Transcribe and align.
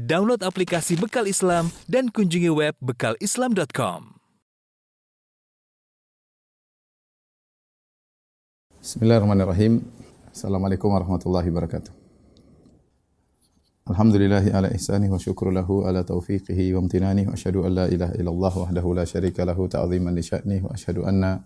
Download 0.00 0.40
aplikasi 0.40 0.96
Bekal 0.96 1.28
Islam 1.28 1.68
dan 1.84 2.08
kunjungi 2.08 2.48
web 2.48 2.72
bekalislam.com. 2.80 4.16
Bismillahirrahmanirrahim. 8.80 9.84
Assalamualaikum 10.32 10.88
warahmatullahi 10.88 11.52
wabarakatuh. 11.52 11.92
Alhamdulillahi 13.92 14.56
ala 14.56 14.72
ihsani 14.72 15.12
wa 15.12 15.20
syukru 15.20 15.52
lahu 15.52 15.84
ala 15.84 16.00
taufiqihi 16.00 16.72
wa 16.72 16.80
amtinani 16.80 17.28
wa 17.28 17.36
asyhadu 17.36 17.68
an 17.68 17.84
la 17.84 17.86
ilaha 17.92 18.16
illallah 18.16 18.52
wahdahu 18.56 18.96
la 18.96 19.04
syarika 19.04 19.44
lahu 19.44 19.68
ta'ziman 19.68 20.16
li 20.16 20.24
sya'ni 20.24 20.64
wa 20.64 20.72
asyhadu 20.72 21.04
anna 21.04 21.44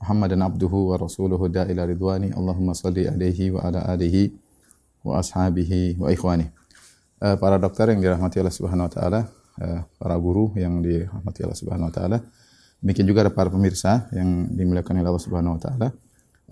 Muhammadan 0.00 0.40
abduhu 0.40 0.88
wa 0.88 0.96
rasuluhu 0.96 1.52
da'ila 1.52 1.84
ridwani 1.84 2.32
Allahumma 2.32 2.72
salli 2.72 3.04
alaihi 3.04 3.52
wa 3.52 3.60
ala 3.68 3.84
alihi 3.92 4.32
wa 5.04 5.20
ashabihi 5.20 6.00
wa 6.00 6.08
ikhwani. 6.08 6.63
Uh, 7.24 7.40
para 7.40 7.56
dokter 7.56 7.88
yang 7.88 8.04
dirahmati 8.04 8.36
Allah 8.36 8.52
Subhanahu 8.52 8.84
wa 8.84 8.92
taala, 8.92 9.20
uh, 9.56 9.80
para 9.96 10.12
guru 10.20 10.52
yang 10.60 10.84
dirahmati 10.84 11.40
Allah 11.40 11.56
Subhanahu 11.56 11.88
wa 11.88 11.94
taala, 11.96 12.18
demikian 12.84 13.08
juga 13.08 13.24
para 13.32 13.48
pemirsa 13.48 14.12
yang 14.12 14.52
dimuliakan 14.52 15.00
oleh 15.00 15.08
Allah 15.08 15.24
Subhanahu 15.24 15.56
wa 15.56 15.60
taala. 15.64 15.88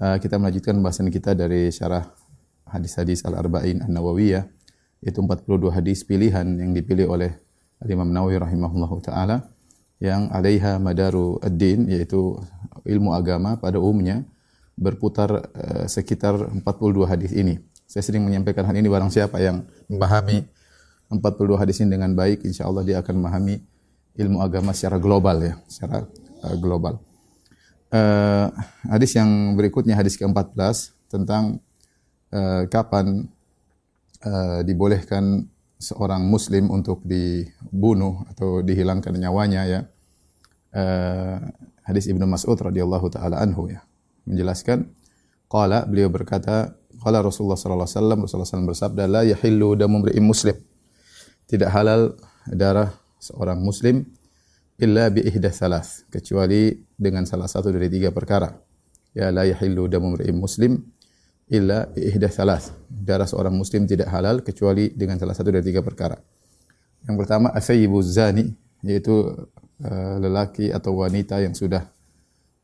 Uh, 0.00 0.16
kita 0.16 0.40
melanjutkan 0.40 0.72
bahasan 0.80 1.12
kita 1.12 1.36
dari 1.36 1.68
syarah 1.68 2.08
hadis-hadis 2.72 3.20
Al-Arba'in 3.28 3.84
An-Nawawiyah 3.84 4.48
yaitu 5.04 5.20
42 5.20 5.76
hadis 5.76 6.08
pilihan 6.08 6.48
yang 6.56 6.72
dipilih 6.72 7.04
oleh 7.12 7.36
Imam 7.84 8.08
Nawawi 8.08 8.40
rahimahullahu 8.40 9.04
taala 9.04 9.52
yang 10.00 10.32
alaiha 10.32 10.80
madaru 10.80 11.36
ad-din 11.44 11.84
yaitu 11.92 12.40
ilmu 12.88 13.12
agama 13.12 13.60
pada 13.60 13.76
umumnya 13.76 14.24
berputar 14.80 15.52
sekitar 15.84 16.48
42 16.48 16.64
hadis 17.04 17.36
ini. 17.36 17.60
Saya 17.84 18.08
sering 18.08 18.24
menyampaikan 18.24 18.64
hal 18.64 18.72
ini 18.72 18.88
barang 18.88 19.12
siapa 19.12 19.36
yang 19.36 19.68
memahami 19.84 20.48
42 21.20 21.60
hadis 21.60 21.82
ini 21.84 21.98
dengan 21.98 22.16
baik, 22.16 22.46
insya 22.48 22.64
Allah 22.64 22.86
dia 22.86 23.02
akan 23.04 23.14
memahami 23.20 23.60
ilmu 24.16 24.40
agama 24.40 24.72
secara 24.72 24.96
global 24.96 25.36
ya, 25.42 25.54
secara 25.68 26.08
uh, 26.44 26.56
global. 26.56 27.00
Uh, 27.92 28.48
hadis 28.88 29.12
yang 29.12 29.52
berikutnya 29.52 29.92
hadis 29.92 30.16
ke-14 30.16 30.96
tentang 31.12 31.60
uh, 32.32 32.64
kapan 32.72 33.28
uh, 34.24 34.64
dibolehkan 34.64 35.44
seorang 35.76 36.24
muslim 36.24 36.72
untuk 36.72 37.04
dibunuh 37.04 38.24
atau 38.32 38.64
dihilangkan 38.64 39.12
nyawanya 39.12 39.62
ya. 39.68 39.80
Uh, 40.72 41.36
hadis 41.84 42.08
Ibnu 42.08 42.24
Mas'ud 42.24 42.56
radhiyallahu 42.56 43.12
taala 43.12 43.44
anhu 43.44 43.68
ya 43.68 43.84
menjelaskan 44.24 44.88
qala 45.50 45.84
beliau 45.84 46.08
berkata 46.08 46.72
qala 47.02 47.20
Rasulullah 47.20 47.58
sallallahu 47.58 47.84
alaihi 47.84 47.98
wasallam 47.98 48.18
Rasulullah 48.24 48.48
SAW 48.48 48.70
bersabda 48.72 49.04
la 49.10 49.22
yahillu 49.26 49.74
damu 49.76 50.00
muslim 50.22 50.56
tidak 51.52 51.68
halal 51.68 52.16
darah 52.48 52.96
seorang 53.20 53.60
muslim 53.60 54.08
illa 54.80 55.12
bi 55.12 55.20
ihda 55.20 55.52
salas 55.52 56.08
kecuali 56.08 56.72
dengan 56.96 57.28
salah 57.28 57.44
satu 57.44 57.68
dari 57.68 57.92
tiga 57.92 58.08
perkara. 58.08 58.48
Ya 59.12 59.28
la 59.28 59.44
yahillu 59.44 59.84
damu 59.84 60.16
muslim 60.32 60.80
illa 61.52 61.84
bi 61.92 62.08
ihda 62.08 62.32
salas. 62.32 62.72
Darah 62.88 63.28
seorang 63.28 63.52
muslim 63.52 63.84
tidak 63.84 64.08
halal 64.08 64.40
kecuali 64.40 64.96
dengan 64.96 65.20
salah 65.20 65.36
satu 65.36 65.52
dari 65.52 65.60
tiga 65.60 65.84
perkara. 65.84 66.16
Yang 67.04 67.16
pertama 67.20 67.52
asayyibu 67.52 68.00
zani 68.00 68.48
yaitu 68.80 69.12
uh, 69.84 70.16
lelaki 70.24 70.72
atau 70.72 71.04
wanita 71.04 71.36
yang 71.44 71.52
sudah 71.52 71.84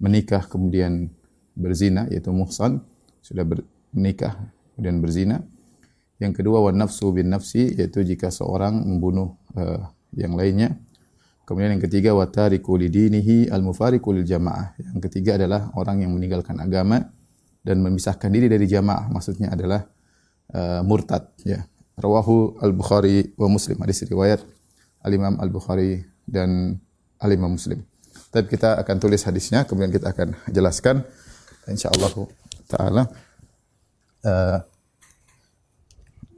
menikah 0.00 0.48
kemudian 0.48 1.12
berzina 1.52 2.08
yaitu 2.08 2.32
muhsan 2.32 2.80
sudah 3.20 3.44
menikah 3.92 4.34
kemudian 4.74 5.02
berzina 5.02 5.36
yang 6.18 6.34
kedua 6.34 6.58
wan 6.62 6.76
nafsu 6.78 7.14
bin 7.14 7.30
nafsi 7.30 7.74
yaitu 7.78 8.02
jika 8.02 8.30
seorang 8.34 8.74
membunuh 8.74 9.38
uh, 9.54 9.90
yang 10.14 10.34
lainnya. 10.34 10.74
Kemudian 11.46 11.78
yang 11.78 11.82
ketiga 11.82 12.12
wa 12.12 12.28
tariku 12.28 12.76
lidinihi 12.76 13.48
al 13.48 13.64
mufariqu 13.64 14.12
lil 14.12 14.26
jamaah. 14.26 14.76
Yang 14.76 15.08
ketiga 15.08 15.40
adalah 15.40 15.72
orang 15.78 16.04
yang 16.04 16.12
meninggalkan 16.12 16.60
agama 16.60 17.08
dan 17.64 17.80
memisahkan 17.80 18.28
diri 18.28 18.52
dari 18.52 18.68
jamaah. 18.68 19.08
Maksudnya 19.08 19.56
adalah 19.56 19.88
uh, 20.52 20.84
murtad 20.84 21.32
ya. 21.46 21.64
Rawahu 21.98 22.62
al-Bukhari 22.62 23.34
wa 23.34 23.50
Muslim. 23.50 23.74
Hadis 23.82 24.06
riwayat 24.06 24.38
Al-Imam 25.02 25.34
Al-Bukhari 25.40 26.04
dan 26.28 26.78
Al-Imam 27.18 27.58
Muslim. 27.58 27.82
Tapi 28.28 28.46
kita 28.46 28.78
akan 28.78 28.96
tulis 29.02 29.24
hadisnya, 29.24 29.64
kemudian 29.66 29.90
kita 29.90 30.12
akan 30.14 30.36
jelaskan 30.52 31.02
insyaallah 31.66 32.12
taala 32.68 33.02
uh, 34.24 34.58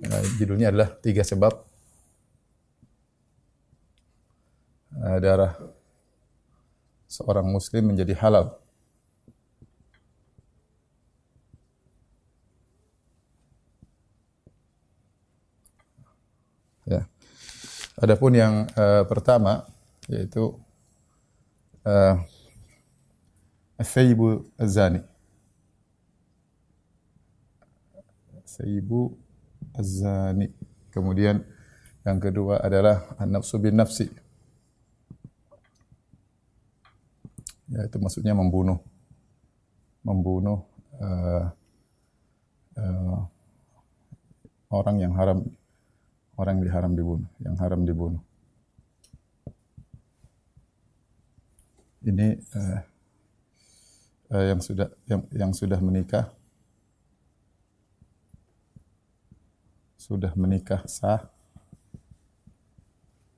Uh, 0.01 0.25
judulnya 0.41 0.73
adalah 0.73 0.97
tiga 1.05 1.21
sebab 1.21 1.61
uh, 4.97 5.19
darah 5.21 5.61
seorang 7.05 7.45
muslim 7.45 7.93
menjadi 7.93 8.17
halal. 8.17 8.57
Ya. 16.89 17.05
Adapun 18.01 18.33
yang 18.33 18.65
uh, 18.73 19.05
pertama 19.05 19.69
yaitu 20.09 20.57
uh, 21.85 22.17
Az-Zani. 24.57 25.05
Sayyibu 28.49 29.20
az-zani. 29.81 30.53
Kemudian 30.93 31.41
yang 32.05 32.21
kedua 32.21 32.61
adalah 32.61 33.09
an-nafsu 33.17 33.57
bin 33.57 33.81
nafsi. 33.81 34.13
Ya, 37.71 37.87
itu 37.87 37.97
maksudnya 37.97 38.37
membunuh. 38.37 38.83
Membunuh 40.05 40.65
uh, 41.01 41.45
uh, 42.77 43.21
orang 44.73 44.97
yang 45.01 45.13
haram 45.13 45.45
orang 46.41 46.57
yang 46.57 46.65
diharam 46.73 46.93
dibunuh, 46.97 47.29
yang 47.45 47.57
haram 47.61 47.85
dibunuh. 47.85 48.23
Ini 52.01 52.41
uh, 52.57 52.81
uh, 54.33 54.45
yang 54.49 54.61
sudah 54.65 54.89
yang, 55.05 55.23
yang 55.37 55.53
sudah 55.53 55.77
menikah 55.85 56.33
sudah 60.11 60.35
menikah 60.35 60.83
sah. 60.91 61.23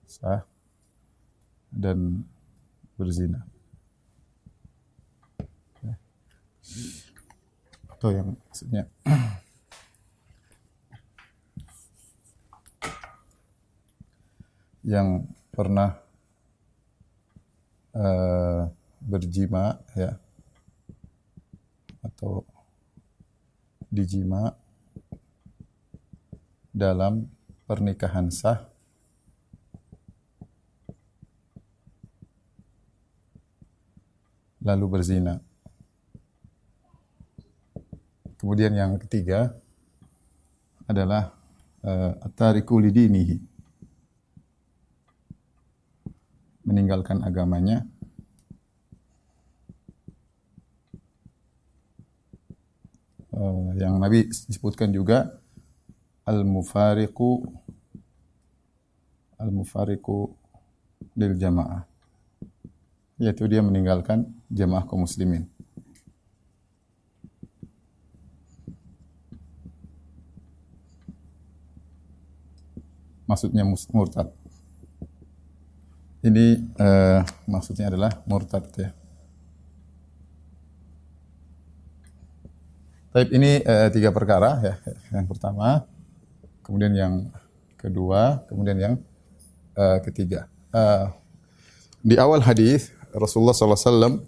Sah. 0.08 0.48
Dan 1.68 2.24
berzina. 2.96 3.44
Atau 7.92 8.08
yang 8.16 8.32
maksudnya? 8.48 8.88
Yang 14.82 15.30
pernah 15.52 15.94
uh, 17.94 18.66
berjima 18.98 19.78
ya. 19.92 20.16
Atau 22.02 22.42
dijima 23.92 24.61
dalam 26.72 27.28
pernikahan 27.68 28.32
sah 28.32 28.72
lalu 34.62 34.86
berzina. 34.88 35.42
Kemudian 38.38 38.74
yang 38.74 38.98
ketiga 38.98 39.54
adalah 40.88 41.34
uh, 41.86 42.18
at-tariku 42.26 42.78
lidinihi. 42.78 43.38
Meninggalkan 46.62 47.26
agamanya 47.26 47.86
uh, 53.34 53.70
yang 53.78 53.98
Nabi 53.98 54.30
sebutkan 54.30 54.94
juga 54.94 55.41
al-mufariqu 56.22 57.42
al-mufariqu 59.42 60.30
lil 61.18 61.34
jamaah. 61.34 61.82
Yaitu 63.18 63.46
dia 63.50 63.62
meninggalkan 63.62 64.30
jamaah 64.50 64.86
kaum 64.86 65.02
muslimin. 65.02 65.46
Maksudnya 73.26 73.64
murtad. 73.66 74.28
Ini 76.22 76.62
uh, 76.78 77.20
maksudnya 77.50 77.90
adalah 77.90 78.22
murtad 78.30 78.62
ya. 78.78 78.90
Tapi 83.12 83.28
ini 83.34 83.58
uh, 83.62 83.88
tiga 83.90 84.14
perkara 84.14 84.60
ya. 84.62 84.74
Yang 85.10 85.26
pertama 85.34 85.86
Kemudian 86.62 86.92
yang 86.94 87.14
kedua, 87.78 88.46
kemudian 88.46 88.78
yang 88.78 88.94
uh, 89.74 89.98
ketiga. 90.02 90.46
Uh, 90.70 91.10
di 92.02 92.16
awal 92.18 92.42
hadis 92.42 92.94
Rasulullah 93.12 93.54
SAW 93.54 94.22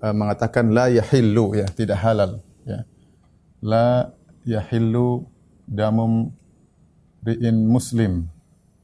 uh, 0.00 0.14
mengatakan 0.14 0.70
la 0.70 0.92
yahillu 0.92 1.56
ya 1.56 1.66
tidak 1.72 1.98
halal 2.00 2.40
ya. 2.68 2.84
La 3.64 4.12
yahillu 4.46 5.26
damum 5.66 6.30
ri'in 7.24 7.66
muslim 7.66 8.30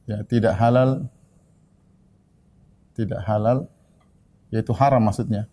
ya 0.03 0.19
tidak 0.27 0.59
halal 0.59 1.07
tidak 2.93 3.21
halal 3.25 3.69
yaitu 4.53 4.73
haram 4.77 5.01
maksudnya. 5.01 5.49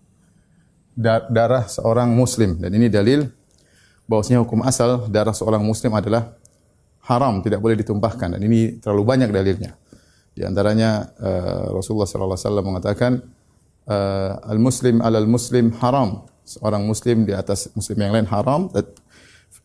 Darah 1.01 1.65
seorang 1.65 2.13
muslim. 2.13 2.61
Dan 2.61 2.77
ini 2.77 2.93
dalil 2.93 3.33
bahwasanya 4.05 4.45
hukum 4.45 4.61
asal 4.67 5.09
darah 5.09 5.33
seorang 5.33 5.65
muslim 5.65 5.97
adalah 5.97 6.37
haram 7.11 7.43
tidak 7.43 7.59
boleh 7.59 7.75
ditumpahkan 7.83 8.39
dan 8.39 8.41
ini 8.41 8.79
terlalu 8.79 9.03
banyak 9.03 9.35
dalilnya 9.35 9.75
di 10.31 10.47
antaranya 10.47 11.11
uh, 11.19 11.75
Rasulullah 11.75 12.07
sallallahu 12.07 12.39
alaihi 12.39 12.47
wasallam 12.47 12.67
mengatakan 12.71 13.13
uh, 13.91 14.33
al 14.47 14.63
muslim 14.63 15.03
alal 15.03 15.27
muslim 15.27 15.75
haram 15.83 16.23
seorang 16.47 16.87
muslim 16.87 17.27
di 17.27 17.35
atas 17.35 17.67
muslim 17.75 17.99
yang 17.99 18.15
lain 18.15 18.31
haram 18.31 18.71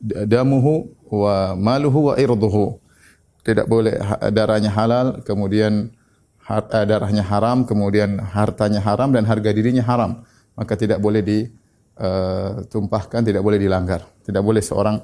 damuhu 0.01 0.89
wa 1.13 1.53
maluhu 1.53 2.09
wa 2.09 2.13
irduhu 2.17 2.81
tidak 3.45 3.69
boleh 3.69 3.93
darahnya 4.33 4.73
halal, 4.73 5.21
kemudian 5.21 5.93
eh, 6.49 6.85
darahnya 6.89 7.21
haram, 7.21 7.61
kemudian 7.69 8.17
hartanya 8.17 8.81
haram 8.81 9.13
dan 9.13 9.21
harga 9.29 9.53
dirinya 9.53 9.85
haram. 9.85 10.25
Maka 10.57 10.73
tidak 10.73 10.97
boleh 10.97 11.21
ditumpahkan, 11.21 13.21
eh, 13.21 13.25
tidak 13.29 13.45
boleh 13.45 13.61
dilanggar. 13.61 14.01
Tidak 14.25 14.41
boleh 14.41 14.65
seorang 14.65 14.97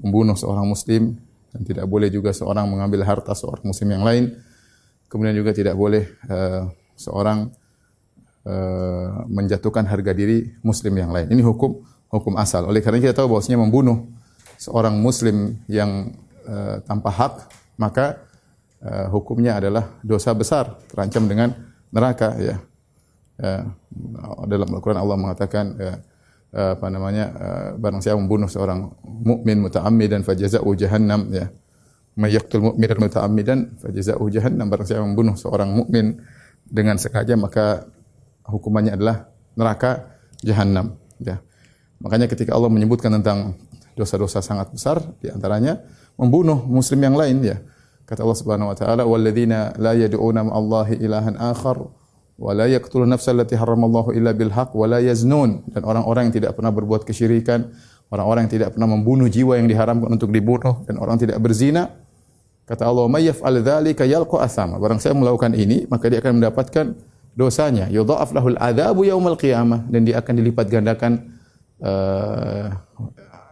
membunuh 0.00 0.32
seorang 0.32 0.64
muslim 0.64 1.20
dan 1.54 1.62
tidak 1.62 1.86
boleh 1.86 2.10
juga 2.10 2.34
seorang 2.34 2.66
mengambil 2.66 3.06
harta 3.06 3.30
seorang 3.30 3.62
muslim 3.62 3.94
yang 3.94 4.02
lain. 4.02 4.34
Kemudian 5.06 5.38
juga 5.38 5.54
tidak 5.54 5.78
boleh 5.78 6.10
uh, 6.26 6.66
seorang 6.98 7.46
uh, 8.42 9.22
menjatuhkan 9.30 9.86
harga 9.86 10.10
diri 10.10 10.50
muslim 10.66 10.98
yang 10.98 11.14
lain. 11.14 11.30
Ini 11.30 11.46
hukum 11.46 11.78
hukum 12.10 12.34
asal. 12.34 12.66
Oleh 12.66 12.82
karena 12.82 12.98
kita 12.98 13.22
tahu 13.22 13.38
bahwasanya 13.38 13.62
membunuh 13.62 14.10
seorang 14.58 14.98
muslim 14.98 15.62
yang 15.70 16.10
uh, 16.42 16.82
tanpa 16.82 17.14
hak 17.14 17.32
maka 17.78 18.26
uh, 18.82 19.06
hukumnya 19.14 19.62
adalah 19.62 19.94
dosa 20.02 20.34
besar, 20.34 20.74
terancam 20.90 21.30
dengan 21.30 21.54
neraka 21.94 22.34
ya. 22.42 22.58
Uh, 23.34 23.66
dalam 24.46 24.70
Al-Qur'an 24.70 24.98
Allah 24.98 25.18
mengatakan 25.18 25.74
uh, 25.74 25.98
apa 26.54 26.86
namanya 26.86 27.24
uh, 27.34 27.68
barang 27.74 27.98
siapa 27.98 28.14
membunuh 28.14 28.46
seorang 28.46 28.86
mukmin 29.02 29.58
muta'ammidan 29.58 30.22
fajaza'u 30.22 30.70
jahannam 30.78 31.26
ya. 31.34 31.50
May 32.14 32.30
yaqtul 32.30 32.62
mu'minan 32.62 33.10
muta'ammidan 33.10 33.58
fajaza'u 33.82 34.22
jahannam 34.30 34.70
barang 34.70 34.86
siapa 34.86 35.02
membunuh 35.02 35.34
seorang 35.34 35.74
mukmin 35.74 36.22
dengan 36.62 36.94
sengaja 36.94 37.34
maka 37.34 37.90
hukumannya 38.46 38.94
adalah 38.94 39.26
neraka 39.58 40.14
jahanam 40.46 40.94
ya. 41.18 41.42
Makanya 41.98 42.30
ketika 42.30 42.54
Allah 42.54 42.70
menyebutkan 42.70 43.10
tentang 43.18 43.58
dosa-dosa 43.98 44.38
sangat 44.38 44.70
besar 44.70 45.02
di 45.18 45.30
antaranya 45.30 45.82
membunuh 46.14 46.62
muslim 46.66 47.02
yang 47.02 47.18
lain 47.18 47.42
ya. 47.42 47.58
Kata 48.04 48.20
Allah 48.20 48.38
Subhanahu 48.38 48.68
wa 48.68 48.76
taala, 48.76 49.02
"Walladzina 49.08 49.72
la 49.80 49.96
yad'una 49.96 50.44
ma'allahi 50.44 51.00
ilahan 51.00 51.40
akhar 51.40 51.88
wa 52.34 52.50
la 52.52 52.66
yaqtulun 52.66 53.08
nafsa 53.08 53.30
allati 53.30 53.54
harramallahu 53.54 54.10
illa 54.14 54.34
bil 54.34 54.50
haqq 54.50 54.74
wa 54.74 54.86
la 54.86 54.98
yaznun." 54.98 55.64
Dan 55.70 55.82
orang-orang 55.86 56.30
yang 56.30 56.34
tidak 56.44 56.52
pernah 56.58 56.72
berbuat 56.74 57.06
kesyirikan, 57.06 57.70
orang-orang 58.10 58.48
yang 58.48 58.52
tidak 58.60 58.68
pernah 58.74 58.90
membunuh 58.90 59.30
jiwa 59.30 59.58
yang 59.58 59.70
diharamkan 59.70 60.10
untuk 60.10 60.30
dibunuh 60.34 60.82
dan 60.86 60.98
orang 60.98 61.16
tidak 61.18 61.38
berzina, 61.38 61.94
kata 62.66 62.86
Allah, 62.86 63.06
"May 63.06 63.30
yaf'al 63.30 63.62
dzalika 63.62 64.02
yalqa 64.04 64.42
asama." 64.42 64.78
Barang 64.82 64.98
saya 64.98 65.14
melakukan 65.14 65.54
ini, 65.54 65.86
maka 65.86 66.10
dia 66.10 66.18
akan 66.18 66.42
mendapatkan 66.42 66.86
dosanya. 67.34 67.90
Yudha'af 67.90 68.30
lahul 68.30 68.58
adzabu 68.58 69.02
yaumal 69.02 69.34
qiyamah 69.34 69.90
dan 69.90 70.06
dia 70.06 70.22
akan 70.22 70.34
dilipat 70.38 70.66
gandakan 70.70 71.34
uh, 71.82 72.70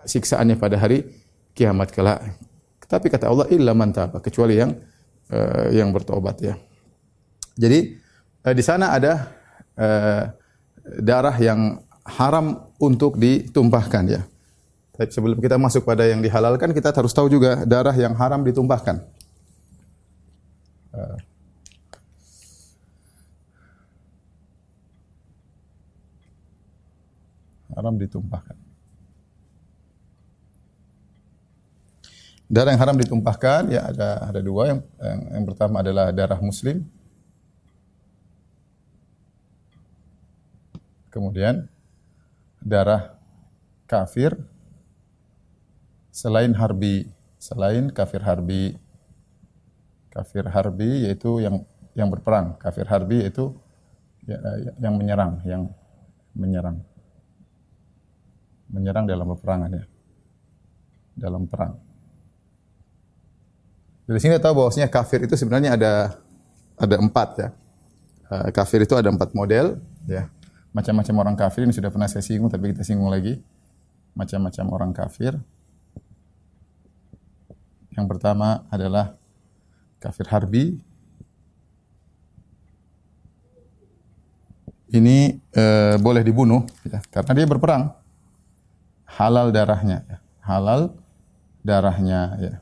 siksaannya 0.07 0.59
pada 0.59 0.79
hari 0.79 1.07
kiamat 1.53 1.91
kelak. 1.91 2.23
Tapi 2.87 3.09
kata 3.09 3.27
Allah 3.27 3.49
illa 3.49 3.73
man 3.73 3.91
taba, 3.91 4.21
kecuali 4.21 4.61
yang 4.61 4.77
uh, 5.33 5.67
yang 5.73 5.91
bertobat 5.91 6.37
ya. 6.45 6.55
Jadi 7.57 8.02
uh, 8.45 8.55
di 8.55 8.63
sana 8.63 8.95
ada 8.95 9.13
uh, 9.79 10.23
darah 11.03 11.37
yang 11.39 11.83
haram 12.03 12.71
untuk 12.83 13.19
ditumpahkan 13.19 14.05
ya. 14.11 14.23
Tapi 14.93 15.09
sebelum 15.09 15.39
kita 15.41 15.57
masuk 15.57 15.89
pada 15.89 16.05
yang 16.05 16.21
dihalalkan, 16.21 16.71
kita 16.77 16.93
harus 16.93 17.17
tahu 17.17 17.33
juga 17.33 17.65
darah 17.65 17.97
yang 17.97 18.13
haram 18.13 18.45
ditumpahkan. 18.45 19.01
Uh, 20.93 21.17
haram 27.73 27.97
ditumpahkan. 27.97 28.57
Darah 32.53 32.77
yang 32.77 32.83
haram 32.85 32.99
ditumpahkan 33.01 33.73
ya 33.73 33.89
ada 33.89 34.29
ada 34.29 34.41
dua 34.45 34.77
yang 34.77 34.81
yang, 35.01 35.21
yang 35.41 35.45
pertama 35.49 35.81
adalah 35.81 36.13
darah 36.13 36.37
muslim. 36.37 36.85
Kemudian 41.13 41.69
darah 42.65 43.21
kafir 43.85 44.33
selain 46.09 46.57
harbi, 46.57 47.05
selain 47.37 47.93
kafir 47.93 48.25
harbi. 48.25 48.81
Kafir 50.09 50.45
harbi 50.49 51.09
yaitu 51.09 51.45
yang 51.45 51.69
yang 51.93 52.09
berperang. 52.09 52.57
Kafir 52.57 52.89
harbi 52.89 53.29
yaitu 53.29 53.53
ya, 54.25 54.41
yang 54.81 54.97
menyerang, 54.97 55.41
yang 55.45 55.63
menyerang. 56.33 56.81
Menyerang 58.73 59.05
dalam 59.05 59.29
peperangan 59.37 59.71
ya. 59.73 59.85
Dalam 61.13 61.45
perang. 61.45 61.77
Dari 64.09 64.19
sini 64.19 64.37
kita 64.37 64.49
tahu 64.49 64.65
bahwasanya 64.65 64.89
kafir 64.89 65.25
itu 65.25 65.37
sebenarnya 65.37 65.77
ada 65.77 65.93
ada 66.81 66.97
empat 66.97 67.29
ya. 67.37 67.49
Uh, 68.33 68.49
kafir 68.49 68.81
itu 68.85 68.97
ada 68.97 69.13
empat 69.13 69.37
model 69.37 69.77
ya. 70.09 70.29
Macam-macam 70.73 71.15
orang 71.21 71.37
kafir 71.37 71.69
ini 71.69 71.77
sudah 71.77 71.93
pernah 71.93 72.09
saya 72.09 72.25
singgung 72.25 72.49
tapi 72.49 72.73
kita 72.73 72.81
singgung 72.85 73.13
lagi. 73.13 73.41
Macam-macam 74.17 74.65
orang 74.73 74.91
kafir. 74.97 75.37
Yang 77.93 78.07
pertama 78.09 78.65
adalah 78.73 79.17
kafir 80.01 80.27
harbi. 80.33 80.81
Ini 84.93 85.41
uh, 85.57 85.97
boleh 85.97 86.21
dibunuh 86.21 86.69
ya, 86.85 87.01
karena 87.09 87.33
dia 87.33 87.47
berperang. 87.49 87.97
Halal 89.09 89.53
darahnya, 89.53 90.05
ya. 90.05 90.19
halal 90.45 90.93
darahnya 91.65 92.21
ya. 92.41 92.53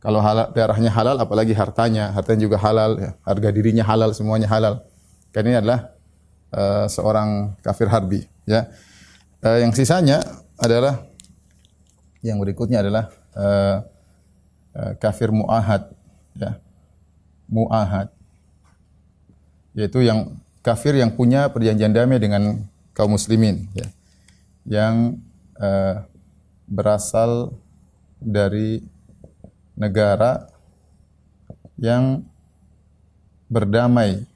Kalau 0.00 0.24
halal, 0.24 0.48
darahnya 0.56 0.88
halal, 0.88 1.16
apalagi 1.20 1.52
hartanya, 1.52 2.08
hartanya 2.16 2.40
juga 2.48 2.56
halal, 2.56 2.96
ya. 2.96 3.10
harga 3.20 3.48
dirinya 3.52 3.84
halal, 3.84 4.16
semuanya 4.16 4.48
halal. 4.48 4.80
Karena 5.28 5.48
ini 5.52 5.56
adalah 5.60 5.92
uh, 6.54 6.86
seorang 6.86 7.54
kafir 7.62 7.90
harbi. 7.90 8.26
Ya, 8.46 8.70
uh, 9.42 9.58
yang 9.58 9.74
sisanya 9.74 10.22
adalah 10.58 11.06
yang 12.20 12.36
berikutnya 12.36 12.84
adalah 12.84 13.08
uh, 13.34 13.76
uh, 14.76 14.92
kafir 15.00 15.32
muahad, 15.32 15.88
ya, 16.36 16.60
muahad, 17.48 18.12
yaitu 19.72 20.04
yang 20.04 20.36
kafir 20.60 20.92
yang 20.98 21.14
punya 21.14 21.48
perjanjian 21.48 21.94
damai 21.94 22.20
dengan 22.20 22.68
kaum 22.92 23.16
muslimin, 23.16 23.70
ya, 23.72 23.88
yang 24.68 25.16
uh, 25.56 26.04
berasal 26.68 27.56
dari 28.20 28.84
negara 29.74 30.52
yang 31.80 32.20
berdamai 33.48 34.28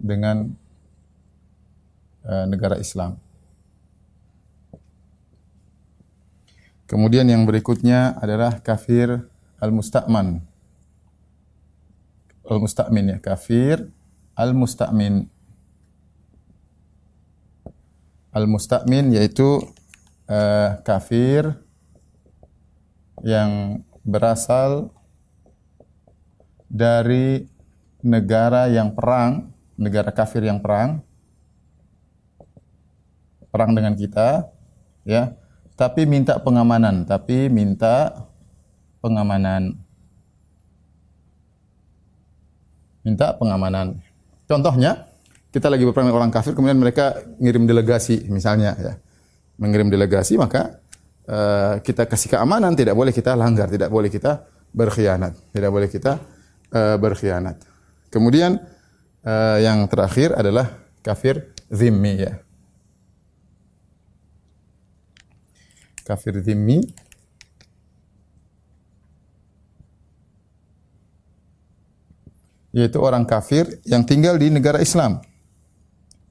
dengan 0.00 0.50
uh, 2.24 2.44
negara 2.48 2.80
Islam. 2.80 3.20
Kemudian 6.90 7.30
yang 7.30 7.46
berikutnya 7.46 8.18
adalah 8.18 8.58
kafir 8.58 9.22
al-musta'man. 9.62 10.42
Al-musta'min 12.50 13.14
ya, 13.14 13.18
kafir 13.22 13.86
al-musta'min. 14.34 15.30
Al-musta'min 18.34 19.14
yaitu 19.14 19.62
uh, 20.26 20.82
kafir 20.82 21.54
yang 23.22 23.84
berasal 24.02 24.90
dari 26.66 27.46
negara 28.00 28.66
yang 28.66 28.96
perang, 28.96 29.52
negara 29.80 30.12
kafir 30.12 30.44
yang 30.44 30.60
perang 30.60 31.00
perang 33.50 33.72
dengan 33.74 33.96
kita 33.96 34.46
ya. 35.08 35.34
Tapi 35.74 36.04
minta 36.04 36.36
pengamanan 36.36 37.08
tapi 37.08 37.48
minta 37.48 38.28
pengamanan. 39.00 39.74
Minta 43.00 43.32
pengamanan. 43.32 43.96
Contohnya 44.44 45.08
kita 45.50 45.72
lagi 45.72 45.88
berperang 45.88 46.12
dengan 46.12 46.20
orang 46.20 46.32
kafir 46.32 46.52
kemudian 46.52 46.76
mereka 46.76 47.16
ngirim 47.40 47.64
delegasi 47.64 48.28
misalnya 48.28 48.76
ya. 48.76 48.94
Mengirim 49.56 49.88
delegasi 49.88 50.36
maka 50.36 50.80
uh, 51.28 51.80
kita 51.80 52.04
kasih 52.04 52.36
keamanan 52.36 52.76
tidak 52.76 52.92
boleh 52.96 53.12
kita 53.12 53.32
langgar 53.36 53.68
tidak 53.68 53.88
boleh 53.88 54.08
kita 54.08 54.44
berkhianat 54.72 55.36
tidak 55.52 55.70
boleh 55.72 55.88
kita 55.88 56.20
uh, 56.76 56.96
berkhianat. 57.00 57.56
Kemudian 58.12 58.60
uh, 59.24 59.58
yang 59.60 59.84
terakhir 59.90 60.32
adalah 60.36 60.70
kafir 61.04 61.52
zimmi 61.68 62.14
ya. 62.20 62.32
Kafir 66.04 66.42
zimmi 66.42 66.82
yaitu 72.70 72.98
orang 73.02 73.26
kafir 73.26 73.66
yang 73.82 74.06
tinggal 74.06 74.38
di 74.38 74.46
negara 74.46 74.78
Islam 74.78 75.22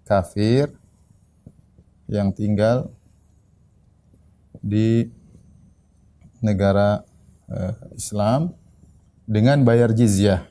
kafir 0.09 0.73
yang 2.09 2.33
tinggal 2.33 2.89
di 4.57 5.13
negara 6.41 7.05
uh, 7.45 7.77
Islam 7.93 8.57
dengan 9.29 9.61
bayar 9.61 9.93
jizyah. 9.93 10.48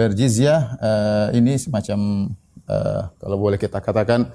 Bayar 0.00 0.16
jizyah 0.16 0.80
uh, 0.80 1.28
ini 1.36 1.60
semacam 1.60 2.32
uh, 2.64 3.12
kalau 3.20 3.36
boleh 3.36 3.60
kita 3.60 3.84
katakan 3.84 4.32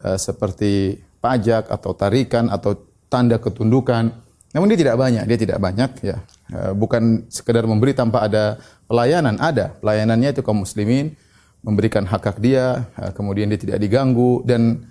uh, 0.00 0.16
seperti 0.16 1.04
pajak 1.20 1.68
atau 1.68 1.92
tarikan 1.92 2.48
atau 2.48 2.80
tanda 3.12 3.36
ketundukan. 3.36 4.08
Namun 4.56 4.72
dia 4.72 4.88
tidak 4.88 4.96
banyak, 4.96 5.28
dia 5.28 5.36
tidak 5.36 5.60
banyak 5.60 6.00
ya. 6.00 6.16
Uh, 6.48 6.72
bukan 6.72 7.28
sekedar 7.28 7.68
memberi 7.68 7.92
tanpa 7.92 8.24
ada 8.24 8.56
pelayanan, 8.88 9.36
ada. 9.36 9.76
Pelayanannya 9.84 10.32
itu 10.32 10.40
kaum 10.40 10.64
muslimin 10.64 11.12
memberikan 11.60 12.08
hak 12.08 12.32
hak 12.32 12.38
dia, 12.40 12.88
uh, 12.96 13.12
kemudian 13.12 13.52
dia 13.52 13.60
tidak 13.60 13.84
diganggu 13.84 14.40
dan 14.48 14.88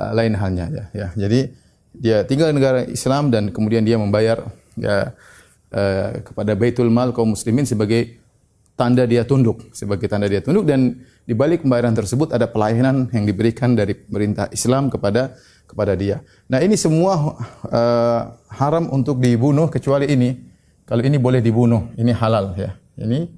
uh, 0.00 0.12
lain 0.16 0.40
halnya 0.40 0.72
ya. 0.72 0.84
ya. 0.96 1.08
Jadi 1.12 1.52
dia 2.00 2.24
tinggal 2.24 2.48
di 2.48 2.56
negara 2.56 2.88
Islam 2.88 3.28
dan 3.28 3.52
kemudian 3.52 3.84
dia 3.84 4.00
membayar 4.00 4.40
ya 4.72 5.12
kepada 6.26 6.58
Baitul 6.58 6.90
Mal 6.90 7.14
kaum 7.14 7.38
muslimin 7.38 7.62
sebagai 7.62 8.19
tanda 8.80 9.04
dia 9.04 9.28
tunduk, 9.28 9.68
sebagai 9.76 10.08
tanda 10.08 10.24
dia 10.24 10.40
tunduk 10.40 10.64
dan 10.64 11.04
di 11.28 11.36
balik 11.36 11.60
pembayaran 11.60 11.92
tersebut 11.92 12.32
ada 12.32 12.48
pelayanan 12.48 13.12
yang 13.12 13.28
diberikan 13.28 13.76
dari 13.76 13.92
pemerintah 13.92 14.48
Islam 14.48 14.88
kepada 14.88 15.36
kepada 15.68 15.92
dia. 15.92 16.24
Nah, 16.48 16.64
ini 16.64 16.80
semua 16.80 17.36
uh, 17.68 18.20
haram 18.48 18.88
untuk 18.88 19.20
dibunuh 19.20 19.68
kecuali 19.68 20.08
ini. 20.08 20.48
Kalau 20.88 21.04
ini 21.04 21.20
boleh 21.20 21.44
dibunuh, 21.44 21.92
ini 21.94 22.10
halal 22.10 22.56
ya. 22.56 22.74
Ini 22.98 23.30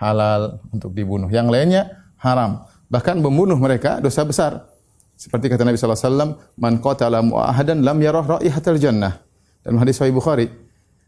halal 0.00 0.58
untuk 0.74 0.90
dibunuh. 0.90 1.30
Yang 1.30 1.46
lainnya 1.54 1.82
haram. 2.18 2.66
Bahkan 2.90 3.22
membunuh 3.22 3.54
mereka 3.54 4.02
dosa 4.02 4.26
besar. 4.26 4.66
Seperti 5.14 5.46
kata 5.46 5.62
Nabi 5.62 5.78
sallallahu 5.78 6.02
alaihi 6.02 6.10
wasallam, 6.10 6.30
"Man 6.58 6.74
qatala 6.82 7.22
mu'ahadan 7.22 7.86
lam 7.86 7.98
yarah 8.02 8.26
raihatal 8.26 8.80
jannah." 8.82 9.22
Dalam 9.62 9.78
hadis 9.78 10.02
Sahih 10.02 10.10
Bukhari, 10.10 10.50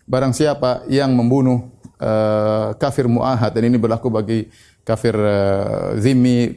barang 0.07 0.31
siapa 0.31 0.87
yang 0.87 1.11
membunuh 1.19 1.74
uh, 2.05 2.77
kafir 2.77 3.09
mu'ahad 3.09 3.57
dan 3.57 3.65
ini 3.65 3.81
berlaku 3.81 4.13
bagi 4.13 4.53
kafir 4.85 5.17
uh, 5.17 5.97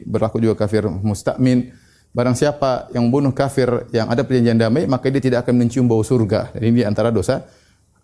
berlaku 0.04 0.36
juga 0.44 0.54
kafir 0.60 0.84
musta'min. 0.84 1.72
Barang 2.12 2.36
siapa 2.36 2.88
yang 2.92 3.08
membunuh 3.08 3.32
kafir 3.36 3.68
yang 3.92 4.08
ada 4.08 4.24
perjanjian 4.24 4.56
damai, 4.56 4.88
maka 4.88 5.12
dia 5.12 5.20
tidak 5.20 5.44
akan 5.44 5.54
mencium 5.60 5.84
bau 5.84 6.00
surga. 6.00 6.56
Dan 6.56 6.72
ini 6.72 6.80
antara 6.84 7.12
dosa 7.12 7.44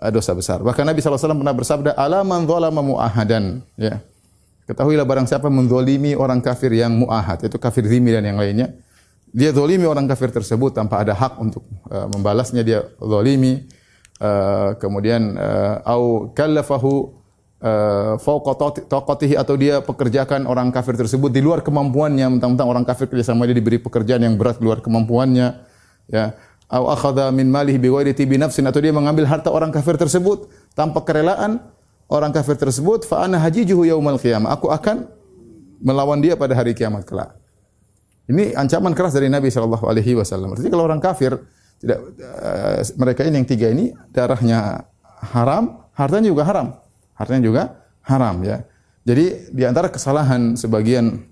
uh, 0.01 0.11
dosa 0.13 0.33
besar. 0.37 0.61
Bahkan 0.61 0.85
Nabi 0.85 1.01
SAW 1.01 1.37
pernah 1.37 1.57
bersabda, 1.57 1.91
"Ala 1.97 2.25
man 2.25 2.49
dzalama 2.49 2.81
mu'ahadan." 2.81 3.65
Ya. 3.77 4.01
Ketahuilah 4.65 5.05
barang 5.05 5.29
siapa 5.29 5.53
menzolimi 5.53 6.17
orang 6.17 6.41
kafir 6.41 6.73
yang 6.73 6.97
mu'ahad, 6.97 7.45
itu 7.45 7.61
kafir 7.61 7.85
zimi 7.85 8.17
dan 8.17 8.25
yang 8.25 8.41
lainnya. 8.41 8.73
Dia 9.35 9.51
zolimi 9.51 9.85
orang 9.85 10.07
kafir 10.07 10.31
tersebut 10.31 10.73
tanpa 10.79 11.03
ada 11.03 11.13
hak 11.13 11.37
untuk 11.43 11.67
uh, 11.91 12.07
membalasnya, 12.09 12.63
dia 12.65 12.81
zolimi. 12.97 13.67
Uh, 14.23 14.79
kemudian 14.79 15.35
uh, 15.35 15.83
au 15.85 16.31
kallafahu 16.31 17.24
uh, 17.65 18.21
atau 19.41 19.55
dia 19.57 19.81
pekerjakan 19.81 20.45
orang 20.45 20.69
kafir 20.69 21.01
tersebut 21.01 21.33
di 21.33 21.41
luar 21.41 21.65
kemampuannya, 21.65 22.37
mentang-mentang 22.37 22.69
orang 22.69 22.85
kafir 22.85 23.09
kerja 23.09 23.33
sama 23.33 23.49
dia 23.49 23.57
diberi 23.57 23.81
pekerjaan 23.81 24.21
yang 24.21 24.37
berat 24.37 24.61
di 24.61 24.69
luar 24.69 24.85
kemampuannya, 24.85 25.65
ya. 26.13 26.37
Au 26.65 26.89
akhadha 26.89 27.29
min 27.29 27.53
malihi 27.53 27.77
bighairi 27.77 28.17
tibi 28.17 28.41
nafsin 28.41 28.65
atau 28.65 28.81
dia 28.81 28.91
mengambil 28.91 29.29
harta 29.29 29.53
orang 29.53 29.69
kafir 29.69 30.01
tersebut 30.01 30.49
tanpa 30.73 31.05
kerelaan 31.05 31.61
orang 32.09 32.33
kafir 32.33 32.57
tersebut 32.57 33.05
fa 33.05 33.29
ana 33.29 33.37
hajijuhu 33.37 33.85
yaumal 33.85 34.17
qiyamah. 34.17 34.57
Aku 34.57 34.73
akan 34.73 35.07
melawan 35.85 36.25
dia 36.25 36.35
pada 36.41 36.57
hari 36.57 36.73
kiamat 36.73 37.05
kelak. 37.05 37.37
Ini 38.27 38.57
ancaman 38.57 38.97
keras 38.97 39.13
dari 39.13 39.29
Nabi 39.29 39.53
sallallahu 39.53 39.85
alaihi 39.85 40.17
wasallam. 40.17 40.57
Artinya 40.57 40.73
kalau 40.73 40.85
orang 40.89 40.99
kafir 41.05 41.37
tidak 41.85 42.01
uh, 42.25 42.81
mereka 42.97 43.29
ini 43.29 43.45
yang 43.45 43.49
tiga 43.49 43.67
ini 43.69 43.93
darahnya 44.09 44.89
haram, 45.21 45.85
hartanya 45.93 46.33
juga 46.33 46.49
haram. 46.49 46.81
Hartanya 47.15 47.43
juga 47.43 47.63
haram 48.05 48.43
ya. 48.45 48.63
Jadi 49.05 49.53
di 49.53 49.63
antara 49.69 49.93
kesalahan 49.93 50.57
sebagian 50.57 51.25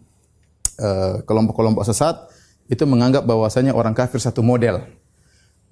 eh, 0.76 1.14
kelompok-kelompok 1.24 1.82
uh, 1.82 1.88
sesat 1.88 2.28
itu 2.68 2.84
menganggap 2.84 3.24
bahwasanya 3.24 3.72
orang 3.72 3.96
kafir 3.96 4.20
satu 4.20 4.44
model. 4.44 4.84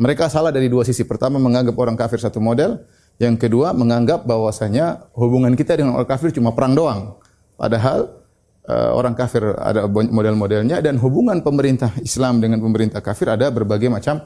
Mereka 0.00 0.33
salah 0.33 0.49
dari 0.49 0.73
dua 0.73 0.81
sisi. 0.85 1.05
Pertama 1.05 1.37
menganggap 1.37 1.76
orang 1.76 1.93
kafir 1.93 2.17
satu 2.17 2.40
model, 2.40 2.81
yang 3.21 3.37
kedua, 3.37 3.76
menganggap 3.76 4.25
bahwasanya 4.25 5.12
hubungan 5.12 5.52
kita 5.52 5.76
dengan 5.76 6.00
orang 6.00 6.09
kafir 6.09 6.33
cuma 6.33 6.57
perang 6.57 6.73
doang. 6.73 7.21
Padahal 7.61 8.09
uh, 8.64 8.97
orang 8.97 9.12
kafir 9.12 9.45
ada 9.61 9.85
model-modelnya 9.88 10.81
dan 10.81 10.97
hubungan 10.97 11.45
pemerintah 11.45 11.93
Islam 12.00 12.40
dengan 12.40 12.64
pemerintah 12.64 13.05
kafir 13.05 13.29
ada 13.29 13.52
berbagai 13.52 13.93
macam 13.93 14.25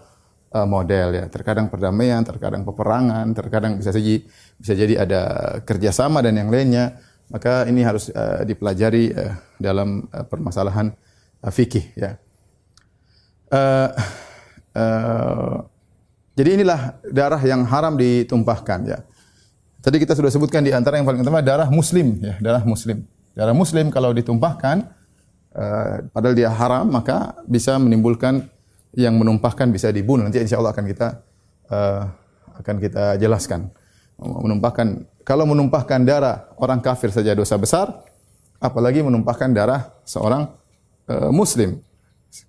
uh, 0.55 0.67
model 0.71 1.09
ya. 1.19 1.25
Terkadang 1.27 1.67
perdamaian, 1.67 2.23
terkadang 2.23 2.63
peperangan, 2.63 3.27
terkadang 3.35 3.83
bisa 3.83 3.91
jadi 3.91 4.23
bisa 4.55 4.73
jadi 4.79 4.95
ada 5.03 5.21
kerjasama 5.67 6.23
dan 6.23 6.39
yang 6.39 6.49
lainnya. 6.55 7.03
Maka 7.29 7.67
ini 7.67 7.83
harus 7.83 8.13
uh, 8.15 8.47
dipelajari 8.47 9.11
uh, 9.11 9.35
dalam 9.59 10.07
uh, 10.15 10.23
permasalahan 10.23 10.95
uh, 11.43 11.51
fikih 11.51 11.91
ya. 11.99 12.17
Uh, 13.51 13.91
uh, 14.79 15.55
jadi 16.35 16.63
inilah 16.63 16.99
darah 17.11 17.43
yang 17.43 17.67
haram 17.67 17.99
ditumpahkan 17.99 18.81
ya. 18.87 18.99
Tadi 19.85 20.01
kita 20.01 20.17
sudah 20.17 20.33
sebutkan 20.33 20.65
di 20.65 20.73
antara 20.73 20.97
yang 20.97 21.05
paling 21.05 21.21
utama 21.21 21.45
darah 21.45 21.69
muslim 21.69 22.17
ya, 22.23 22.35
darah 22.41 22.65
muslim. 22.65 23.05
Darah 23.35 23.53
muslim 23.53 23.91
kalau 23.91 24.15
ditumpahkan 24.15 24.87
uh, 25.55 26.07
padahal 26.11 26.35
dia 26.39 26.51
haram 26.51 26.87
maka 26.87 27.35
bisa 27.47 27.77
menimbulkan 27.79 28.47
yang 28.95 29.19
menumpahkan 29.19 29.71
bisa 29.71 29.91
dibunuh. 29.91 30.27
Nanti 30.27 30.43
insya 30.43 30.59
Allah 30.59 30.73
akan 30.75 30.85
kita 30.87 31.09
uh, 31.71 32.03
akan 32.63 32.77
kita 32.79 33.05
jelaskan. 33.19 33.71
Menumpahkan 34.19 35.05
kalau 35.27 35.45
menumpahkan 35.45 36.07
darah 36.07 36.51
orang 36.59 36.79
kafir 36.79 37.11
saja 37.11 37.35
dosa 37.35 37.59
besar, 37.59 37.91
apalagi 38.63 39.03
menumpahkan 39.03 39.51
darah 39.51 39.91
seorang 40.07 40.51
uh, 41.11 41.31
muslim 41.35 41.83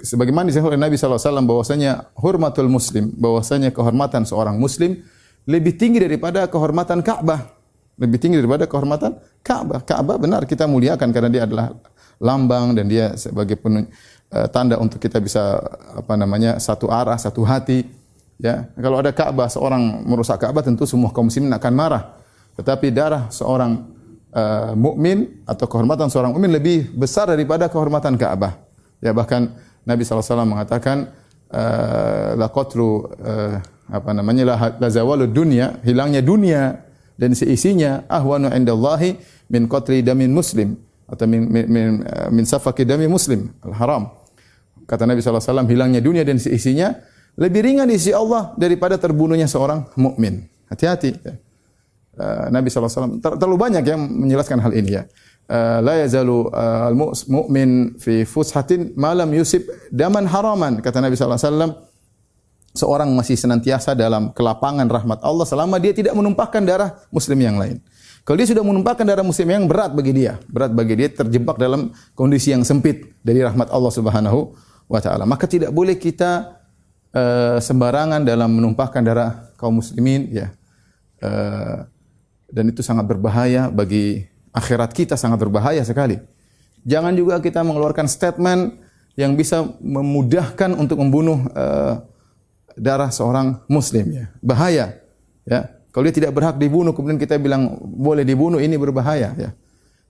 sebagaimana 0.02 0.50
disebut 0.50 0.74
oleh 0.74 0.82
Nabi 0.82 0.98
SAW 0.98 1.46
bahwasanya 1.46 2.10
hormatul 2.18 2.70
muslim, 2.70 3.14
bahwasanya 3.14 3.70
kehormatan 3.70 4.26
seorang 4.26 4.58
muslim 4.58 5.06
lebih 5.46 5.78
tinggi 5.78 6.02
daripada 6.02 6.50
kehormatan 6.50 7.06
Ka'bah. 7.06 7.54
Lebih 7.96 8.18
tinggi 8.18 8.42
daripada 8.42 8.66
kehormatan 8.66 9.22
Ka'bah. 9.46 9.86
Ka'bah 9.86 10.18
benar 10.18 10.50
kita 10.50 10.66
muliakan 10.66 11.14
karena 11.14 11.30
dia 11.30 11.44
adalah 11.46 11.70
lambang 12.18 12.74
dan 12.74 12.90
dia 12.90 13.14
sebagai 13.16 13.60
penun, 13.60 13.86
uh, 14.32 14.48
tanda 14.50 14.80
untuk 14.80 14.98
kita 14.98 15.22
bisa 15.22 15.60
apa 15.94 16.14
namanya 16.16 16.58
satu 16.58 16.90
arah, 16.90 17.20
satu 17.20 17.46
hati. 17.46 17.86
Ya, 18.36 18.68
kalau 18.76 19.00
ada 19.00 19.16
Ka'bah 19.16 19.48
seorang 19.48 20.04
merusak 20.04 20.44
Ka'bah 20.44 20.60
tentu 20.60 20.84
semua 20.84 21.12
kaum 21.16 21.32
muslimin 21.32 21.52
akan 21.56 21.74
marah. 21.76 22.04
Tetapi 22.56 22.92
darah 22.92 23.32
seorang 23.32 23.84
uh, 24.36 24.72
mukmin 24.76 25.44
atau 25.48 25.68
kehormatan 25.68 26.12
seorang 26.12 26.36
mukmin 26.36 26.52
lebih 26.52 26.92
besar 26.96 27.32
daripada 27.32 27.72
kehormatan 27.72 28.20
Ka'bah. 28.20 28.60
Ya 29.00 29.16
bahkan 29.16 29.56
Nabi 29.88 30.04
SAW 30.04 30.44
mengatakan 30.44 31.12
uh, 31.52 32.36
la 32.36 32.48
qatlu 32.52 33.08
uh, 33.24 33.60
apa 33.86 34.12
namanya 34.12 34.44
la, 34.44 34.56
la 34.82 34.90
zawalud 34.90 35.30
dunya 35.30 35.78
hilangnya 35.86 36.26
dunia 36.26 36.82
dan 37.16 37.38
seisinya 37.38 38.04
ahwanu 38.10 38.50
indallahi 38.50 39.16
min 39.48 39.70
qatli 39.70 40.02
damin 40.02 40.34
muslim 40.34 40.76
atau 41.06 41.26
min 41.30 41.46
min 41.46 41.66
min, 41.70 41.88
uh, 42.02 42.30
min 42.34 42.44
safaki 42.46 42.86
dami 42.86 43.06
muslim 43.06 43.54
al 43.62 43.74
haram 43.78 44.04
kata 44.90 45.06
Nabi 45.06 45.22
SAW 45.22 45.66
hilangnya 45.70 46.02
dunia 46.02 46.26
dan 46.26 46.38
seisinya 46.42 46.94
lebih 47.36 47.66
ringan 47.66 47.90
di 47.90 47.98
sisi 48.00 48.16
Allah 48.16 48.56
daripada 48.56 48.96
terbunuhnya 48.96 49.50
seorang 49.50 49.92
mukmin. 50.00 50.48
Hati-hati 50.72 51.14
uh, 52.18 52.48
Nabi 52.50 52.72
SAW 52.72 53.20
terlalu 53.20 53.58
banyak 53.60 53.84
yang 53.84 54.02
menjelaskan 54.02 54.62
hal 54.62 54.72
ini 54.72 54.92
ya. 54.98 55.04
Eh, 55.46 55.80
la 55.86 56.02
yazalu 56.02 56.50
al-mu'min 56.50 58.02
fi 58.02 58.26
fushatin 58.26 58.98
malam 58.98 59.30
yusib 59.30 59.70
daman 59.94 60.26
haraman. 60.26 60.82
Kata 60.82 60.98
Nabi 61.06 61.14
sallallahu 61.14 61.38
alaihi 61.38 61.50
wasallam 61.54 61.72
seorang 62.74 63.10
masih 63.14 63.38
senantiasa 63.38 63.94
dalam 63.94 64.34
kelapangan 64.34 64.90
rahmat 64.90 65.22
Allah 65.22 65.46
selama 65.46 65.78
dia 65.78 65.94
tidak 65.94 66.18
menumpahkan 66.18 66.66
darah 66.66 66.98
muslim 67.14 67.38
yang 67.38 67.62
lain. 67.62 67.78
Kalau 68.26 68.42
dia 68.42 68.50
sudah 68.50 68.66
menumpahkan 68.66 69.06
darah 69.06 69.22
muslim 69.22 69.54
yang 69.54 69.70
berat 69.70 69.94
bagi 69.94 70.10
dia, 70.10 70.42
berat 70.50 70.74
bagi 70.74 70.98
dia 70.98 71.14
terjebak 71.14 71.62
dalam 71.62 71.94
kondisi 72.18 72.50
yang 72.50 72.66
sempit 72.66 73.14
dari 73.22 73.46
rahmat 73.46 73.70
Allah 73.70 73.94
Subhanahu 73.94 74.50
wa 74.90 74.98
taala. 74.98 75.30
Maka 75.30 75.46
tidak 75.46 75.70
boleh 75.70 75.94
kita 75.94 76.58
uh, 77.14 77.62
sembarangan 77.62 78.26
dalam 78.26 78.50
menumpahkan 78.58 79.02
darah 79.06 79.54
kaum 79.62 79.78
muslimin 79.78 80.34
ya. 80.34 80.50
Uh, 81.22 81.86
dan 82.50 82.66
itu 82.74 82.82
sangat 82.82 83.06
berbahaya 83.06 83.70
bagi 83.70 84.26
akhirat 84.50 84.90
kita 84.90 85.14
sangat 85.14 85.46
berbahaya 85.46 85.86
sekali. 85.86 86.18
Jangan 86.82 87.14
juga 87.14 87.38
kita 87.38 87.62
mengeluarkan 87.62 88.10
statement 88.10 88.82
yang 89.14 89.38
bisa 89.38 89.70
memudahkan 89.78 90.74
untuk 90.74 90.98
membunuh 90.98 91.46
uh, 91.54 92.02
darah 92.74 93.14
seorang 93.14 93.62
muslim 93.70 94.10
ya. 94.10 94.26
Bahaya 94.42 94.98
ya. 95.46 95.75
Kalau 95.96 96.04
dia 96.04 96.16
tidak 96.20 96.36
berhak 96.36 96.60
dibunuh 96.60 96.92
kemudian 96.92 97.16
kita 97.16 97.40
bilang 97.40 97.80
boleh 97.80 98.28
dibunuh 98.28 98.60
ini 98.60 98.76
berbahaya 98.76 99.32
ya. 99.40 99.56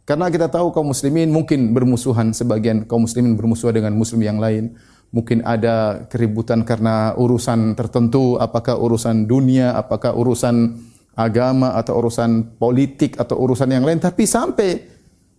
Karena 0.02 0.34
kita 0.34 0.50
tahu 0.50 0.74
kaum 0.74 0.90
muslimin 0.90 1.30
mungkin 1.30 1.78
bermusuhan 1.78 2.34
sebagian 2.34 2.90
kaum 2.90 3.06
muslimin 3.06 3.38
bermusuhan 3.38 3.78
dengan 3.78 3.94
muslim 3.94 4.26
yang 4.26 4.42
lain. 4.42 4.74
Mungkin 5.14 5.46
ada 5.46 6.10
keributan 6.10 6.66
karena 6.66 7.14
urusan 7.14 7.78
tertentu, 7.78 8.42
apakah 8.42 8.82
urusan 8.82 9.30
dunia, 9.30 9.78
apakah 9.78 10.18
urusan 10.18 10.82
agama 11.14 11.78
atau 11.78 12.02
urusan 12.02 12.58
politik 12.58 13.22
atau 13.22 13.38
urusan 13.40 13.70
yang 13.72 13.86
lain 13.88 14.04
tapi 14.04 14.28
sampai 14.28 14.84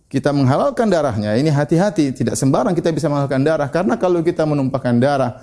kita 0.09 0.33
menghalalkan 0.33 0.89
darahnya 0.89 1.37
ini 1.37 1.53
hati-hati 1.53 2.17
tidak 2.17 2.33
sembarang 2.33 2.73
kita 2.73 2.89
bisa 2.89 3.05
menghalalkan 3.05 3.45
darah 3.45 3.69
karena 3.69 3.93
kalau 3.93 4.25
kita 4.25 4.41
menumpahkan 4.41 4.97
darah 4.97 5.37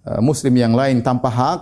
Eh, 0.00 0.20
muslim 0.24 0.56
yang 0.56 0.72
lain 0.72 1.04
tanpa 1.04 1.28
hak, 1.28 1.60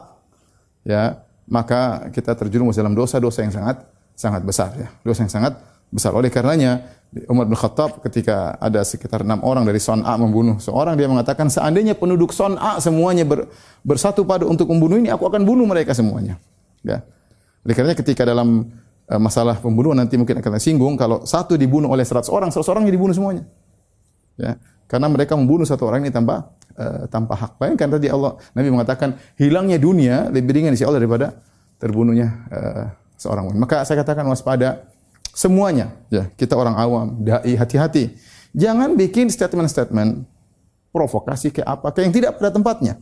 ya, 0.87 1.18
maka 1.49 2.12
kita 2.12 2.37
terjerumus 2.37 2.76
dalam 2.76 2.93
dosa-dosa 2.93 3.40
yang 3.43 3.52
sangat 3.52 3.83
sangat 4.12 4.45
besar 4.45 4.71
ya. 4.76 4.88
Dosa 5.02 5.25
yang 5.25 5.33
sangat 5.33 5.52
besar. 5.88 6.12
Oleh 6.12 6.28
karenanya 6.28 6.85
Umar 7.33 7.49
bin 7.49 7.57
Khattab 7.57 8.05
ketika 8.05 8.61
ada 8.61 8.85
sekitar 8.85 9.25
enam 9.25 9.40
orang 9.40 9.64
dari 9.64 9.81
Son'a 9.81 10.21
membunuh 10.21 10.61
seorang 10.61 10.93
dia 10.93 11.09
mengatakan 11.09 11.49
seandainya 11.49 11.97
penduduk 11.97 12.37
Son'a 12.37 12.76
semuanya 12.85 13.25
ber, 13.25 13.49
bersatu 13.81 14.28
pada 14.28 14.45
untuk 14.45 14.69
membunuh 14.69 15.00
ini 15.00 15.09
aku 15.09 15.25
akan 15.25 15.40
bunuh 15.49 15.64
mereka 15.64 15.97
semuanya. 15.97 16.37
Ya. 16.85 17.00
Oleh 17.64 17.73
karenanya 17.73 17.97
ketika 17.97 18.28
dalam 18.28 18.69
uh, 19.09 19.21
masalah 19.21 19.57
pembunuhan 19.57 19.97
nanti 19.97 20.21
mungkin 20.21 20.37
akan 20.37 20.61
singgung 20.61 21.00
kalau 21.00 21.25
satu 21.25 21.57
dibunuh 21.57 21.88
oleh 21.88 22.05
seratus 22.05 22.28
orang, 22.28 22.52
seratus 22.52 22.69
orang 22.69 22.85
dibunuh 22.85 23.17
semuanya. 23.17 23.49
Ya. 24.37 24.61
Karena 24.85 25.09
mereka 25.09 25.33
membunuh 25.33 25.64
satu 25.64 25.88
orang 25.88 26.05
ini 26.05 26.12
tanpa 26.12 26.52
uh, 26.78 27.04
tanpa 27.11 27.35
hak. 27.35 27.58
Bayangkan 27.58 27.99
tadi 27.99 28.06
Allah 28.08 28.38
Nabi 28.54 28.68
mengatakan 28.70 29.18
hilangnya 29.35 29.76
dunia 29.76 30.30
lebih 30.30 30.54
ringan 30.54 30.73
di 30.73 30.78
sisi 30.78 30.87
Allah 30.87 31.02
daripada 31.02 31.35
terbunuhnya 31.82 32.28
uh, 32.49 32.85
seorang 33.18 33.50
wanita. 33.50 33.61
Maka 33.61 33.76
saya 33.82 34.00
katakan 34.00 34.25
waspada 34.30 34.87
semuanya. 35.35 35.92
Ya 36.08 36.30
kita 36.38 36.54
orang 36.54 36.78
awam 36.78 37.18
dai 37.20 37.58
hati-hati. 37.58 38.14
Jangan 38.54 38.94
bikin 38.94 39.28
statement-statement 39.28 40.25
provokasi 40.94 41.52
ke 41.52 41.61
apa 41.66 41.92
ke 41.92 42.06
yang 42.06 42.14
tidak 42.14 42.38
pada 42.40 42.54
tempatnya. 42.54 42.97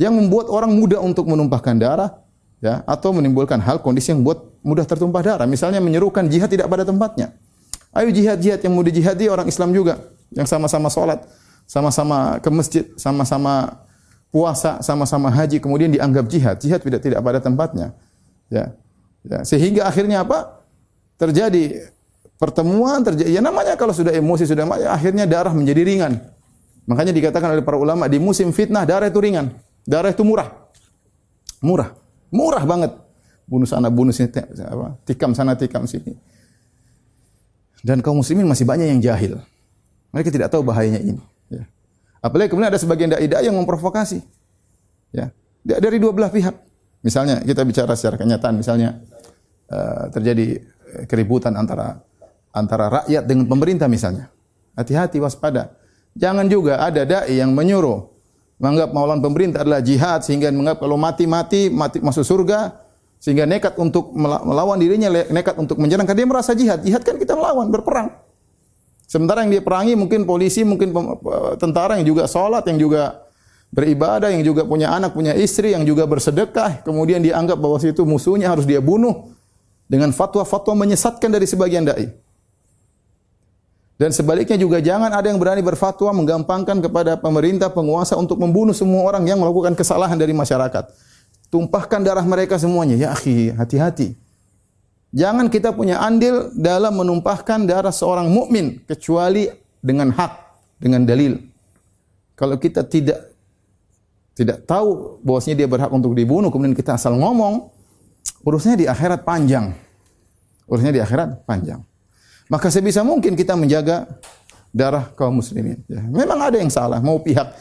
Yang 0.00 0.24
membuat 0.24 0.48
orang 0.48 0.72
mudah 0.72 1.02
untuk 1.04 1.28
menumpahkan 1.28 1.76
darah 1.76 2.22
ya 2.62 2.80
atau 2.88 3.12
menimbulkan 3.12 3.60
hal 3.60 3.82
kondisi 3.82 4.14
yang 4.14 4.24
buat 4.24 4.40
mudah 4.64 4.86
tertumpah 4.86 5.20
darah. 5.20 5.46
Misalnya 5.46 5.82
menyerukan 5.82 6.26
jihad 6.30 6.48
tidak 6.48 6.70
pada 6.70 6.86
tempatnya. 6.86 7.34
Ayo 7.92 8.08
jihad 8.08 8.40
jihad 8.40 8.62
yang 8.64 8.72
mudah 8.72 8.88
jihadi 8.88 9.28
orang 9.28 9.44
Islam 9.44 9.76
juga 9.76 10.00
yang 10.32 10.48
sama-sama 10.48 10.88
sholat 10.88 11.28
sama-sama 11.72 12.36
ke 12.44 12.52
masjid, 12.52 12.84
sama-sama 13.00 13.80
puasa, 14.28 14.84
sama-sama 14.84 15.32
haji, 15.32 15.56
kemudian 15.56 15.88
dianggap 15.88 16.28
jihad. 16.28 16.60
Jihad 16.60 16.84
tidak 16.84 17.00
tidak 17.00 17.24
pada 17.24 17.40
tempatnya. 17.40 17.96
Ya. 18.52 18.76
ya. 19.24 19.40
Sehingga 19.40 19.88
akhirnya 19.88 20.20
apa? 20.20 20.68
Terjadi 21.16 21.88
pertemuan, 22.36 23.00
terjadi 23.00 23.32
ya 23.32 23.40
namanya 23.40 23.72
kalau 23.80 23.96
sudah 23.96 24.12
emosi 24.12 24.44
sudah 24.44 24.68
akhirnya 24.92 25.24
darah 25.24 25.56
menjadi 25.56 25.80
ringan. 25.80 26.20
Makanya 26.84 27.16
dikatakan 27.16 27.56
oleh 27.56 27.64
para 27.64 27.80
ulama 27.80 28.04
di 28.04 28.20
musim 28.20 28.52
fitnah 28.52 28.84
darah 28.84 29.08
itu 29.08 29.16
ringan. 29.16 29.56
Darah 29.88 30.12
itu 30.12 30.20
murah. 30.28 30.52
Murah. 31.64 31.96
Murah 32.28 32.68
banget. 32.68 32.92
Bunuh 33.48 33.68
sana, 33.68 33.88
bunuh 33.88 34.12
sini, 34.12 34.28
apa, 34.64 34.96
tikam 35.08 35.32
sana, 35.32 35.56
tikam 35.56 35.88
sini. 35.88 36.16
Dan 37.80 38.04
kaum 38.04 38.20
muslimin 38.20 38.44
masih 38.44 38.64
banyak 38.64 38.92
yang 38.92 39.00
jahil. 39.00 39.40
Mereka 40.12 40.28
tidak 40.28 40.52
tahu 40.52 40.62
bahayanya 40.64 41.00
ini. 41.00 41.31
Apalagi 42.22 42.54
kemudian 42.54 42.70
ada 42.70 42.78
sebagian 42.78 43.10
dai-dai 43.10 43.50
yang 43.50 43.58
memprovokasi. 43.58 44.22
Ya. 45.10 45.34
Dari 45.66 45.98
dua 45.98 46.14
belah 46.14 46.30
pihak. 46.30 46.54
Misalnya 47.02 47.42
kita 47.42 47.66
bicara 47.66 47.98
secara 47.98 48.14
kenyataan, 48.14 48.54
misalnya 48.54 49.02
uh, 49.66 50.06
terjadi 50.14 50.62
eh, 50.62 51.04
keributan 51.10 51.50
antara 51.58 51.98
antara 52.54 53.02
rakyat 53.02 53.26
dengan 53.26 53.50
pemerintah 53.50 53.90
misalnya. 53.90 54.30
Hati-hati 54.78 55.18
waspada. 55.18 55.74
Jangan 56.14 56.46
juga 56.46 56.78
ada 56.78 57.02
dai 57.02 57.42
yang 57.42 57.50
menyuruh 57.50 58.06
menganggap 58.62 58.94
maulan 58.94 59.18
pemerintah 59.18 59.66
adalah 59.66 59.82
jihad 59.82 60.22
sehingga 60.22 60.54
menganggap 60.54 60.86
kalau 60.86 60.94
mati 60.94 61.26
mati 61.26 61.66
mati 61.66 61.98
masuk 61.98 62.22
surga 62.22 62.78
sehingga 63.18 63.42
nekat 63.42 63.74
untuk 63.74 64.14
melawan 64.14 64.78
dirinya 64.78 65.10
nekat 65.10 65.58
untuk 65.58 65.82
menyerang 65.82 66.06
karena 66.06 66.22
dia 66.22 66.28
merasa 66.30 66.54
jihad. 66.54 66.78
Jihad 66.86 67.02
kan 67.02 67.18
kita 67.18 67.34
melawan 67.34 67.66
berperang. 67.74 68.14
Sementara 69.12 69.44
yang 69.44 69.52
dia 69.52 69.60
perangi 69.60 69.92
mungkin 69.92 70.24
polisi, 70.24 70.64
mungkin 70.64 70.88
tentara 71.60 72.00
yang 72.00 72.08
juga 72.08 72.24
sholat, 72.24 72.64
yang 72.64 72.80
juga 72.80 73.28
beribadah, 73.68 74.32
yang 74.32 74.40
juga 74.40 74.64
punya 74.64 74.88
anak, 74.88 75.12
punya 75.12 75.36
istri, 75.36 75.76
yang 75.76 75.84
juga 75.84 76.08
bersedekah. 76.08 76.80
Kemudian 76.80 77.20
dianggap 77.20 77.60
bahwa 77.60 77.76
itu 77.76 78.08
musuhnya 78.08 78.48
harus 78.48 78.64
dia 78.64 78.80
bunuh 78.80 79.28
dengan 79.84 80.16
fatwa-fatwa 80.16 80.88
menyesatkan 80.88 81.28
dari 81.28 81.44
sebagian 81.44 81.84
dai. 81.84 82.08
Dan 84.00 84.16
sebaliknya 84.16 84.56
juga 84.56 84.80
jangan 84.80 85.12
ada 85.12 85.28
yang 85.28 85.36
berani 85.36 85.60
berfatwa 85.60 86.08
menggampangkan 86.16 86.80
kepada 86.80 87.12
pemerintah 87.20 87.68
penguasa 87.68 88.16
untuk 88.16 88.40
membunuh 88.40 88.72
semua 88.72 89.04
orang 89.12 89.28
yang 89.28 89.36
melakukan 89.36 89.76
kesalahan 89.76 90.16
dari 90.16 90.32
masyarakat. 90.32 90.88
Tumpahkan 91.52 92.00
darah 92.00 92.24
mereka 92.24 92.56
semuanya. 92.56 92.96
Ya 92.96 93.08
akhi, 93.12 93.52
hati-hati. 93.52 94.16
Jangan 95.12 95.52
kita 95.52 95.76
punya 95.76 96.00
andil 96.00 96.48
dalam 96.56 96.96
menumpahkan 96.96 97.68
darah 97.68 97.92
seorang 97.92 98.32
mukmin 98.32 98.80
kecuali 98.88 99.44
dengan 99.84 100.08
hak, 100.08 100.32
dengan 100.80 101.04
dalil. 101.04 101.36
Kalau 102.32 102.56
kita 102.56 102.80
tidak 102.88 103.28
tidak 104.32 104.64
tahu 104.64 105.20
bahwasanya 105.20 105.64
dia 105.64 105.68
berhak 105.68 105.92
untuk 105.92 106.16
dibunuh 106.16 106.48
kemudian 106.48 106.72
kita 106.72 106.96
asal 106.96 107.12
ngomong, 107.20 107.68
urusnya 108.40 108.80
di 108.80 108.88
akhirat 108.88 109.20
panjang. 109.28 109.76
Urusnya 110.64 110.96
di 110.96 111.00
akhirat 111.04 111.44
panjang. 111.44 111.84
Maka 112.48 112.72
sebisa 112.72 113.04
mungkin 113.04 113.36
kita 113.36 113.52
menjaga 113.52 114.08
darah 114.72 115.12
kaum 115.12 115.44
muslimin. 115.44 115.84
Ya, 115.84 116.00
memang 116.00 116.40
ada 116.40 116.56
yang 116.56 116.72
salah, 116.72 117.04
mau 117.04 117.20
pihak 117.20 117.52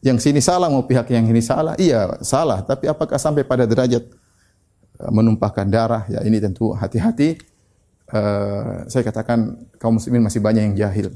yang 0.00 0.16
sini 0.16 0.40
salah, 0.40 0.72
mau 0.72 0.88
pihak 0.88 1.04
yang 1.12 1.28
ini 1.28 1.44
salah. 1.44 1.76
Iya, 1.76 2.16
salah, 2.24 2.64
tapi 2.64 2.88
apakah 2.88 3.20
sampai 3.20 3.44
pada 3.44 3.68
derajat 3.68 4.08
menumpahkan 4.98 5.66
darah, 5.70 6.02
ya 6.10 6.26
ini 6.26 6.42
tentu 6.42 6.74
hati-hati. 6.74 7.38
Uh, 8.08 8.88
saya 8.88 9.04
katakan 9.04 9.68
kaum 9.76 10.00
muslimin 10.00 10.24
masih 10.24 10.42
banyak 10.42 10.72
yang 10.72 10.76
jahil. 10.88 11.14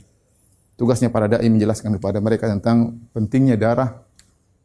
Tugasnya 0.78 1.08
para 1.08 1.26
dai 1.26 1.48
menjelaskan 1.48 1.96
kepada 1.98 2.20
mereka 2.20 2.46
tentang 2.52 3.00
pentingnya 3.16 3.56
darah 3.56 4.04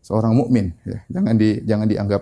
seorang 0.03 0.35
mukmin. 0.35 0.75
Ya. 0.83 1.01
Jangan 1.07 1.33
di 1.39 1.49
jangan 1.63 1.87
dianggap 1.87 2.21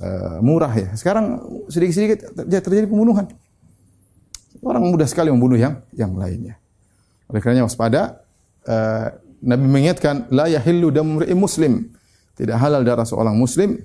uh, 0.00 0.38
murah 0.40 0.72
ya. 0.72 0.88
Sekarang 0.96 1.44
sedikit-sedikit 1.68 2.32
terjadi 2.48 2.88
pembunuhan. 2.88 3.28
Orang 4.64 4.88
mudah 4.88 5.06
sekali 5.06 5.28
membunuh 5.28 5.60
yang 5.60 5.84
yang 5.92 6.16
lainnya. 6.16 6.56
Oleh 7.28 7.40
karenanya 7.44 7.68
waspada. 7.68 8.24
Uh, 8.66 9.14
Nabi 9.46 9.68
mengingatkan 9.68 10.26
la 10.32 10.48
yahillu 10.48 10.88
damu 10.90 11.20
muslim. 11.36 11.92
Tidak 12.34 12.56
halal 12.56 12.82
darah 12.82 13.04
seorang 13.04 13.36
muslim 13.36 13.76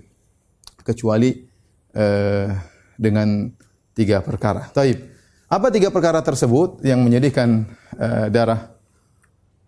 kecuali 0.82 1.50
eh, 1.95 2.49
dengan 2.99 3.51
tiga 3.95 4.23
perkara. 4.23 4.67
Taib. 4.71 5.12
Apa 5.51 5.67
tiga 5.67 5.91
perkara 5.91 6.23
tersebut 6.23 6.80
yang 6.84 7.04
menjadikan 7.04 7.67
eh, 7.99 8.27
darah 8.32 8.71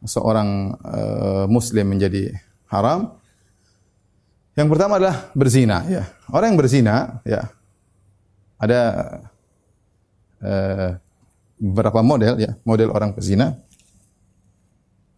seorang 0.03 0.79
eh, 0.79 1.45
muslim 1.51 1.91
menjadi 1.91 2.31
haram? 2.71 3.19
Yang 4.53 4.67
pertama 4.69 5.01
adalah 5.01 5.33
berzina, 5.33 5.81
ya. 5.89 6.03
Orang 6.29 6.53
yang 6.53 6.59
berzina, 6.61 6.95
ya. 7.25 7.49
Ada 8.61 8.81
eh, 10.39 10.89
beberapa 11.57 11.99
model 12.05 12.37
ya, 12.37 12.51
model 12.63 12.93
orang 12.93 13.11
berzina. 13.17 13.57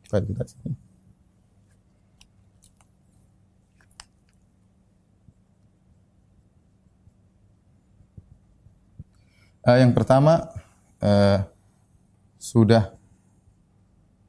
Kita 0.05 0.21
lihat 0.21 0.47
sini. 0.49 0.84
Uh, 9.65 9.81
yang 9.81 9.97
pertama 9.97 10.45
uh, 11.01 11.41
sudah 12.37 12.93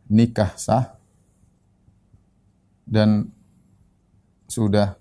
nikah 0.09 0.57
sah 0.57 0.97
dan 2.89 3.29
sudah 4.49 4.97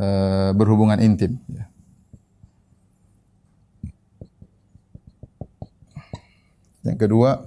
uh, 0.00 0.56
berhubungan 0.56 0.96
intim. 1.04 1.36
Ya. 1.52 1.68
Yang 6.88 6.98
kedua, 7.04 7.44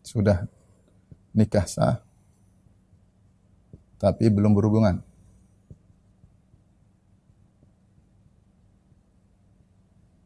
sudah 0.00 0.48
nikah 1.36 1.68
sah, 1.68 2.00
tapi 4.00 4.32
belum 4.32 4.56
berhubungan. 4.56 5.04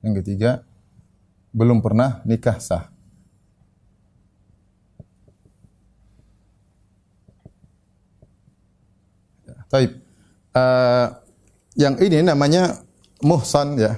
Yang 0.02 0.14
ketiga, 0.22 0.66
belum 1.54 1.78
pernah 1.78 2.20
nikah 2.26 2.58
sah. 2.58 2.90
Taib. 9.72 10.04
Uh, 10.52 11.08
yang 11.80 11.96
ini 11.96 12.20
namanya 12.20 12.84
muhsan 13.24 13.80
ya. 13.80 13.96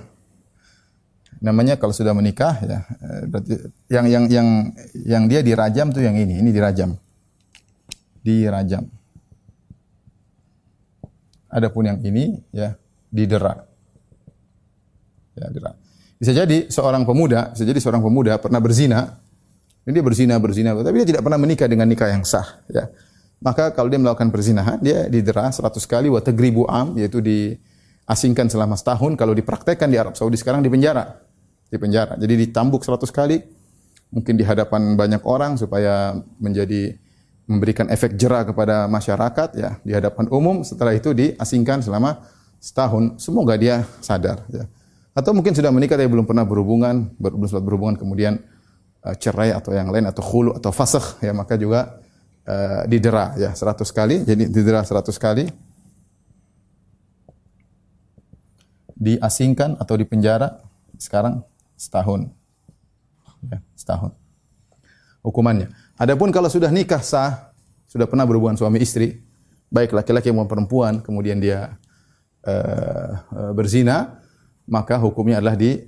Namanya 1.42 1.76
kalau 1.76 1.92
sudah 1.92 2.16
menikah 2.16 2.56
ya, 2.64 2.78
eh, 3.04 3.22
berarti 3.28 3.52
yang 3.92 4.06
yang 4.08 4.24
yang 4.32 4.48
yang 4.96 5.24
dia 5.28 5.44
dirajam 5.44 5.92
tuh 5.92 6.00
yang 6.00 6.16
ini, 6.16 6.40
ini 6.40 6.48
dirajam. 6.48 6.96
Dirajam. 8.24 8.88
Adapun 11.52 11.84
yang 11.84 11.98
ini 12.00 12.40
ya 12.48 12.80
didera. 13.12 13.60
Ya, 15.36 15.52
didera. 15.52 15.83
Bisa 16.18 16.32
jadi 16.32 16.70
seorang 16.70 17.02
pemuda, 17.02 17.52
bisa 17.52 17.64
jadi 17.66 17.78
seorang 17.82 18.02
pemuda 18.02 18.38
pernah 18.38 18.62
berzina. 18.62 19.18
Ini 19.84 19.92
dia 19.92 20.04
berzina, 20.04 20.34
berzina, 20.40 20.70
tapi 20.72 21.04
dia 21.04 21.08
tidak 21.12 21.22
pernah 21.26 21.36
menikah 21.36 21.68
dengan 21.68 21.84
nikah 21.84 22.08
yang 22.08 22.24
sah, 22.24 22.64
ya. 22.72 22.88
Maka 23.44 23.76
kalau 23.76 23.92
dia 23.92 24.00
melakukan 24.00 24.32
perzinahan, 24.32 24.80
dia 24.80 25.04
didera 25.12 25.52
100 25.52 25.76
kali 25.84 26.08
wa 26.08 26.24
tagribu 26.24 26.64
am, 26.64 26.96
yaitu 26.96 27.20
diasingkan 27.20 28.48
selama 28.48 28.72
setahun. 28.80 29.12
Kalau 29.20 29.36
dipraktekkan 29.36 29.92
di 29.92 30.00
Arab 30.00 30.16
Saudi 30.16 30.40
sekarang 30.40 30.64
di 30.64 30.72
penjara. 30.72 31.20
Di 31.68 31.76
penjara. 31.76 32.16
Jadi 32.16 32.48
ditambuk 32.48 32.80
100 32.80 33.04
kali, 33.12 33.44
mungkin 34.08 34.40
di 34.40 34.48
hadapan 34.48 34.96
banyak 34.96 35.20
orang 35.28 35.60
supaya 35.60 36.16
menjadi 36.40 36.96
memberikan 37.44 37.92
efek 37.92 38.16
jerah 38.16 38.48
kepada 38.48 38.88
masyarakat 38.88 39.48
ya 39.58 39.76
di 39.84 39.92
hadapan 39.92 40.24
umum 40.32 40.64
setelah 40.64 40.96
itu 40.96 41.12
diasingkan 41.12 41.84
selama 41.84 42.24
setahun 42.56 43.20
semoga 43.20 43.60
dia 43.60 43.84
sadar 44.00 44.40
ya 44.48 44.64
atau 45.14 45.30
mungkin 45.30 45.54
sudah 45.54 45.70
menikah 45.70 45.94
tapi 45.94 46.10
belum 46.10 46.26
pernah 46.26 46.42
berhubungan, 46.42 47.14
belum 47.22 47.46
sempat 47.46 47.62
berhubungan 47.62 47.94
kemudian 47.94 48.42
uh, 49.06 49.14
cerai 49.14 49.54
atau 49.54 49.70
yang 49.70 49.94
lain 49.94 50.10
atau 50.10 50.26
khulu 50.26 50.58
atau 50.58 50.74
fasakh 50.74 51.22
ya 51.22 51.30
maka 51.30 51.54
juga 51.54 52.02
uh, 52.50 52.82
didera 52.90 53.30
ya 53.38 53.54
100 53.54 53.86
kali. 53.94 54.26
Jadi 54.26 54.50
didera 54.50 54.82
100 54.82 55.14
kali. 55.14 55.46
Diasingkan 58.94 59.78
atau 59.78 59.94
dipenjara 59.98 60.62
sekarang 60.98 61.42
setahun. 61.78 62.30
Ya, 63.46 63.58
setahun. 63.78 64.14
Hukumannya. 65.20 65.70
Adapun 65.98 66.34
kalau 66.34 66.50
sudah 66.50 66.70
nikah 66.70 67.02
sah, 67.02 67.54
sudah 67.86 68.06
pernah 68.10 68.24
berhubungan 68.24 68.56
suami 68.56 68.80
istri, 68.80 69.20
baik 69.68 69.92
laki-laki 69.92 70.30
maupun 70.30 70.48
perempuan, 70.48 70.94
kemudian 71.02 71.42
dia 71.42 71.76
uh, 72.46 73.52
berzina, 73.52 74.23
maka 74.68 74.96
hukumnya 74.96 75.40
adalah 75.40 75.56
di 75.56 75.80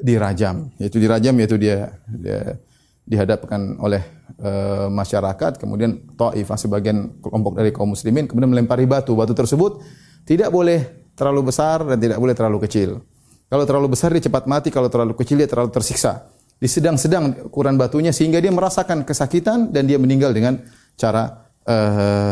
dirajam. 0.00 0.70
Yaitu 0.76 1.00
dirajam 1.00 1.34
yaitu 1.40 1.56
dia, 1.56 1.96
dia 2.06 2.60
dihadapkan 3.06 3.78
oleh 3.78 4.02
e, 4.38 4.50
masyarakat, 4.90 5.62
kemudian 5.62 6.02
Taifah 6.18 6.58
sebagian 6.58 7.22
kelompok 7.22 7.56
dari 7.56 7.70
kaum 7.70 7.94
muslimin 7.94 8.26
kemudian 8.26 8.50
melempari 8.50 8.84
batu. 8.84 9.14
Batu 9.14 9.32
tersebut 9.32 9.80
tidak 10.26 10.50
boleh 10.50 11.10
terlalu 11.16 11.48
besar 11.48 11.86
dan 11.86 11.98
tidak 11.98 12.18
boleh 12.18 12.34
terlalu 12.34 12.58
kecil. 12.66 13.00
Kalau 13.46 13.62
terlalu 13.62 13.94
besar 13.94 14.10
dia 14.10 14.26
cepat 14.26 14.50
mati, 14.50 14.74
kalau 14.74 14.90
terlalu 14.90 15.14
kecil 15.14 15.38
dia 15.38 15.46
terlalu 15.46 15.70
tersiksa. 15.70 16.28
Di 16.56 16.66
sedang-sedang 16.66 17.52
ukuran 17.52 17.76
batunya 17.76 18.10
sehingga 18.16 18.40
dia 18.40 18.48
merasakan 18.48 19.04
kesakitan 19.04 19.70
dan 19.70 19.84
dia 19.84 20.00
meninggal 20.00 20.32
dengan 20.32 20.56
cara 20.96 21.52
e, 21.62 21.76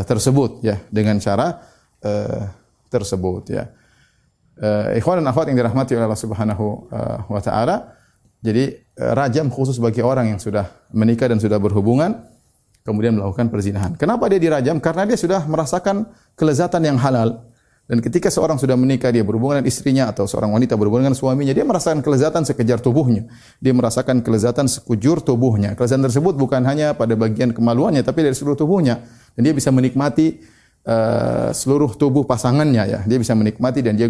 tersebut 0.08 0.64
ya, 0.64 0.80
dengan 0.90 1.20
cara 1.20 1.60
e, 2.00 2.12
tersebut 2.88 3.42
ya 3.52 3.68
uh, 4.60 4.94
ikhwan 4.98 5.22
dan 5.22 5.26
akhwat 5.30 5.50
yang 5.50 5.58
dirahmati 5.58 5.96
oleh 5.96 6.06
Allah 6.06 6.20
Subhanahu 6.20 6.66
uh, 6.90 7.18
wa 7.26 7.40
taala. 7.42 7.96
Jadi 8.44 8.76
uh, 9.00 9.12
rajam 9.16 9.48
khusus 9.48 9.80
bagi 9.80 10.04
orang 10.04 10.36
yang 10.36 10.40
sudah 10.42 10.68
menikah 10.92 11.30
dan 11.30 11.40
sudah 11.40 11.56
berhubungan 11.58 12.34
kemudian 12.84 13.16
melakukan 13.16 13.48
perzinahan. 13.48 13.96
Kenapa 13.96 14.28
dia 14.28 14.38
dirajam? 14.38 14.76
Karena 14.78 15.08
dia 15.08 15.16
sudah 15.16 15.48
merasakan 15.48 16.04
kelezatan 16.36 16.84
yang 16.84 17.00
halal. 17.00 17.48
Dan 17.84 18.00
ketika 18.00 18.32
seorang 18.32 18.56
sudah 18.56 18.80
menikah, 18.80 19.12
dia 19.12 19.20
berhubungan 19.20 19.60
dengan 19.60 19.68
istrinya 19.68 20.04
atau 20.08 20.24
seorang 20.24 20.56
wanita 20.56 20.72
berhubungan 20.72 21.12
dengan 21.12 21.18
suaminya, 21.20 21.52
dia 21.52 21.68
merasakan 21.68 22.00
kelezatan 22.00 22.48
sekejar 22.48 22.80
tubuhnya. 22.80 23.28
Dia 23.60 23.76
merasakan 23.76 24.24
kelezatan 24.24 24.72
sekujur 24.72 25.20
tubuhnya. 25.20 25.76
Kelezatan 25.76 26.08
tersebut 26.08 26.32
bukan 26.32 26.64
hanya 26.64 26.96
pada 26.96 27.12
bagian 27.12 27.52
kemaluannya, 27.52 28.00
tapi 28.00 28.24
dari 28.24 28.32
seluruh 28.32 28.56
tubuhnya. 28.56 29.04
Dan 29.36 29.44
dia 29.44 29.52
bisa 29.52 29.68
menikmati 29.68 30.40
uh, 30.84 31.50
seluruh 31.50 31.96
tubuh 31.96 32.24
pasangannya 32.24 32.84
ya. 32.84 33.00
Dia 33.04 33.18
bisa 33.18 33.32
menikmati 33.32 33.80
dan 33.80 33.96
dia 33.96 34.08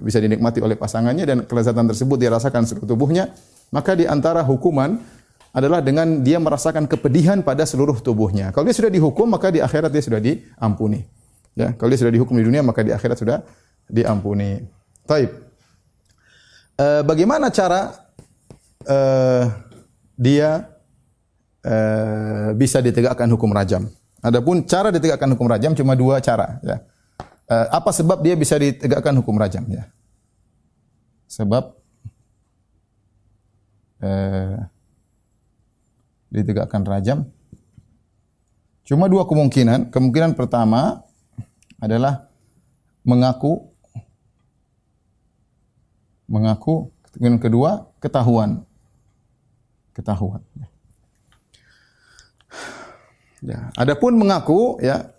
bisa 0.00 0.18
dinikmati 0.20 0.60
oleh 0.60 0.76
pasangannya 0.76 1.24
dan 1.24 1.38
kelezatan 1.44 1.88
tersebut 1.88 2.16
dia 2.20 2.30
rasakan 2.32 2.68
seluruh 2.68 2.88
tubuhnya. 2.88 3.32
Maka 3.72 3.96
di 3.96 4.04
antara 4.04 4.44
hukuman 4.44 5.00
adalah 5.52 5.84
dengan 5.84 6.24
dia 6.24 6.40
merasakan 6.40 6.88
kepedihan 6.88 7.44
pada 7.44 7.64
seluruh 7.68 8.00
tubuhnya. 8.00 8.52
Kalau 8.52 8.64
dia 8.64 8.76
sudah 8.76 8.92
dihukum 8.92 9.28
maka 9.28 9.52
di 9.52 9.60
akhirat 9.60 9.92
dia 9.92 10.04
sudah 10.04 10.20
diampuni. 10.20 11.04
Ya, 11.52 11.76
kalau 11.76 11.92
dia 11.92 12.00
sudah 12.00 12.12
dihukum 12.12 12.32
di 12.40 12.44
dunia 12.48 12.64
maka 12.64 12.80
di 12.80 12.92
akhirat 12.92 13.20
sudah 13.20 13.44
diampuni. 13.84 14.64
Taib. 15.04 15.28
Uh, 16.80 17.04
bagaimana 17.04 17.52
cara 17.52 18.08
uh, 18.88 19.44
dia 20.16 20.72
uh, 21.60 22.56
bisa 22.56 22.80
ditegakkan 22.80 23.28
hukum 23.28 23.52
rajam? 23.52 23.92
Adapun 24.22 24.62
cara 24.62 24.94
ditegakkan 24.94 25.34
hukum 25.34 25.50
rajam 25.50 25.74
cuma 25.74 25.98
dua 25.98 26.22
cara. 26.22 26.62
Ya. 26.62 26.78
Uh, 27.50 27.66
apa 27.74 27.90
sebab 27.90 28.22
dia 28.22 28.38
bisa 28.38 28.54
ditegakkan 28.54 29.18
hukum 29.18 29.34
rajam? 29.34 29.66
Ya. 29.66 29.90
Sebab 31.26 31.74
uh, 33.98 34.56
ditegakkan 36.30 36.86
rajam 36.86 37.26
cuma 38.86 39.10
dua 39.10 39.26
kemungkinan. 39.26 39.90
Kemungkinan 39.90 40.38
pertama 40.38 41.02
adalah 41.82 42.30
mengaku 43.02 43.74
mengaku. 46.30 46.94
Kemungkinan 47.12 47.40
kedua 47.44 47.70
ketahuan. 47.98 48.62
Ketahuan. 49.92 50.40
Ya. 50.56 50.71
Ya. 53.42 53.74
Adapun 53.74 54.14
mengaku 54.14 54.78
ya 54.78 55.10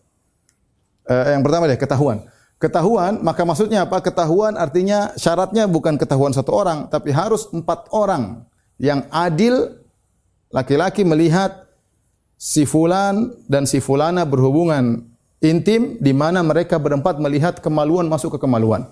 eh, 1.11 1.35
yang 1.35 1.43
pertama 1.43 1.67
deh 1.67 1.75
ketahuan. 1.75 2.23
Ketahuan 2.55 3.19
maka 3.19 3.43
maksudnya 3.43 3.83
apa? 3.83 3.99
Ketahuan 3.99 4.55
artinya 4.55 5.11
syaratnya 5.19 5.67
bukan 5.67 5.99
ketahuan 5.99 6.31
satu 6.31 6.55
orang 6.55 6.87
tapi 6.87 7.11
harus 7.11 7.51
empat 7.51 7.91
orang 7.91 8.47
yang 8.79 9.03
adil 9.11 9.83
laki-laki 10.47 11.03
melihat 11.03 11.67
si 12.39 12.63
fulan 12.63 13.35
dan 13.51 13.67
si 13.67 13.83
fulana 13.83 14.23
berhubungan 14.23 15.03
intim 15.43 15.99
di 15.99 16.15
mana 16.15 16.39
mereka 16.39 16.79
berempat 16.79 17.19
melihat 17.19 17.59
kemaluan 17.59 18.07
masuk 18.07 18.39
ke 18.39 18.39
kemaluan. 18.39 18.87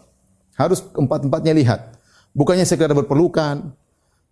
Harus 0.60 0.84
empat-empatnya 0.92 1.56
lihat. 1.56 1.96
Bukannya 2.36 2.68
sekedar 2.68 2.96
berpelukan, 2.96 3.72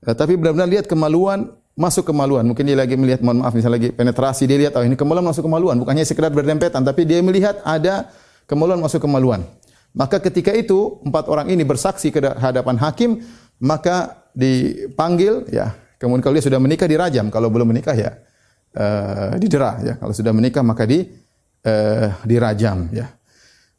ya, 0.03 0.12
tapi 0.15 0.35
benar-benar 0.35 0.67
lihat 0.67 0.85
kemaluan 0.88 1.51
masuk 1.79 2.11
kemaluan. 2.11 2.43
Mungkin 2.43 2.67
dia 2.67 2.75
lagi 2.75 2.99
melihat, 2.99 3.23
mohon 3.23 3.39
maaf, 3.39 3.55
misalnya 3.55 3.79
lagi 3.79 3.89
penetrasi, 3.95 4.43
dia 4.43 4.59
lihat, 4.67 4.75
oh 4.75 4.83
ini 4.83 4.99
kemaluan 4.99 5.23
masuk 5.23 5.47
kemaluan. 5.47 5.79
Bukannya 5.79 6.03
sekedar 6.03 6.27
berdempetan, 6.35 6.83
tapi 6.83 7.07
dia 7.07 7.23
melihat 7.23 7.63
ada 7.63 8.11
kemaluan 8.43 8.83
masuk 8.83 8.99
kemaluan. 8.99 9.47
Maka 9.95 10.19
ketika 10.19 10.51
itu, 10.51 10.99
empat 11.07 11.31
orang 11.31 11.47
ini 11.47 11.63
bersaksi 11.63 12.11
ke 12.11 12.19
hadapan 12.19 12.75
hakim, 12.75 13.23
maka 13.63 14.27
dipanggil, 14.35 15.47
ya. 15.47 15.71
Kemudian 15.95 16.19
kalau 16.19 16.35
dia 16.35 16.45
sudah 16.45 16.59
menikah, 16.59 16.87
dirajam. 16.87 17.31
Kalau 17.31 17.47
belum 17.47 17.71
menikah, 17.71 17.95
ya 17.95 18.19
uh, 18.75 19.33
didera. 19.39 19.79
Ya. 19.81 19.93
Kalau 19.97 20.13
sudah 20.13 20.33
menikah, 20.35 20.61
maka 20.61 20.83
di, 20.85 21.07
uh, 21.65 22.07
dirajam. 22.27 22.91
Ya. 22.93 23.15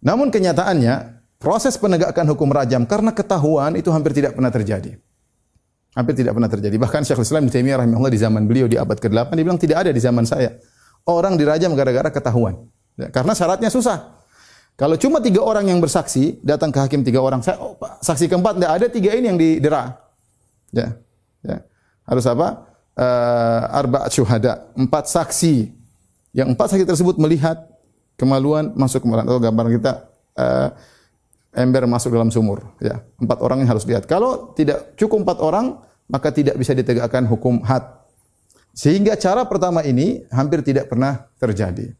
Namun 0.00 0.32
kenyataannya, 0.32 1.20
proses 1.36 1.76
penegakan 1.76 2.26
hukum 2.32 2.48
rajam 2.50 2.88
karena 2.88 3.12
ketahuan 3.12 3.76
itu 3.76 3.92
hampir 3.92 4.16
tidak 4.16 4.34
pernah 4.34 4.50
terjadi. 4.50 4.96
Hampir 5.90 6.14
tidak 6.14 6.38
pernah 6.38 6.46
terjadi. 6.46 6.76
Bahkan 6.78 7.02
Syekhul 7.02 7.26
Islam 7.26 7.42
Ibnu 7.46 7.52
Taimiyah 7.54 7.78
rahimahullah 7.82 8.12
di 8.14 8.20
zaman 8.22 8.42
beliau 8.46 8.70
di 8.70 8.78
abad 8.78 8.94
ke-8 8.94 9.34
dia 9.34 9.44
bilang 9.44 9.58
tidak 9.58 9.76
ada 9.82 9.90
di 9.90 9.98
zaman 9.98 10.22
saya. 10.22 10.54
Orang 11.02 11.34
dirajam 11.34 11.74
gara-gara 11.74 12.14
ketahuan. 12.14 12.70
Ya, 12.94 13.10
karena 13.10 13.34
syaratnya 13.34 13.72
susah. 13.72 14.20
Kalau 14.78 14.94
cuma 14.96 15.18
tiga 15.18 15.42
orang 15.42 15.66
yang 15.66 15.82
bersaksi, 15.82 16.38
datang 16.40 16.70
ke 16.70 16.78
hakim 16.80 17.02
tiga 17.04 17.20
orang, 17.20 17.44
saya, 17.44 17.60
oh, 17.60 17.76
saksi 18.00 18.30
keempat 18.30 18.56
tidak 18.56 18.70
ada 18.70 18.86
tiga 18.86 19.10
ini 19.12 19.26
yang 19.28 19.36
didera. 19.36 19.98
Ya, 20.70 20.96
ya. 21.44 21.58
Harus 22.06 22.24
apa? 22.24 22.70
Uh, 22.94 23.60
arba 23.76 24.06
syuhada, 24.08 24.70
empat 24.78 25.10
saksi. 25.10 25.74
Yang 26.30 26.54
empat 26.54 26.66
saksi 26.70 26.86
tersebut 26.86 27.18
melihat 27.18 27.60
kemaluan 28.14 28.70
masuk 28.78 29.02
kemaluan. 29.02 29.26
Atau 29.26 29.42
gambar 29.42 29.66
kita 29.74 29.92
uh, 30.38 30.68
ember 31.54 31.86
masuk 31.86 32.14
dalam 32.14 32.30
sumur. 32.30 32.74
Ya, 32.78 33.02
empat 33.18 33.38
orang 33.42 33.62
yang 33.62 33.70
harus 33.70 33.84
lihat. 33.86 34.06
Kalau 34.06 34.54
tidak 34.54 34.94
cukup 34.94 35.26
empat 35.26 35.38
orang, 35.42 35.66
maka 36.10 36.34
tidak 36.34 36.58
bisa 36.58 36.74
ditegakkan 36.74 37.26
hukum 37.26 37.62
had. 37.62 37.86
Sehingga 38.74 39.18
cara 39.18 39.46
pertama 39.46 39.82
ini 39.82 40.22
hampir 40.30 40.62
tidak 40.62 40.90
pernah 40.90 41.26
terjadi. 41.42 41.90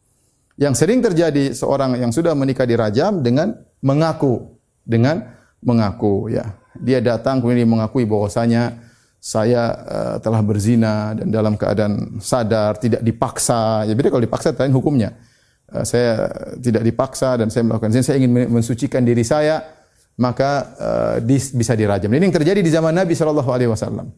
Yang 0.59 0.73
sering 0.83 0.99
terjadi 1.03 1.51
seorang 1.55 1.99
yang 1.99 2.11
sudah 2.11 2.35
menikah 2.35 2.67
dirajam 2.67 3.23
dengan 3.23 3.55
mengaku, 3.83 4.55
dengan 4.83 5.35
mengaku 5.63 6.31
ya. 6.31 6.59
Dia 6.79 7.03
datang 7.03 7.43
kemudian 7.43 7.67
dia 7.67 7.69
mengakui 7.69 8.07
bahwasanya 8.07 8.79
saya 9.21 9.61
uh, 9.85 10.15
telah 10.17 10.41
berzina 10.41 11.13
dan 11.13 11.29
dalam 11.29 11.53
keadaan 11.59 12.17
sadar, 12.23 12.79
tidak 12.79 13.03
dipaksa. 13.03 13.85
Ya 13.85 13.93
beda 13.93 14.09
kalau 14.09 14.23
dipaksa 14.23 14.55
lain 14.55 14.73
hukumnya. 14.73 15.13
Uh, 15.71 15.87
saya 15.87 16.27
tidak 16.59 16.83
dipaksa 16.83 17.39
dan 17.39 17.47
saya 17.47 17.63
melakukan 17.63 17.95
zina, 17.95 18.03
saya 18.03 18.19
ingin 18.19 18.51
mensucikan 18.51 19.01
diri 19.07 19.23
saya, 19.23 19.63
maka 20.19 20.51
uh, 20.75 21.15
dis, 21.23 21.55
bisa 21.55 21.71
dirajam. 21.79 22.11
Ini 22.11 22.27
yang 22.27 22.35
terjadi 22.35 22.59
di 22.59 22.71
zaman 22.71 22.91
Nabi 22.91 23.15
sallallahu 23.15 23.49
alaihi 23.49 23.71
wasallam. 23.71 24.11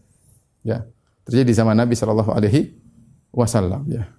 Ya. 0.66 0.82
Terjadi 1.30 1.46
di 1.54 1.56
zaman 1.56 1.78
Nabi 1.78 1.94
sallallahu 1.94 2.32
alaihi 2.34 2.74
wasallam, 3.30 3.86
ya. 3.86 4.10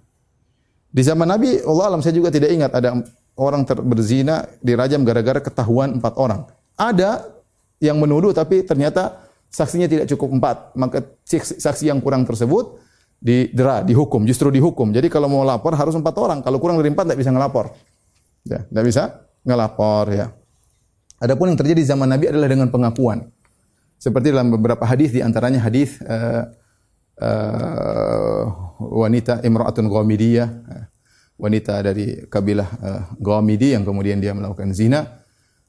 Di 0.95 1.03
zaman 1.03 1.27
Nabi, 1.27 1.59
Allah 1.59 1.85
alam 1.91 1.99
saya 1.99 2.15
juga 2.15 2.31
tidak 2.31 2.55
ingat 2.55 2.71
ada 2.71 3.03
orang 3.35 3.67
berzina 3.83 4.47
dirajam 4.63 5.03
gara-gara 5.03 5.43
ketahuan 5.43 5.99
empat 5.99 6.15
orang. 6.15 6.47
Ada 6.79 7.35
yang 7.83 7.99
menuduh 7.99 8.31
tapi 8.31 8.63
ternyata 8.63 9.27
saksinya 9.51 9.91
tidak 9.91 10.07
cukup 10.07 10.39
empat. 10.39 10.71
Maka 10.79 11.03
saksi 11.59 11.91
yang 11.91 11.99
kurang 11.99 12.23
tersebut 12.23 12.79
didera, 13.19 13.81
dihukum, 13.81 14.23
justru 14.23 14.51
dihukum. 14.53 14.91
Jadi 14.91 15.07
kalau 15.09 15.31
mau 15.31 15.43
lapor 15.43 15.73
harus 15.73 15.95
empat 15.95 16.15
orang. 16.17 16.39
Kalau 16.45 16.57
kurang 16.61 16.77
dari 16.79 16.91
empat 16.91 17.09
tidak 17.11 17.19
bisa 17.19 17.31
ngelapor. 17.31 17.73
Ya, 18.45 18.61
tidak 18.65 18.85
bisa 18.85 19.03
ngelapor 19.45 20.05
ya. 20.13 20.25
Adapun 21.17 21.51
yang 21.53 21.57
terjadi 21.57 21.79
di 21.81 21.87
zaman 21.87 22.07
Nabi 22.11 22.29
adalah 22.29 22.49
dengan 22.51 22.67
pengakuan. 22.69 23.25
Seperti 23.95 24.29
dalam 24.29 24.51
beberapa 24.51 24.83
hadis 24.83 25.15
di 25.15 25.23
antaranya 25.23 25.63
hadis 25.63 25.97
uh, 26.03 26.43
uh, 27.23 28.43
wanita 28.77 29.41
Imra'atun 29.41 29.87
Ghamidiyah, 29.87 30.49
uh, 30.51 30.85
wanita 31.39 31.79
dari 31.81 32.27
kabilah 32.27 32.69
uh, 32.83 33.01
Ghamidi 33.17 33.73
yang 33.73 33.87
kemudian 33.87 34.19
dia 34.19 34.35
melakukan 34.35 34.75
zina 34.75 35.25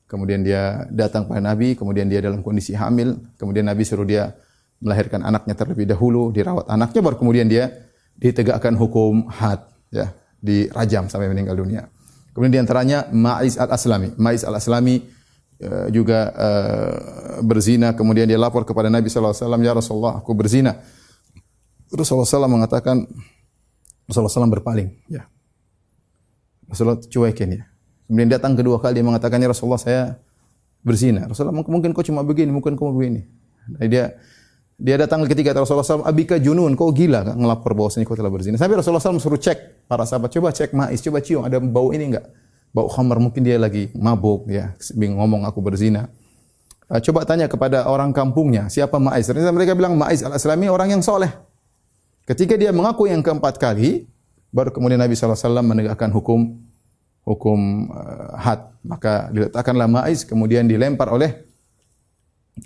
kemudian 0.06 0.40
dia 0.46 0.86
datang 0.90 1.26
pada 1.26 1.42
Nabi, 1.42 1.74
kemudian 1.74 2.06
dia 2.06 2.22
dalam 2.22 2.40
kondisi 2.40 2.72
hamil, 2.78 3.18
kemudian 3.36 3.66
Nabi 3.66 3.82
suruh 3.82 4.06
dia 4.06 4.38
melahirkan 4.80 5.24
anaknya 5.24 5.54
terlebih 5.56 5.88
dahulu, 5.88 6.30
dirawat 6.30 6.68
anaknya, 6.68 7.00
baru 7.00 7.16
kemudian 7.16 7.48
dia 7.48 7.72
ditegakkan 8.16 8.76
hukum 8.76 9.28
had, 9.28 9.64
ya, 9.92 10.12
dirajam 10.40 11.08
sampai 11.08 11.28
meninggal 11.28 11.56
dunia. 11.56 11.88
Kemudian 12.32 12.52
di 12.52 12.60
antaranya 12.60 13.08
Ma'iz 13.08 13.56
al-Aslami. 13.56 14.12
Ma'iz 14.20 14.44
al-Aslami 14.44 15.00
uh, 15.64 15.88
juga 15.88 16.32
uh, 16.36 17.40
berzina, 17.40 17.96
kemudian 17.96 18.28
dia 18.28 18.36
lapor 18.36 18.68
kepada 18.68 18.92
Nabi 18.92 19.08
SAW, 19.08 19.32
Ya 19.64 19.72
Rasulullah, 19.72 20.20
aku 20.20 20.36
berzina. 20.36 20.76
Rasulullah 21.88 22.28
SAW 22.28 22.50
mengatakan, 22.50 23.08
Rasulullah 24.04 24.30
SAW 24.30 24.52
berpaling. 24.52 24.92
Ya. 25.08 25.24
Rasulullah 26.68 26.98
cuekin 27.00 27.62
ya. 27.62 27.64
Kemudian 28.06 28.30
datang 28.30 28.54
kedua 28.54 28.78
kali 28.78 29.02
dia 29.02 29.06
mengatakan, 29.06 29.38
"Ya 29.42 29.50
Rasulullah, 29.50 29.82
saya 29.82 30.02
berzina." 30.86 31.26
Rasulullah, 31.26 31.54
"Mungkin 31.66 31.90
kau 31.90 32.06
cuma 32.06 32.22
begini, 32.22 32.54
mungkin 32.54 32.78
kau 32.78 32.94
begini." 32.94 33.26
Jadi 33.66 33.88
dia 33.90 34.14
dia 34.76 35.00
datang 35.00 35.24
ketiga 35.24 35.56
Rasulullah 35.56 35.88
SAW, 35.88 36.04
Abika 36.04 36.36
junun, 36.36 36.76
kau 36.76 36.92
gila 36.92 37.32
kan 37.32 37.36
ngelapor 37.40 37.72
bahwasanya 37.72 38.04
kau 38.04 38.12
telah 38.12 38.28
berzina. 38.28 38.60
Sampai 38.60 38.76
Rasulullah 38.76 39.00
SAW 39.00 39.16
suruh 39.16 39.40
cek 39.40 39.88
para 39.88 40.04
sahabat, 40.04 40.28
coba 40.36 40.52
cek 40.52 40.76
ma'is, 40.76 41.00
coba 41.00 41.24
cium, 41.24 41.48
ada 41.48 41.56
bau 41.56 41.96
ini 41.96 42.12
enggak? 42.12 42.28
Bau 42.76 42.92
khamar, 42.92 43.16
mungkin 43.16 43.40
dia 43.40 43.56
lagi 43.56 43.88
mabuk, 43.96 44.52
ya, 44.52 44.76
bingung 44.92 45.16
ngomong 45.16 45.48
aku 45.48 45.64
berzina. 45.64 46.12
Uh, 46.92 47.00
coba 47.00 47.24
tanya 47.24 47.48
kepada 47.48 47.88
orang 47.88 48.12
kampungnya, 48.12 48.68
siapa 48.68 49.00
ma'is? 49.00 49.24
Ternyata 49.24 49.48
mereka 49.50 49.72
bilang 49.72 49.96
ma'is 49.96 50.20
al-Aslami 50.20 50.68
orang 50.68 50.92
yang 50.92 51.00
soleh. 51.00 51.32
Ketika 52.28 52.60
dia 52.60 52.68
mengaku 52.68 53.08
yang 53.08 53.24
keempat 53.24 53.56
kali, 53.56 54.04
baru 54.52 54.76
kemudian 54.76 55.00
Nabi 55.00 55.16
SAW 55.16 55.62
menegakkan 55.64 56.12
hukum 56.12 56.52
hukum 57.26 57.90
uh, 57.90 58.38
had. 58.38 58.70
Maka 58.86 59.34
diletakkanlah 59.34 59.90
maiz 59.90 60.22
kemudian 60.22 60.70
dilempar 60.70 61.10
oleh 61.10 61.42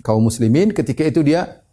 kaum 0.05 0.21
muslimin 0.21 0.69
ketika 0.69 1.01
itu 1.01 1.25
dia 1.25 1.65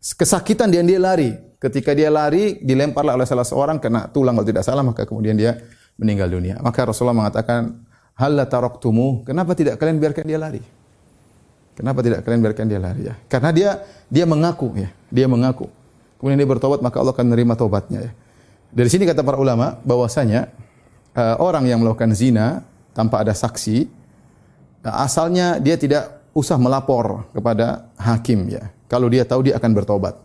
kesakitan 0.00 0.72
dan 0.72 0.88
dia 0.88 0.96
lari. 0.96 1.36
Ketika 1.60 1.92
dia 1.92 2.08
lari 2.08 2.56
dilemparlah 2.64 3.20
oleh 3.20 3.28
salah 3.28 3.44
seorang 3.44 3.76
kena 3.76 4.08
tulang 4.08 4.32
kalau 4.32 4.48
tidak 4.48 4.64
salah 4.64 4.80
maka 4.80 5.04
kemudian 5.04 5.36
dia 5.36 5.60
meninggal 6.00 6.32
dunia. 6.32 6.56
Maka 6.64 6.88
Rasulullah 6.88 7.16
mengatakan, 7.16 7.84
"Hal 8.16 8.32
la 8.32 8.48
taraktumu?" 8.48 9.20
Kenapa 9.28 9.52
tidak 9.52 9.76
kalian 9.76 10.00
biarkan 10.00 10.24
dia 10.24 10.40
lari? 10.40 10.64
Kenapa 11.76 12.00
tidak 12.00 12.24
kalian 12.24 12.40
biarkan 12.40 12.64
dia 12.64 12.80
lari 12.80 13.12
ya? 13.12 13.14
Karena 13.28 13.52
dia 13.52 13.70
dia 14.08 14.24
mengaku 14.24 14.72
ya, 14.72 14.88
dia 15.12 15.28
mengaku. 15.28 15.68
Kemudian 16.16 16.36
dia 16.40 16.48
bertobat 16.48 16.80
maka 16.80 16.96
Allah 17.00 17.12
akan 17.12 17.26
menerima 17.32 17.54
tobatnya 17.56 18.00
ya. 18.08 18.12
Dari 18.72 18.88
sini 18.88 19.04
kata 19.04 19.20
para 19.20 19.36
ulama 19.36 19.76
bahwasanya 19.84 20.48
uh, 21.16 21.36
orang 21.40 21.68
yang 21.68 21.80
melakukan 21.80 22.12
zina 22.16 22.64
tanpa 22.96 23.20
ada 23.20 23.32
saksi, 23.32 23.88
uh, 24.84 24.96
asalnya 25.04 25.60
dia 25.60 25.76
tidak 25.76 26.20
usah 26.32 26.56
melapor 26.56 27.28
kepada 27.36 27.88
hakim 28.00 28.48
ya. 28.48 28.68
Kalau 28.90 29.06
dia 29.06 29.22
tahu 29.22 29.46
dia 29.46 29.54
akan 29.54 29.70
bertobat. 29.70 30.18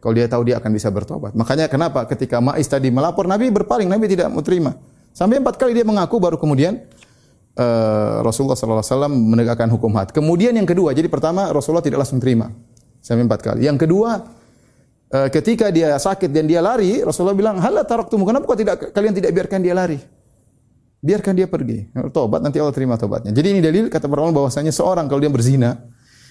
Kalau 0.00 0.14
dia 0.16 0.26
tahu 0.26 0.42
dia 0.48 0.56
akan 0.56 0.70
bisa 0.72 0.88
bertobat. 0.88 1.36
Makanya 1.36 1.68
kenapa 1.68 2.08
ketika 2.08 2.40
Ma'is 2.40 2.66
tadi 2.66 2.88
melapor 2.88 3.28
Nabi 3.28 3.52
berpaling, 3.52 3.86
Nabi 3.86 4.08
tidak 4.08 4.32
mau 4.32 4.40
terima. 4.40 4.74
Sampai 5.12 5.38
empat 5.38 5.60
kali 5.60 5.76
dia 5.76 5.84
mengaku 5.84 6.16
baru 6.16 6.40
kemudian 6.40 6.88
uh, 7.60 8.24
Rasulullah 8.24 8.56
SAW 8.56 9.12
menegakkan 9.12 9.68
hukum 9.68 9.92
had. 9.94 10.10
Kemudian 10.10 10.56
yang 10.56 10.64
kedua, 10.64 10.96
jadi 10.96 11.06
pertama 11.06 11.52
Rasulullah 11.52 11.84
tidak 11.84 12.02
langsung 12.02 12.18
terima 12.18 12.48
sampai 13.04 13.28
empat 13.28 13.40
kali. 13.44 13.68
Yang 13.68 13.86
kedua 13.86 14.24
Eh, 15.12 15.28
ketika 15.28 15.68
dia 15.68 15.92
sakit 16.00 16.32
dan 16.32 16.48
dia 16.48 16.64
lari, 16.64 17.04
Rasulullah 17.04 17.36
bilang, 17.36 17.60
"Hala 17.60 17.84
taraktumu, 17.84 18.24
kenapa 18.24 18.48
kok 18.48 18.56
tidak 18.56 18.74
kalian 18.96 19.12
tidak 19.12 19.36
biarkan 19.36 19.60
dia 19.60 19.76
lari?" 19.76 20.00
Biarkan 21.04 21.36
dia 21.36 21.44
pergi. 21.44 21.92
Tobat 22.14 22.40
nanti 22.40 22.56
Allah 22.56 22.72
terima 22.72 22.96
tobatnya. 22.96 23.28
Jadi 23.28 23.58
ini 23.58 23.60
dalil 23.60 23.92
kata 23.92 24.08
para 24.08 24.24
ulama 24.24 24.40
bahwasanya 24.40 24.72
seorang 24.72 25.10
kalau 25.10 25.20
dia 25.20 25.28
berzina 25.28 25.84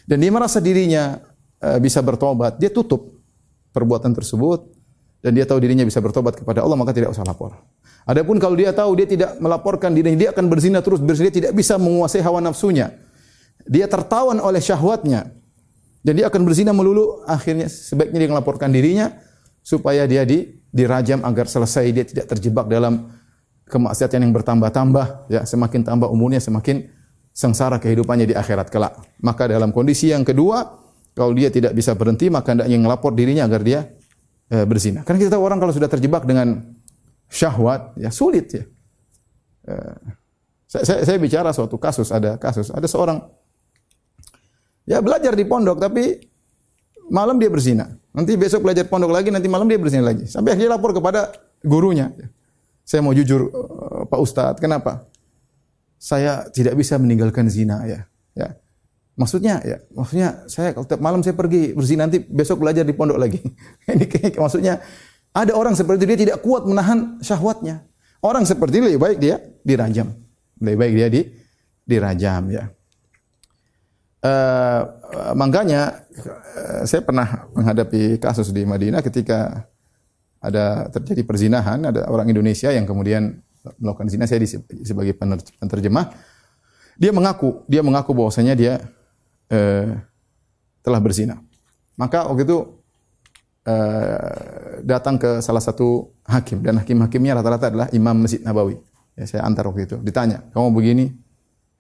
dan 0.09 0.17
dia 0.17 0.31
merasa 0.33 0.57
dirinya 0.57 1.13
uh, 1.13 1.30
bisa 1.77 2.01
bertobat, 2.01 2.57
dia 2.57 2.73
tutup 2.73 3.21
perbuatan 3.71 4.11
tersebut 4.17 4.65
dan 5.21 5.37
dia 5.37 5.45
tahu 5.45 5.61
dirinya 5.61 5.85
bisa 5.85 6.01
bertobat 6.01 6.33
kepada 6.33 6.65
Allah 6.65 6.75
maka 6.75 6.91
tidak 6.91 7.13
usah 7.13 7.21
lapor. 7.21 7.53
Adapun 8.09 8.41
kalau 8.41 8.57
dia 8.57 8.73
tahu 8.73 8.97
dia 8.97 9.05
tidak 9.05 9.37
melaporkan 9.37 9.93
dirinya, 9.93 10.17
dia 10.17 10.29
akan 10.33 10.49
berzina 10.49 10.81
terus 10.81 10.97
berzina, 10.97 11.29
tidak 11.29 11.53
bisa 11.53 11.77
menguasai 11.77 12.25
hawa 12.25 12.41
nafsunya. 12.41 12.97
Dia 13.69 13.85
tertawan 13.85 14.41
oleh 14.41 14.57
syahwatnya, 14.57 15.29
dan 16.01 16.13
dia 16.17 16.25
akan 16.25 16.41
berzina 16.41 16.73
melulu, 16.73 17.21
akhirnya 17.29 17.69
sebaiknya 17.69 18.25
dia 18.25 18.29
melaporkan 18.33 18.73
dirinya 18.73 19.21
supaya 19.61 20.09
dia 20.09 20.25
di, 20.25 20.49
dirajam 20.73 21.21
agar 21.21 21.45
selesai 21.45 21.85
dia 21.93 22.05
tidak 22.09 22.25
terjebak 22.25 22.65
dalam 22.65 23.13
kemaksiatan 23.69 24.25
yang 24.25 24.33
bertambah-tambah 24.33 25.29
ya 25.29 25.45
semakin 25.45 25.85
tambah 25.85 26.09
umurnya 26.09 26.41
semakin 26.41 26.89
sengsara 27.31 27.77
kehidupannya 27.77 28.33
di 28.33 28.35
akhirat 28.35 28.73
kelak. 28.73 28.97
Maka 29.21 29.45
dalam 29.45 29.69
kondisi 29.69 30.09
yang 30.09 30.25
kedua 30.25 30.80
kalau 31.11 31.35
dia 31.35 31.51
tidak 31.51 31.75
bisa 31.75 31.95
berhenti 31.95 32.31
maka 32.31 32.55
hendaknya 32.55 32.77
melapor 32.79 33.11
dirinya 33.11 33.47
agar 33.47 33.61
dia 33.61 33.79
e, 34.47 34.63
berzina. 34.63 35.03
Karena 35.03 35.27
kita 35.27 35.31
tahu 35.35 35.43
orang 35.43 35.59
kalau 35.59 35.73
sudah 35.75 35.91
terjebak 35.91 36.23
dengan 36.23 36.61
syahwat 37.27 37.95
ya 37.99 38.09
sulit 38.11 38.47
ya. 38.51 38.63
E, 39.67 39.73
saya, 40.71 40.83
saya, 40.87 40.99
saya 41.03 41.17
bicara 41.19 41.51
suatu 41.51 41.75
kasus 41.75 42.09
ada 42.15 42.39
kasus 42.39 42.71
ada 42.71 42.87
seorang 42.87 43.19
Ya 44.89 44.97
belajar 44.99 45.37
di 45.37 45.45
pondok 45.45 45.77
tapi 45.77 46.17
malam 47.07 47.37
dia 47.37 47.47
berzina. 47.51 47.87
Nanti 48.11 48.35
besok 48.35 48.67
belajar 48.67 48.89
pondok 48.89 49.13
lagi, 49.13 49.31
nanti 49.31 49.47
malam 49.47 49.69
dia 49.69 49.79
berzina 49.79 50.03
lagi. 50.03 50.27
Sampai 50.27 50.57
dia 50.57 50.67
lapor 50.67 50.91
kepada 50.91 51.31
gurunya. 51.63 52.11
Saya 52.83 53.05
mau 53.05 53.15
jujur 53.15 53.47
uh, 53.47 54.03
Pak 54.09 54.19
Ustadz, 54.19 54.59
kenapa? 54.59 55.07
Saya 56.01 56.49
tidak 56.49 56.75
bisa 56.75 56.97
meninggalkan 56.97 57.47
zina 57.47 57.85
ya. 57.85 58.09
Ya. 58.33 58.57
Maksudnya 59.19 59.59
ya, 59.61 59.77
maksudnya 59.91 60.47
saya 60.47 60.71
kalau 60.71 60.87
tiap 60.87 61.03
malam 61.03 61.19
saya 61.19 61.35
pergi 61.35 61.75
berzina 61.75 62.07
nanti 62.07 62.23
besok 62.23 62.63
belajar 62.63 62.87
di 62.87 62.95
pondok 62.95 63.19
lagi. 63.19 63.39
Ini 63.91 64.05
kayak 64.07 64.39
maksudnya 64.39 64.79
ada 65.31 65.55
orang 65.55 65.75
seperti 65.75 66.03
itu 66.03 66.09
dia 66.11 66.19
tidak 66.27 66.37
kuat 66.43 66.67
menahan 66.67 67.19
syahwatnya. 67.23 67.87
Orang 68.19 68.43
seperti 68.43 68.79
itu 68.79 68.85
lebih 68.91 69.01
baik 69.01 69.17
dia 69.17 69.39
dirajam. 69.63 70.11
Lebih 70.59 70.77
baik 70.77 70.93
dia 70.93 71.07
di 71.07 71.21
dirajam 71.87 72.43
ya. 72.51 72.63
Uh, 74.21 74.81
makanya 75.33 76.05
uh, 76.53 76.85
saya 76.85 77.01
pernah 77.01 77.49
menghadapi 77.57 78.21
kasus 78.21 78.53
di 78.53 78.61
Madinah 78.67 79.01
ketika 79.01 79.65
ada 80.41 80.89
terjadi 80.93 81.25
perzinahan, 81.25 81.89
ada 81.89 82.05
orang 82.05 82.29
Indonesia 82.29 82.69
yang 82.69 82.85
kemudian 82.85 83.41
melakukan 83.77 84.09
zina, 84.09 84.25
saya 84.25 84.41
di, 84.41 84.49
sebagai 84.85 85.13
penerjemah, 85.57 86.13
dia 86.97 87.13
mengaku, 87.13 87.61
dia 87.69 87.85
mengaku 87.85 88.13
bahwasanya 88.17 88.53
dia 88.57 88.73
uh, 89.51 89.99
telah 90.81 90.99
berzina. 91.03 91.37
Maka 91.99 92.25
waktu 92.25 92.47
itu 92.47 92.57
uh, 93.67 94.81
datang 94.81 95.19
ke 95.19 95.43
salah 95.43 95.61
satu 95.61 96.15
hakim 96.25 96.63
dan 96.63 96.79
hakim-hakimnya 96.81 97.37
rata-rata 97.37 97.69
adalah 97.69 97.87
imam 97.93 98.15
Masjid 98.25 98.41
Nabawi. 98.41 98.79
Ya, 99.19 99.27
saya 99.27 99.43
antar 99.43 99.67
waktu 99.67 99.85
itu. 99.85 99.99
Ditanya, 100.01 100.47
kamu 100.55 100.71
begini, 100.71 101.05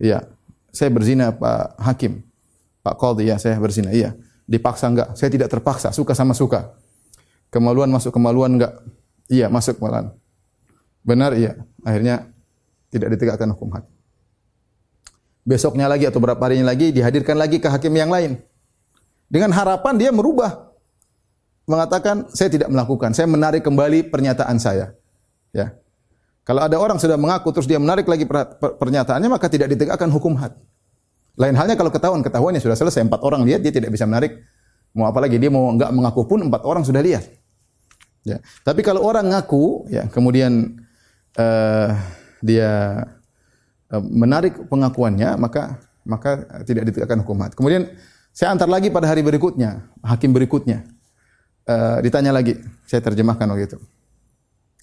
Iya. 0.01 0.25
Saya 0.73 0.89
berzina 0.89 1.29
Pak 1.29 1.77
Hakim. 1.77 2.25
Pak 2.81 2.97
Qadhi, 2.97 3.29
ya 3.29 3.37
saya 3.37 3.61
berzina. 3.61 3.93
Iya. 3.93 4.17
Dipaksa 4.49 4.89
enggak? 4.89 5.13
Saya 5.13 5.29
tidak 5.29 5.53
terpaksa, 5.53 5.93
suka 5.93 6.17
sama 6.17 6.33
suka. 6.33 6.73
Kemaluan 7.53 7.93
masuk 7.93 8.09
kemaluan 8.09 8.57
enggak? 8.57 8.73
Iya, 9.29 9.47
masuk 9.53 9.77
kemaluan. 9.77 10.17
Benar, 11.05 11.37
iya. 11.37 11.61
Akhirnya 11.85 12.33
tidak 12.89 13.13
ditegakkan 13.15 13.53
hukum 13.53 13.69
had. 13.77 13.85
Besoknya 15.41 15.89
lagi 15.89 16.05
atau 16.05 16.21
berapa 16.21 16.39
harinya 16.39 16.69
lagi 16.69 16.93
dihadirkan 16.93 17.37
lagi 17.37 17.57
ke 17.57 17.67
hakim 17.67 17.93
yang 17.97 18.13
lain. 18.13 18.37
Dengan 19.31 19.49
harapan 19.55 19.97
dia 19.97 20.11
merubah. 20.13 20.69
Mengatakan, 21.65 22.27
saya 22.35 22.51
tidak 22.51 22.67
melakukan. 22.67 23.15
Saya 23.15 23.31
menarik 23.31 23.63
kembali 23.63 24.11
pernyataan 24.11 24.59
saya. 24.59 24.91
Ya. 25.55 25.77
Kalau 26.41 26.65
ada 26.65 26.73
orang 26.81 26.97
sudah 26.97 27.15
mengaku 27.21 27.53
terus 27.53 27.69
dia 27.69 27.77
menarik 27.77 28.09
lagi 28.09 28.25
pernyataannya 28.57 29.29
maka 29.29 29.45
tidak 29.45 29.69
ditegakkan 29.69 30.09
hukum 30.09 30.33
had. 30.41 30.57
Lain 31.37 31.53
halnya 31.53 31.77
kalau 31.77 31.93
ketahuan 31.93 32.25
ketahuannya 32.25 32.59
sudah 32.59 32.75
selesai 32.75 33.05
empat 33.05 33.21
orang 33.21 33.45
lihat 33.45 33.61
dia 33.61 33.71
tidak 33.71 33.93
bisa 33.93 34.09
menarik 34.09 34.41
mau 34.91 35.07
apa 35.07 35.23
lagi 35.23 35.39
dia 35.39 35.47
mau 35.47 35.71
enggak 35.71 35.93
mengaku 35.95 36.27
pun 36.27 36.41
empat 36.43 36.65
orang 36.65 36.83
sudah 36.83 36.99
lihat. 36.99 37.29
Ya. 38.25 38.41
Tapi 38.65 38.81
kalau 38.81 39.05
orang 39.05 39.29
ngaku 39.29 39.85
ya 39.93 40.09
kemudian 40.09 40.81
uh, 41.37 41.93
dia 42.41 43.05
menarik 43.99 44.55
pengakuannya 44.71 45.35
maka 45.35 45.81
maka 46.07 46.47
tidak 46.63 46.87
ditegakkan 46.89 47.21
hukum 47.21 47.43
had. 47.43 47.53
Kemudian 47.53 47.91
saya 48.31 48.55
antar 48.55 48.71
lagi 48.71 48.87
pada 48.87 49.11
hari 49.11 49.21
berikutnya, 49.21 49.91
hakim 50.01 50.31
berikutnya. 50.31 50.87
Uh, 51.67 52.01
ditanya 52.01 52.33
lagi, 52.33 52.57
saya 52.87 53.03
terjemahkan 53.03 53.45
waktu 53.51 53.75
itu. 53.75 53.77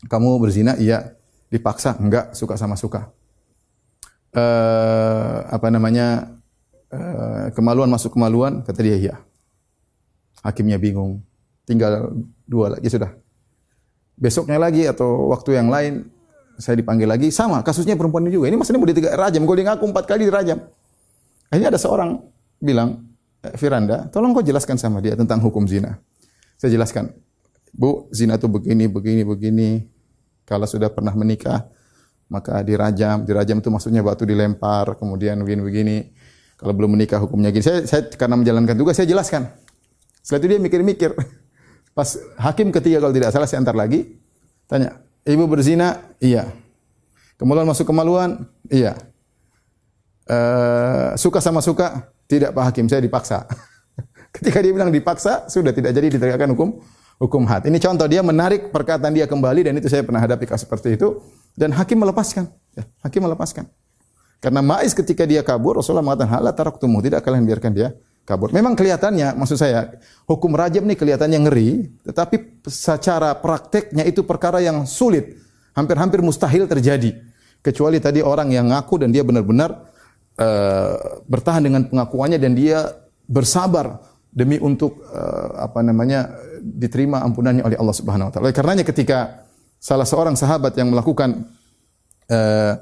Kamu 0.07 0.39
berzina? 0.39 0.79
Iya. 0.79 1.17
Dipaksa? 1.49 1.97
Enggak, 1.97 2.37
suka 2.37 2.55
sama 2.61 2.77
suka. 2.77 3.09
Uh, 4.37 5.49
apa 5.49 5.73
namanya? 5.73 6.37
Uh, 6.89 7.53
kemaluan 7.53 7.89
masuk 7.89 8.17
kemaluan, 8.17 8.65
kata 8.65 8.81
dia 8.85 8.97
iya. 8.97 9.17
Hakimnya 10.45 10.79
bingung. 10.79 11.25
Tinggal 11.67 12.15
dua 12.47 12.79
lagi 12.79 12.89
sudah. 12.89 13.13
Besoknya 14.17 14.61
lagi 14.61 14.87
atau 14.87 15.33
waktu 15.33 15.57
yang 15.57 15.69
lain 15.69 16.09
saya 16.59 16.75
dipanggil 16.75 17.07
lagi 17.07 17.31
sama 17.31 17.63
kasusnya 17.63 17.95
perempuan 17.95 18.27
ini 18.27 18.35
juga. 18.35 18.51
Ini 18.51 18.59
maksudnya 18.59 18.83
mau 18.83 18.91
ditegak 18.91 19.15
rajam. 19.15 19.47
Gue 19.47 19.63
ngaku 19.63 19.85
empat 19.95 20.05
kali 20.11 20.27
dirajam. 20.27 20.59
Akhirnya 21.49 21.69
ada 21.73 21.81
seorang 21.81 22.19
bilang, 22.59 23.07
eh, 23.47 23.55
Firanda, 23.55 24.11
tolong 24.11 24.35
kau 24.35 24.43
jelaskan 24.43 24.77
sama 24.77 24.99
dia 24.99 25.15
tentang 25.15 25.39
hukum 25.39 25.65
zina. 25.71 26.03
Saya 26.59 26.75
jelaskan, 26.75 27.15
Bu, 27.71 28.11
zina 28.11 28.37
itu 28.37 28.51
begini, 28.51 28.91
begini, 28.91 29.23
begini. 29.23 29.71
Kalau 30.43 30.67
sudah 30.67 30.91
pernah 30.91 31.15
menikah, 31.15 31.71
maka 32.27 32.61
dirajam. 32.67 33.23
Dirajam 33.23 33.63
itu 33.63 33.69
maksudnya 33.71 34.03
batu 34.03 34.27
dilempar, 34.27 34.99
kemudian 34.99 35.39
begini-begini. 35.41 36.11
Kalau 36.59 36.75
belum 36.75 36.99
menikah 36.99 37.23
hukumnya 37.23 37.55
gini. 37.55 37.63
Saya, 37.63 37.87
saya 37.87 38.11
karena 38.11 38.35
menjalankan 38.35 38.75
tugas, 38.75 38.99
saya 38.99 39.07
jelaskan. 39.07 39.47
Setelah 40.27 40.41
itu 40.43 40.47
dia 40.51 40.59
mikir-mikir. 40.59 41.11
Pas 41.97 42.19
hakim 42.43 42.75
ketiga 42.75 42.99
kalau 42.99 43.15
tidak 43.15 43.31
salah 43.31 43.47
saya 43.47 43.63
antar 43.63 43.79
lagi, 43.79 44.19
tanya, 44.67 44.99
ibu 45.29 45.45
berzina? 45.45 46.01
Iya. 46.19 46.49
Kemudian 47.37 47.69
masuk 47.69 47.87
kemaluan? 47.87 48.49
Iya. 48.67 48.97
Uh, 50.29 51.15
suka 51.15 51.39
sama 51.39 51.61
suka? 51.61 52.11
Tidak 52.29 52.53
Pak 52.53 52.73
Hakim, 52.73 52.89
saya 52.89 53.01
dipaksa. 53.01 53.45
Ketika 54.35 54.61
dia 54.61 54.73
bilang 54.73 54.93
dipaksa, 54.93 55.49
sudah 55.49 55.73
tidak 55.73 55.93
jadi 55.93 56.09
ditegakkan 56.13 56.53
hukum 56.53 56.81
hukum 57.19 57.43
had. 57.45 57.67
Ini 57.67 57.79
contoh 57.83 58.07
dia 58.07 58.23
menarik 58.23 58.71
perkataan 58.71 59.11
dia 59.11 59.27
kembali 59.27 59.67
dan 59.69 59.75
itu 59.77 59.91
saya 59.91 60.07
pernah 60.07 60.23
hadapi 60.23 60.47
kasus 60.47 60.65
seperti 60.65 60.95
itu 60.95 61.19
dan 61.59 61.75
hakim 61.75 61.99
melepaskan. 61.99 62.47
Ya, 62.79 62.87
hakim 63.03 63.27
melepaskan. 63.27 63.67
Karena 64.39 64.63
Ma'is 64.63 64.95
ketika 64.95 65.27
dia 65.27 65.43
kabur, 65.43 65.83
Rasulullah 65.83 66.05
mengatakan, 66.05 66.39
"Hala 66.39 66.55
taraktumuh, 66.55 67.03
tidak 67.03 67.27
kalian 67.27 67.43
biarkan 67.43 67.75
dia 67.75 67.91
kabur." 68.29 68.53
Memang 68.53 68.77
kelihatannya, 68.77 69.33
maksud 69.33 69.57
saya, 69.57 69.97
hukum 70.29 70.53
rajam 70.53 70.85
ini 70.85 70.93
kelihatannya 70.93 71.39
ngeri, 71.49 71.71
tetapi 72.05 72.61
secara 72.69 73.33
prakteknya 73.41 74.05
itu 74.05 74.21
perkara 74.29 74.61
yang 74.61 74.85
sulit, 74.85 75.41
hampir-hampir 75.73 76.21
mustahil 76.21 76.69
terjadi. 76.69 77.17
Kecuali 77.65 77.97
tadi 77.99 78.21
orang 78.21 78.53
yang 78.53 78.69
ngaku 78.69 79.01
dan 79.01 79.11
dia 79.11 79.25
benar-benar 79.25 79.89
uh, 80.39 81.25
bertahan 81.27 81.65
dengan 81.65 81.89
pengakuannya 81.89 82.39
dan 82.39 82.53
dia 82.53 82.87
bersabar 83.27 83.99
demi 84.31 84.61
untuk 84.63 85.03
uh, 85.11 85.59
apa 85.59 85.83
namanya 85.83 86.31
diterima 86.63 87.25
ampunannya 87.27 87.65
oleh 87.65 87.77
Allah 87.81 87.97
Subhanahu 87.97 88.29
wa 88.29 88.33
taala. 88.33 88.55
Karenanya 88.55 88.85
ketika 88.87 89.49
salah 89.79 90.07
seorang 90.07 90.39
sahabat 90.39 90.75
yang 90.79 90.95
melakukan 90.95 91.49
uh, 92.31 92.73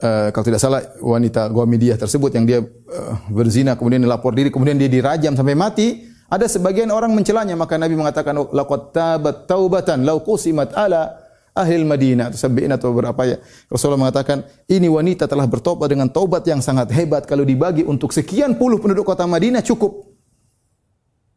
uh, 0.00 0.28
kalau 0.32 0.44
tidak 0.44 0.60
salah 0.60 0.80
wanita 1.00 1.52
Ghamidiyah 1.52 2.00
tersebut 2.00 2.34
yang 2.34 2.44
dia 2.48 2.58
uh, 2.60 3.14
berzina 3.30 3.76
kemudian 3.76 4.02
dilapor 4.02 4.32
diri 4.34 4.48
kemudian 4.48 4.76
dia 4.80 4.88
dirajam 4.88 5.36
sampai 5.36 5.54
mati, 5.54 6.08
ada 6.26 6.48
sebagian 6.48 6.88
orang 6.90 7.12
mencelanya 7.12 7.54
maka 7.54 7.76
Nabi 7.76 7.94
mengatakan 7.94 8.34
laqad 8.50 8.82
tabat 8.92 9.46
taubatan 9.46 10.02
law 10.02 10.20
qusimat 10.24 10.72
ala 10.74 11.20
ahli 11.54 11.82
Madinah 11.82 12.30
atau 12.30 12.38
sabiin 12.38 12.70
atau 12.72 12.94
berapa 12.94 13.22
ya. 13.26 13.36
Rasulullah 13.68 14.08
mengatakan, 14.08 14.46
ini 14.70 14.86
wanita 14.86 15.26
telah 15.26 15.44
bertobat 15.50 15.90
dengan 15.90 16.08
taubat 16.08 16.46
yang 16.46 16.62
sangat 16.62 16.94
hebat 16.94 17.26
kalau 17.26 17.42
dibagi 17.42 17.82
untuk 17.82 18.14
sekian 18.14 18.54
puluh 18.54 18.78
penduduk 18.78 19.06
kota 19.06 19.26
Madinah 19.26 19.60
cukup. 19.60 20.10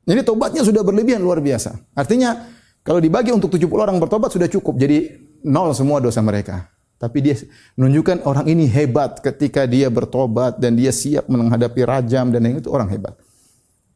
Jadi 0.03 0.21
tobatnya 0.27 0.61
sudah 0.67 0.83
berlebihan 0.83 1.23
luar 1.23 1.39
biasa. 1.39 1.95
Artinya 1.95 2.35
kalau 2.83 2.99
dibagi 2.99 3.31
untuk 3.31 3.47
70 3.55 3.71
orang 3.79 3.95
bertobat 4.03 4.35
sudah 4.35 4.51
cukup. 4.51 4.75
Jadi 4.75 5.15
nol 5.47 5.71
semua 5.71 6.03
dosa 6.03 6.19
mereka. 6.19 6.72
Tapi 7.03 7.17
dia 7.19 7.35
menunjukkan 7.75 8.23
orang 8.23 8.47
ini 8.47 8.63
hebat 8.71 9.19
ketika 9.19 9.67
dia 9.67 9.91
bertobat 9.91 10.55
dan 10.55 10.79
dia 10.79 10.95
siap 10.95 11.27
menghadapi 11.27 11.83
rajam 11.83 12.31
dan 12.31 12.39
yang 12.47 12.63
itu 12.63 12.71
orang 12.71 12.87
hebat. 12.87 13.19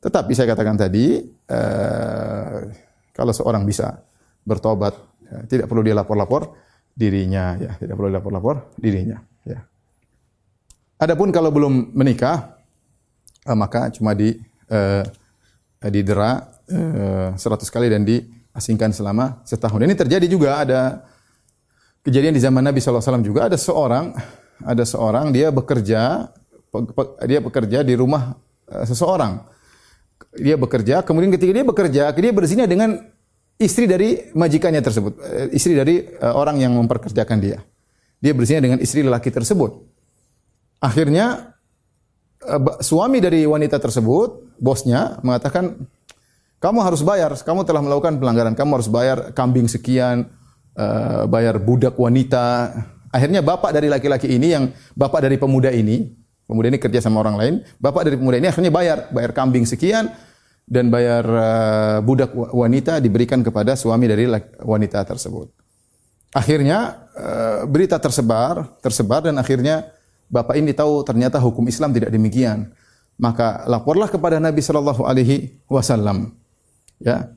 Tetapi 0.04 0.32
saya 0.36 0.52
katakan 0.52 0.76
tadi, 0.76 1.24
uh, 1.48 2.67
kalau 3.15 3.32
seorang 3.32 3.63
bisa 3.63 4.04
bertobat, 4.43 4.91
ya, 5.24 5.48
tidak 5.48 5.72
perlu 5.72 5.88
dia 5.88 5.96
lapor-lapor 5.96 6.52
dirinya, 6.91 7.56
ya, 7.56 7.80
tidak 7.80 7.96
perlu 7.96 8.12
lapor-lapor 8.12 8.76
dirinya. 8.76 9.24
Ya. 9.48 9.63
Adapun 11.00 11.32
kalau 11.32 11.48
belum 11.48 11.96
menikah, 11.96 12.60
uh, 13.48 13.56
maka 13.56 13.88
cuma 13.96 14.12
di 14.12 14.36
Eh, 15.78 15.93
didera 15.93 16.58
eh, 16.65 17.38
seratus 17.38 17.70
kali 17.70 17.86
dan 17.86 18.02
diasingkan 18.02 18.89
selama 18.89 19.46
setahun. 19.46 19.78
Ini 19.78 19.93
terjadi 19.93 20.26
juga 20.26 20.58
ada 20.65 21.06
kejadian 22.08 22.32
di 22.32 22.39
zaman 22.39 22.63
Nabi 22.63 22.80
SAW 22.80 23.20
juga 23.20 23.52
ada 23.52 23.60
seorang 23.60 24.15
ada 24.63 24.84
seorang 24.88 25.36
dia 25.36 25.52
bekerja 25.52 26.32
dia 27.28 27.39
bekerja 27.43 27.84
di 27.84 27.93
rumah 28.00 28.36
eh, 28.72 28.86
seseorang. 28.88 29.43
Dia 30.38 30.54
bekerja, 30.58 31.02
kemudian 31.02 31.34
ketika 31.34 31.50
dia 31.50 31.65
bekerja, 31.65 32.04
dia 32.13 32.34
berzina 32.34 32.70
dengan 32.70 32.93
istri 33.58 33.89
dari 33.89 34.30
majikannya 34.38 34.82
tersebut, 34.82 35.13
istri 35.50 35.74
dari 35.74 36.06
orang 36.22 36.62
yang 36.62 36.78
memperkerjakan 36.78 37.38
dia. 37.41 37.58
Dia 38.22 38.34
berzina 38.38 38.62
dengan 38.62 38.78
istri 38.78 39.02
lelaki 39.02 39.34
tersebut. 39.34 39.78
Akhirnya 40.78 41.58
suami 42.82 43.17
dari 43.17 43.50
wanita 43.50 43.82
tersebut 43.82 44.62
bosnya 44.62 45.17
mengatakan 45.26 45.74
kamu 46.62 46.86
harus 46.86 47.02
bayar, 47.02 47.34
kamu 47.34 47.65
telah 47.65 47.82
melakukan 47.82 48.17
pelanggaran, 48.22 48.54
kamu 48.54 48.82
harus 48.82 48.89
bayar 48.89 49.34
kambing 49.34 49.65
sekian, 49.65 50.30
uh, 50.78 51.26
bayar 51.26 51.58
budak 51.58 51.98
wanita. 51.98 52.72
Akhirnya 53.10 53.42
bapak 53.42 53.74
dari 53.74 53.90
laki-laki 53.90 54.30
ini 54.30 54.54
yang 54.54 54.70
bapak 54.94 55.26
dari 55.26 55.42
pemuda 55.42 55.74
ini, 55.74 56.06
pemuda 56.46 56.70
ini 56.70 56.78
kerja 56.78 57.02
sama 57.02 57.26
orang 57.26 57.36
lain, 57.36 57.54
bapak 57.82 58.06
dari 58.06 58.16
pemuda 58.16 58.38
ini 58.38 58.48
akhirnya 58.48 58.70
bayar, 58.70 59.10
bayar 59.10 59.32
kambing 59.34 59.66
sekian 59.66 60.13
dan 60.68 60.94
bayar 60.94 61.24
uh, 61.26 61.98
budak 62.06 62.32
wanita 62.36 63.02
diberikan 63.02 63.42
kepada 63.42 63.74
suami 63.74 64.06
dari 64.06 64.30
wanita 64.62 65.02
tersebut. 65.04 65.50
Akhirnya 66.36 67.10
uh, 67.18 67.65
berita 67.65 67.98
tersebar, 67.98 68.78
tersebar 68.80 69.25
dan 69.25 69.42
akhirnya 69.42 69.90
bapak 70.30 70.60
ini 70.60 70.75
tahu 70.75 71.02
ternyata 71.02 71.42
hukum 71.42 71.65
Islam 71.65 71.96
tidak 71.96 72.12
demikian 72.12 72.69
maka 73.17 73.65
laporlah 73.65 74.08
kepada 74.08 74.38
Nabi 74.38 74.62
sallallahu 74.62 75.04
alaihi 75.04 75.58
wasallam. 75.65 76.38
Ya. 77.02 77.34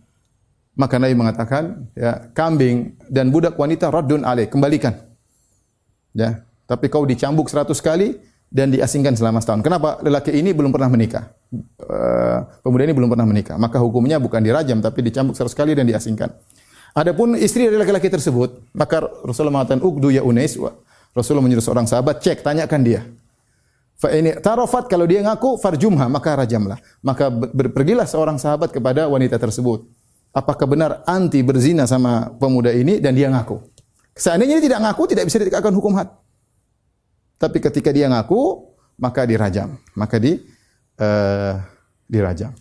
Maka 0.80 0.96
Nabi 0.96 1.12
mengatakan, 1.12 1.92
ya, 1.92 2.32
kambing 2.32 2.96
dan 3.12 3.28
budak 3.28 3.60
wanita 3.60 3.92
raddun 3.92 4.24
alaih, 4.24 4.48
kembalikan. 4.48 4.96
Ya. 6.16 6.40
Tapi 6.64 6.88
kau 6.88 7.04
dicambuk 7.04 7.52
seratus 7.52 7.84
kali 7.84 8.16
dan 8.48 8.72
diasingkan 8.72 9.12
selama 9.12 9.44
setahun. 9.44 9.60
Kenapa? 9.60 10.00
Lelaki 10.00 10.32
ini 10.32 10.56
belum 10.56 10.72
pernah 10.72 10.88
menikah. 10.88 11.28
Uh, 11.84 12.48
pemuda 12.64 12.88
ini 12.88 12.94
belum 12.96 13.12
pernah 13.12 13.28
menikah. 13.28 13.60
Maka 13.60 13.76
hukumnya 13.76 14.16
bukan 14.16 14.40
dirajam 14.40 14.80
tapi 14.80 15.04
dicambuk 15.04 15.36
seratus 15.36 15.52
kali 15.52 15.76
dan 15.76 15.84
diasingkan. 15.84 16.32
Adapun 16.96 17.38
istri 17.38 17.70
dari 17.70 17.78
laki-laki 17.78 18.10
tersebut, 18.10 18.74
maka 18.74 19.06
Rasulullah 19.22 19.62
mengatakan, 19.62 19.78
"Ugdu 19.84 20.10
ya 20.10 20.26
Unais." 20.26 20.58
Rasulullah 21.14 21.42
menyuruh 21.42 21.62
seorang 21.62 21.86
sahabat, 21.90 22.22
cek, 22.22 22.42
tanyakan 22.42 22.80
dia. 22.86 23.02
Fa 24.00 24.08
ini 24.16 24.32
tarafat 24.38 24.88
kalau 24.88 25.04
dia 25.04 25.20
ngaku 25.20 25.60
farjumha 25.60 26.08
maka 26.08 26.32
rajamlah. 26.32 26.80
Maka 27.04 27.28
pergilah 27.52 28.08
seorang 28.08 28.40
sahabat 28.40 28.72
kepada 28.72 29.04
wanita 29.10 29.36
tersebut. 29.36 29.84
Apakah 30.30 30.66
benar 30.70 30.90
anti 31.10 31.42
berzina 31.42 31.90
sama 31.90 32.30
pemuda 32.38 32.70
ini 32.70 33.02
dan 33.02 33.18
dia 33.18 33.26
ngaku? 33.26 33.58
Seandainya 34.14 34.62
dia 34.62 34.70
tidak 34.70 34.80
ngaku 34.86 35.02
tidak 35.10 35.24
bisa 35.26 35.42
ditegakkan 35.42 35.74
hukum 35.74 35.98
had. 35.98 36.06
Tapi 37.40 37.58
ketika 37.58 37.90
dia 37.90 38.06
ngaku, 38.06 38.70
maka 39.00 39.26
dirajam. 39.26 39.80
Maka 39.98 40.22
di 40.22 40.38
uh, 41.00 41.54
dirajam. 42.06 42.54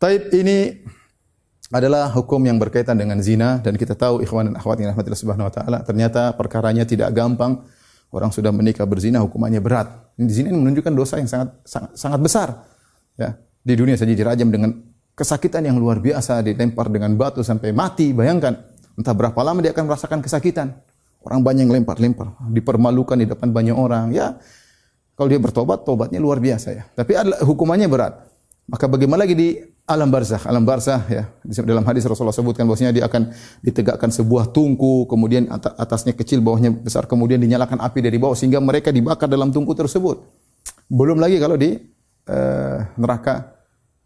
Taib 0.00 0.32
ini 0.32 0.86
adalah 1.74 2.08
hukum 2.14 2.38
yang 2.46 2.62
berkaitan 2.62 2.94
dengan 2.94 3.18
zina 3.18 3.58
dan 3.58 3.74
kita 3.74 3.98
tahu 3.98 4.22
ikhwan 4.22 4.52
dan 4.52 4.54
akhwat 4.54 4.78
yang 4.78 4.94
rahmatillah 4.94 5.18
subhanahu 5.18 5.50
wa 5.50 5.54
taala 5.54 5.78
ternyata 5.82 6.30
perkaranya 6.38 6.86
tidak 6.86 7.10
gampang 7.10 7.66
orang 8.14 8.30
sudah 8.30 8.54
menikah 8.54 8.86
berzina 8.86 9.18
hukumannya 9.18 9.58
berat 9.58 9.90
ini 10.14 10.30
zina 10.30 10.54
ini 10.54 10.62
menunjukkan 10.62 10.94
dosa 10.94 11.18
yang 11.18 11.26
sangat 11.26 11.58
sangat, 11.66 11.90
sangat 11.98 12.20
besar 12.22 12.48
ya 13.18 13.34
di 13.66 13.74
dunia 13.74 13.98
saja 13.98 14.14
dirajam 14.14 14.46
dengan 14.46 14.78
kesakitan 15.16 15.64
yang 15.64 15.80
luar 15.80 15.98
biasa 15.98 16.44
dilempar 16.44 16.92
dengan 16.92 17.16
batu 17.16 17.40
sampai 17.40 17.72
mati 17.72 18.12
bayangkan 18.12 18.52
entah 18.94 19.16
berapa 19.16 19.36
lama 19.40 19.64
dia 19.64 19.72
akan 19.72 19.88
merasakan 19.88 20.20
kesakitan 20.20 20.76
orang 21.24 21.40
banyak 21.40 21.64
yang 21.66 21.72
lempar-lempar 21.82 22.36
dipermalukan 22.52 23.16
di 23.16 23.26
depan 23.26 23.48
banyak 23.50 23.74
orang 23.74 24.12
ya 24.12 24.36
kalau 25.16 25.32
dia 25.32 25.40
bertobat 25.40 25.88
tobatnya 25.88 26.20
luar 26.20 26.38
biasa 26.38 26.68
ya 26.70 26.84
tapi 26.92 27.16
adalah 27.16 27.40
hukumannya 27.40 27.88
berat 27.88 28.14
maka 28.66 28.84
bagaimana 28.90 29.24
lagi 29.24 29.34
di 29.38 29.48
alam 29.86 30.10
barzah. 30.10 30.42
Alam 30.42 30.66
barzah 30.66 31.06
ya. 31.06 31.30
Dalam 31.46 31.86
hadis 31.86 32.02
Rasulullah 32.02 32.34
sebutkan 32.34 32.66
bahwasanya 32.66 32.90
dia 32.90 33.06
akan 33.06 33.30
ditegakkan 33.62 34.10
sebuah 34.10 34.50
tungku, 34.50 35.06
kemudian 35.06 35.46
atasnya 35.78 36.12
kecil, 36.18 36.42
bawahnya 36.42 36.74
besar, 36.74 37.06
kemudian 37.06 37.38
dinyalakan 37.38 37.78
api 37.78 38.02
dari 38.02 38.18
bawah 38.18 38.34
sehingga 38.34 38.58
mereka 38.58 38.90
dibakar 38.90 39.30
dalam 39.30 39.54
tungku 39.54 39.72
tersebut. 39.78 40.26
Belum 40.90 41.22
lagi 41.22 41.38
kalau 41.38 41.54
di 41.54 41.78
uh, 42.26 42.78
neraka 42.98 43.54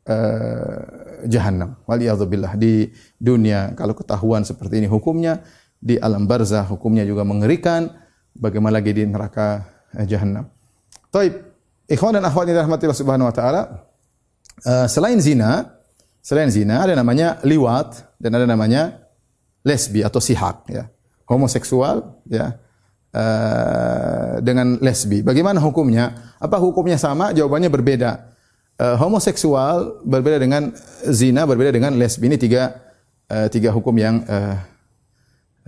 uh, 0.05 1.00
jahanam. 1.27 1.77
Waliyadzubillah 1.85 2.57
di 2.57 2.89
dunia 3.17 3.73
kalau 3.77 3.93
ketahuan 3.93 4.47
seperti 4.47 4.81
ini 4.81 4.89
hukumnya 4.89 5.45
di 5.81 5.97
alam 5.97 6.29
barzah 6.29 6.69
hukumnya 6.69 7.03
juga 7.09 7.25
mengerikan. 7.25 7.89
Bagaimana 8.31 8.79
lagi 8.79 8.95
di 8.95 9.03
neraka 9.09 9.67
uh, 9.97 10.07
jahanam. 10.07 10.47
Taib. 11.11 11.51
Ikhwan 11.91 12.15
dan 12.15 12.23
akhwat 12.23 12.47
yang 12.47 12.63
dirahmati 12.63 12.87
Allah 12.87 13.01
Subhanahu 13.03 13.27
wa 13.27 13.35
taala, 13.35 13.63
uh, 14.63 14.87
selain 14.87 15.19
zina, 15.19 15.83
selain 16.23 16.47
zina 16.47 16.87
ada 16.87 16.95
namanya 16.95 17.43
liwat 17.43 18.15
dan 18.23 18.39
ada 18.39 18.47
namanya 18.47 19.11
lesbi 19.67 20.07
atau 20.07 20.23
sihak 20.23 20.71
ya. 20.71 20.87
Homoseksual 21.27 22.23
ya. 22.31 22.55
Uh, 23.11 24.39
dengan 24.39 24.79
lesbi. 24.79 25.27
Bagaimana 25.27 25.59
hukumnya? 25.59 26.39
Apa 26.39 26.63
hukumnya 26.63 26.95
sama? 26.95 27.35
Jawabannya 27.35 27.67
berbeda. 27.67 28.30
Uh, 28.81 28.97
homoseksual 28.97 30.01
berbeda 30.09 30.41
dengan 30.41 30.73
zina, 31.05 31.45
berbeda 31.45 31.69
dengan 31.69 31.93
lesbi. 32.01 32.33
Ini 32.33 32.41
tiga 32.41 32.81
uh, 33.29 33.45
tiga 33.53 33.77
hukum 33.77 33.93
yang 34.01 34.25
uh, 34.25 34.57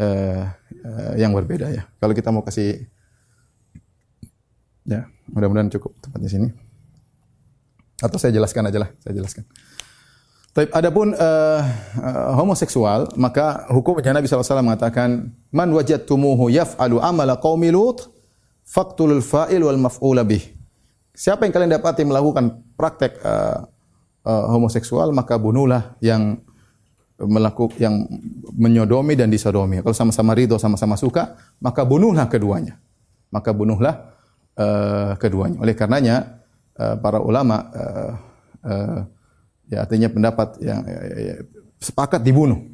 uh, 0.00 0.42
uh, 0.80 1.12
yang 1.20 1.36
berbeda 1.36 1.68
ya. 1.68 1.84
Kalau 2.00 2.16
kita 2.16 2.32
mau 2.32 2.40
kasih 2.40 2.88
ya, 4.88 5.04
mudah-mudahan 5.28 5.68
cukup 5.76 5.92
tempatnya 6.00 6.30
sini. 6.32 6.48
Atau 8.00 8.16
saya 8.16 8.32
jelaskan 8.32 8.72
aja 8.72 8.80
lah, 8.80 8.90
saya 9.04 9.12
jelaskan. 9.12 9.44
Tapi 10.52 10.68
adapun 10.72 11.16
uh, 11.16 11.60
uh, 12.00 12.32
homoseksual, 12.36 13.16
maka 13.16 13.64
hukumnya 13.72 14.12
Nabi 14.12 14.28
SAW 14.28 14.60
mengatakan, 14.60 15.32
Man 15.48 15.72
wajadtumuhu 15.72 16.52
yaf'alu 16.52 17.00
amala 17.00 17.40
qaumi 17.40 17.72
lut, 17.72 18.08
faqtulul 18.64 19.24
fa'il 19.24 19.64
wal 19.64 19.80
maf'ula 19.80 20.24
bih. 20.24 20.61
Siapa 21.12 21.44
yang 21.44 21.52
kalian 21.52 21.72
dapati 21.76 22.02
melakukan 22.08 22.64
praktek 22.76 23.20
uh, 23.20 23.68
uh, 24.24 24.44
homoseksual, 24.52 25.12
maka 25.12 25.36
bunuhlah 25.36 25.96
yang 26.00 26.40
melakukan 27.20 27.76
yang 27.78 28.08
menyodomi 28.56 29.14
dan 29.14 29.28
disodomi. 29.28 29.84
Kalau 29.84 29.94
sama-sama 29.94 30.32
ridho, 30.34 30.56
sama-sama 30.56 30.96
suka, 30.96 31.36
maka 31.60 31.84
bunuhlah 31.84 32.26
keduanya. 32.26 32.80
Maka 33.28 33.52
bunuhlah 33.52 34.16
uh, 34.56 35.14
keduanya. 35.20 35.60
Oleh 35.60 35.76
karenanya, 35.76 36.42
Eh, 36.72 36.96
para 37.04 37.20
ulama 37.20 37.68
uh, 37.76 38.12
uh, 38.64 39.00
ya 39.68 39.84
artinya 39.84 40.08
pendapat 40.08 40.56
yang 40.64 40.80
ya, 40.88 41.00
ya, 41.04 41.18
ya, 41.20 41.34
sepakat 41.84 42.24
dibunuh. 42.24 42.64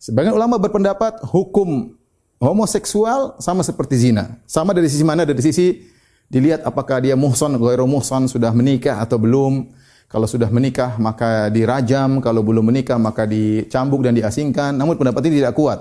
Sebagian 0.00 0.32
ulama 0.32 0.56
berpendapat 0.56 1.20
hukum 1.28 2.00
homoseksual 2.40 3.36
sama 3.36 3.60
seperti 3.60 4.08
zina. 4.08 4.40
Sama 4.48 4.72
dari 4.72 4.88
sisi 4.88 5.04
mana? 5.04 5.28
Dari 5.28 5.36
sisi 5.44 5.84
dilihat 6.30 6.62
apakah 6.62 7.02
dia 7.02 7.18
muhson, 7.18 7.58
ghairu 7.58 7.84
muhson, 7.90 8.30
sudah 8.30 8.54
menikah 8.54 9.02
atau 9.02 9.18
belum. 9.18 9.74
Kalau 10.10 10.26
sudah 10.26 10.50
menikah 10.50 10.98
maka 10.98 11.50
dirajam, 11.50 12.18
kalau 12.18 12.42
belum 12.42 12.70
menikah 12.70 12.98
maka 12.98 13.26
dicambuk 13.26 14.02
dan 14.02 14.14
diasingkan. 14.14 14.74
Namun 14.74 14.98
pendapat 14.98 15.26
ini 15.30 15.42
tidak 15.42 15.54
kuat. 15.58 15.78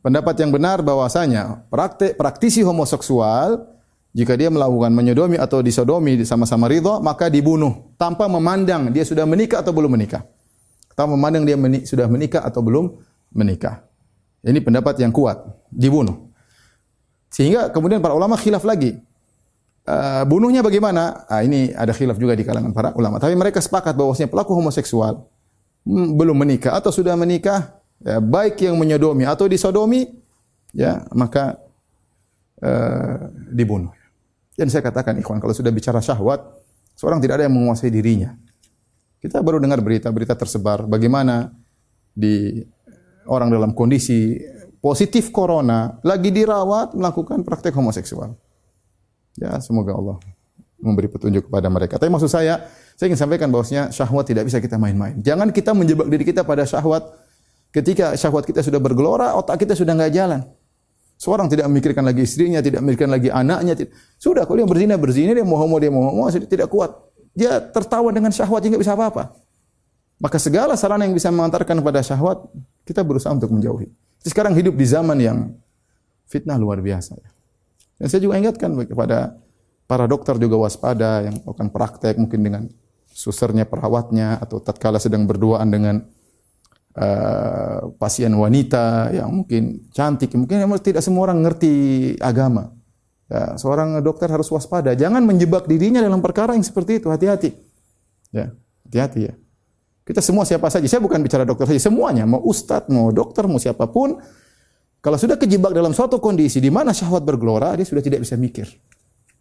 Pendapat 0.00 0.32
yang 0.40 0.52
benar 0.52 0.80
bahwasanya 0.80 1.68
praktek 1.68 2.16
praktisi 2.16 2.64
homoseksual 2.64 3.68
jika 4.10 4.34
dia 4.34 4.50
melakukan 4.50 4.90
menyodomi 4.90 5.38
atau 5.38 5.62
disodomi 5.62 6.18
sama-sama 6.26 6.66
ridho, 6.66 6.98
maka 6.98 7.30
dibunuh 7.30 7.94
tanpa 7.94 8.26
memandang 8.26 8.90
dia 8.90 9.06
sudah 9.06 9.22
menikah 9.22 9.62
atau 9.62 9.70
belum 9.70 9.92
menikah. 9.94 10.24
Tanpa 10.98 11.14
memandang 11.16 11.46
dia 11.46 11.56
menik 11.56 11.86
sudah 11.88 12.10
menikah 12.10 12.42
atau 12.42 12.60
belum 12.60 12.92
menikah. 13.32 13.86
Ini 14.44 14.60
pendapat 14.60 14.98
yang 15.00 15.12
kuat, 15.14 15.40
dibunuh. 15.70 16.32
Sehingga 17.30 17.70
kemudian 17.70 18.02
para 18.02 18.12
ulama 18.12 18.34
khilaf 18.34 18.66
lagi. 18.66 18.98
Uh, 19.80 20.22
bunuhnya 20.28 20.60
bagaimana? 20.60 21.24
Ah, 21.26 21.40
ini 21.40 21.72
ada 21.72 21.90
khilaf 21.90 22.20
juga 22.20 22.36
di 22.36 22.44
kalangan 22.44 22.70
para 22.70 22.92
ulama. 22.94 23.16
Tapi 23.16 23.32
mereka 23.34 23.58
sepakat 23.58 23.96
bahwasanya 23.96 24.28
pelaku 24.28 24.52
homoseksual 24.52 25.24
hmm, 25.88 26.14
belum 26.14 26.36
menikah 26.36 26.76
atau 26.76 26.92
sudah 26.92 27.16
menikah, 27.16 27.80
ya, 28.04 28.20
baik 28.20 28.60
yang 28.60 28.76
menyodomi 28.76 29.24
atau 29.24 29.48
disodomi, 29.48 30.06
ya 30.76 31.04
maka 31.16 31.58
uh, 32.60 33.32
dibunuh. 33.50 33.90
Dan 34.54 34.68
saya 34.68 34.84
katakan 34.84 35.16
ikhwan, 35.16 35.40
kalau 35.40 35.56
sudah 35.56 35.72
bicara 35.72 36.04
syahwat, 36.04 36.44
seorang 36.92 37.18
tidak 37.24 37.40
ada 37.40 37.48
yang 37.48 37.56
menguasai 37.56 37.88
dirinya. 37.88 38.36
Kita 39.20 39.40
baru 39.40 39.60
dengar 39.60 39.80
berita-berita 39.80 40.36
tersebar 40.36 40.84
bagaimana 40.84 41.52
di 42.12 42.60
orang 43.28 43.52
dalam 43.52 43.72
kondisi 43.72 44.36
positif 44.80 45.28
corona 45.28 46.00
lagi 46.00 46.32
dirawat 46.32 46.96
melakukan 46.96 47.44
praktek 47.44 47.76
homoseksual. 47.76 48.32
Ya, 49.38 49.58
semoga 49.62 49.94
Allah 49.94 50.18
memberi 50.80 51.06
petunjuk 51.12 51.48
kepada 51.48 51.68
mereka. 51.68 52.00
Tapi 52.00 52.08
maksud 52.08 52.32
saya, 52.32 52.66
saya 52.96 53.06
ingin 53.12 53.20
sampaikan 53.20 53.52
bahwasanya 53.52 53.92
syahwat 53.92 54.24
tidak 54.32 54.48
bisa 54.48 54.58
kita 54.58 54.80
main-main. 54.80 55.20
Jangan 55.20 55.52
kita 55.52 55.76
menjebak 55.76 56.08
diri 56.08 56.24
kita 56.24 56.42
pada 56.42 56.64
syahwat 56.64 57.04
ketika 57.70 58.16
syahwat 58.16 58.48
kita 58.48 58.64
sudah 58.64 58.80
bergelora, 58.80 59.36
otak 59.36 59.60
kita 59.60 59.76
sudah 59.76 59.92
nggak 59.94 60.12
jalan. 60.12 60.40
Seorang 61.20 61.52
tidak 61.52 61.68
memikirkan 61.68 62.00
lagi 62.00 62.24
istrinya, 62.24 62.64
tidak 62.64 62.80
memikirkan 62.80 63.12
lagi 63.12 63.28
anaknya. 63.28 63.76
Sudah, 64.16 64.48
kalau 64.48 64.64
dia 64.64 64.68
berzina, 64.68 64.96
berzina, 64.96 65.36
dia 65.36 65.44
mau 65.44 65.60
homo, 65.60 65.76
dia 65.76 65.92
mau 65.92 66.08
homo, 66.08 66.32
tidak 66.32 66.72
kuat. 66.72 66.96
Dia 67.36 67.60
tertawa 67.60 68.08
dengan 68.08 68.32
syahwat, 68.32 68.64
dia 68.64 68.80
bisa 68.80 68.96
apa-apa. 68.96 69.36
Maka 70.16 70.40
segala 70.40 70.80
sarana 70.80 71.04
yang 71.04 71.12
bisa 71.12 71.28
mengantarkan 71.28 71.76
kepada 71.76 72.00
syahwat, 72.00 72.48
kita 72.88 73.04
berusaha 73.04 73.36
untuk 73.36 73.52
menjauhi. 73.52 73.92
Sekarang 74.24 74.56
hidup 74.56 74.72
di 74.72 74.84
zaman 74.88 75.20
yang 75.20 75.38
fitnah 76.24 76.56
luar 76.56 76.80
biasa. 76.80 77.20
Dan 78.00 78.08
saya 78.08 78.24
juga 78.24 78.40
ingatkan 78.40 78.72
kepada 78.88 79.36
para 79.84 80.08
dokter 80.08 80.40
juga 80.40 80.56
waspada 80.56 81.28
yang 81.28 81.36
melakukan 81.44 81.68
praktek 81.68 82.16
mungkin 82.16 82.40
dengan 82.40 82.62
susernya, 83.12 83.68
perawatnya, 83.68 84.40
atau 84.40 84.56
tatkala 84.56 84.96
sedang 84.96 85.28
berduaan 85.28 85.68
dengan 85.68 86.00
uh, 86.96 87.92
pasien 88.00 88.32
wanita 88.32 89.12
yang 89.12 89.28
mungkin 89.44 89.84
cantik, 89.92 90.32
mungkin 90.32 90.64
tidak 90.80 91.04
semua 91.04 91.28
orang 91.28 91.44
ngerti 91.44 91.74
agama. 92.24 92.72
Ya, 93.30 93.54
seorang 93.60 94.00
dokter 94.02 94.26
harus 94.26 94.48
waspada, 94.50 94.96
jangan 94.96 95.22
menjebak 95.22 95.68
dirinya 95.68 96.02
dalam 96.02 96.18
perkara 96.18 96.56
yang 96.56 96.64
seperti 96.66 96.98
itu. 96.98 97.12
Hati-hati. 97.12 97.54
Ya, 98.34 98.50
hati-hati 98.86 99.20
ya. 99.30 99.34
Kita 100.02 100.18
semua 100.18 100.42
siapa 100.42 100.66
saja, 100.66 100.88
saya 100.90 100.98
bukan 100.98 101.22
bicara 101.22 101.46
dokter 101.46 101.70
saja, 101.70 101.78
semuanya, 101.78 102.26
mau 102.26 102.42
ustadz, 102.42 102.90
mau 102.90 103.14
dokter, 103.14 103.46
mau 103.46 103.62
siapa 103.62 103.86
pun, 103.86 104.18
kalau 105.00 105.16
sudah 105.16 105.40
kejebak 105.40 105.72
dalam 105.72 105.96
suatu 105.96 106.20
kondisi 106.20 106.60
di 106.60 106.68
mana 106.68 106.92
syahwat 106.92 107.24
bergelora, 107.24 107.72
dia 107.72 107.88
sudah 107.88 108.04
tidak 108.04 108.20
bisa 108.20 108.36
mikir. 108.36 108.68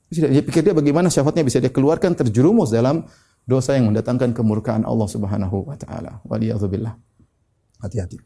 Dia 0.08 0.26
tidak 0.26 0.48
pikir 0.48 0.62
dia 0.64 0.74
bagaimana 0.74 1.12
syahwatnya 1.12 1.44
bisa 1.44 1.60
dia 1.60 1.68
keluarkan 1.68 2.16
terjerumus 2.16 2.72
dalam 2.72 3.04
dosa 3.44 3.76
yang 3.76 3.92
mendatangkan 3.92 4.32
kemurkaan 4.32 4.88
Allah 4.88 5.08
Subhanahu 5.12 5.68
wa 5.68 5.76
taala. 5.76 6.24
Waliyadzubillah. 6.24 6.96
Hati-hati. 7.84 8.18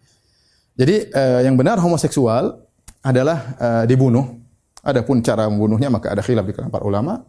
Jadi 0.77 1.09
uh, 1.09 1.41
yang 1.41 1.57
benar 1.57 1.81
homoseksual 1.81 2.53
adalah 3.01 3.57
uh, 3.57 3.84
dibunuh. 3.89 4.41
Adapun 4.86 5.23
cara 5.25 5.49
membunuhnya 5.49 5.89
maka 5.89 6.13
ada 6.13 6.21
khilaf 6.21 6.45
di 6.45 6.53
kalangan 6.53 6.69
para 6.69 6.86
ulama. 6.86 7.23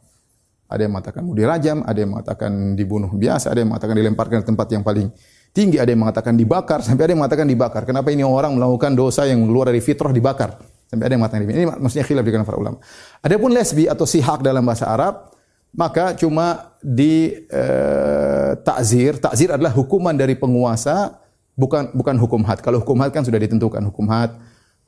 Ada 0.68 0.84
yang 0.84 0.92
mengatakan 0.96 1.22
dirajam, 1.32 1.78
ada 1.84 1.98
yang 2.00 2.10
mengatakan 2.12 2.52
dibunuh 2.74 3.12
biasa, 3.12 3.52
ada 3.52 3.62
yang 3.62 3.70
mengatakan 3.70 3.94
dilemparkan 3.94 4.36
ke 4.42 4.46
tempat 4.48 4.68
yang 4.74 4.82
paling 4.82 5.12
tinggi, 5.54 5.78
ada 5.78 5.88
yang 5.94 6.02
mengatakan 6.02 6.34
dibakar, 6.34 6.82
sampai 6.82 7.06
ada 7.06 7.12
yang 7.14 7.22
mengatakan 7.22 7.46
dibakar. 7.46 7.86
Kenapa 7.86 8.10
ini 8.10 8.26
orang 8.26 8.58
melakukan 8.58 8.98
dosa 8.98 9.24
yang 9.24 9.46
keluar 9.46 9.70
dari 9.70 9.78
fitrah 9.78 10.10
dibakar? 10.10 10.58
Sampai 10.90 11.06
ada 11.06 11.12
yang 11.14 11.22
mengatakan 11.22 11.42
ini 11.46 11.64
maksudnya 11.64 12.04
khilaf 12.04 12.26
di 12.26 12.30
kalangan 12.34 12.48
para 12.50 12.58
ulama. 12.58 12.78
Adapun 13.22 13.50
lesbi 13.54 13.86
atau 13.86 14.04
sihak 14.04 14.42
dalam 14.42 14.66
bahasa 14.66 14.90
Arab 14.90 15.30
maka 15.74 16.14
cuma 16.14 16.74
di 16.82 17.34
uh, 17.50 18.54
takzir. 18.62 19.18
Takzir 19.18 19.54
adalah 19.54 19.74
hukuman 19.74 20.14
dari 20.14 20.38
penguasa 20.38 21.24
Bukan 21.54 21.94
bukan 21.94 22.18
hukum 22.18 22.42
had. 22.42 22.58
Kalau 22.58 22.82
hukum 22.82 22.98
had 22.98 23.14
kan 23.14 23.22
sudah 23.22 23.38
ditentukan 23.38 23.78
hukum 23.86 24.10
had 24.10 24.34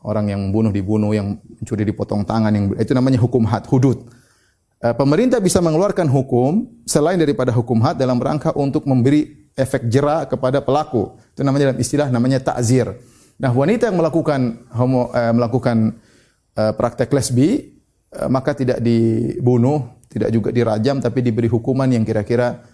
orang 0.03 0.35
yang 0.35 0.41
membunuh 0.51 0.75
dibunuh, 0.75 1.15
yang 1.15 1.39
mencuri 1.39 1.87
dipotong 1.87 2.27
tangan, 2.27 2.51
yang 2.51 2.75
itu 2.75 2.91
namanya 2.91 3.23
hukum 3.23 3.47
had, 3.47 3.63
hudud. 3.71 4.03
Eh, 4.83 4.95
pemerintah 4.99 5.39
bisa 5.39 5.63
mengeluarkan 5.63 6.11
hukum 6.11 6.67
selain 6.83 7.23
daripada 7.23 7.55
hukum 7.55 7.79
had 7.87 7.95
dalam 8.03 8.19
rangka 8.19 8.51
untuk 8.59 8.83
memberi 8.83 9.46
efek 9.57 9.89
jera 9.89 10.29
kepada 10.29 10.61
pelaku. 10.61 11.17
Itu 11.33 11.41
namanya 11.41 11.73
dalam 11.73 11.81
istilah 11.81 12.09
namanya 12.13 12.39
takzir. 12.45 12.93
Nah, 13.41 13.51
wanita 13.53 13.89
yang 13.89 13.99
melakukan 14.01 14.69
homo 14.77 15.09
eh, 15.13 15.33
melakukan 15.33 15.97
eh, 16.57 16.73
praktek 16.77 17.09
lesbi 17.13 17.77
eh, 18.13 18.29
maka 18.29 18.53
tidak 18.53 18.85
dibunuh, 18.85 20.05
tidak 20.13 20.29
juga 20.33 20.49
dirajam 20.53 21.01
tapi 21.01 21.25
diberi 21.25 21.49
hukuman 21.49 21.89
yang 21.89 22.05
kira-kira 22.05 22.65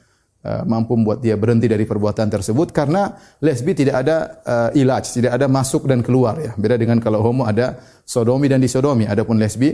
eh, 0.42 0.62
mampu 0.66 0.94
membuat 0.98 1.22
dia 1.22 1.34
berhenti 1.38 1.66
dari 1.70 1.86
perbuatan 1.86 2.30
tersebut 2.30 2.70
karena 2.74 3.14
lesbi 3.42 3.74
tidak 3.74 4.06
ada 4.06 4.16
uh, 4.42 4.70
ilaj, 4.74 5.06
tidak 5.06 5.38
ada 5.38 5.46
masuk 5.46 5.86
dan 5.86 6.02
keluar 6.02 6.38
ya. 6.38 6.54
Beda 6.54 6.78
dengan 6.78 6.98
kalau 7.02 7.22
homo 7.22 7.46
ada 7.46 7.78
sodomi 8.06 8.46
dan 8.46 8.62
disodomi, 8.62 9.06
adapun 9.06 9.38
lesbi 9.38 9.70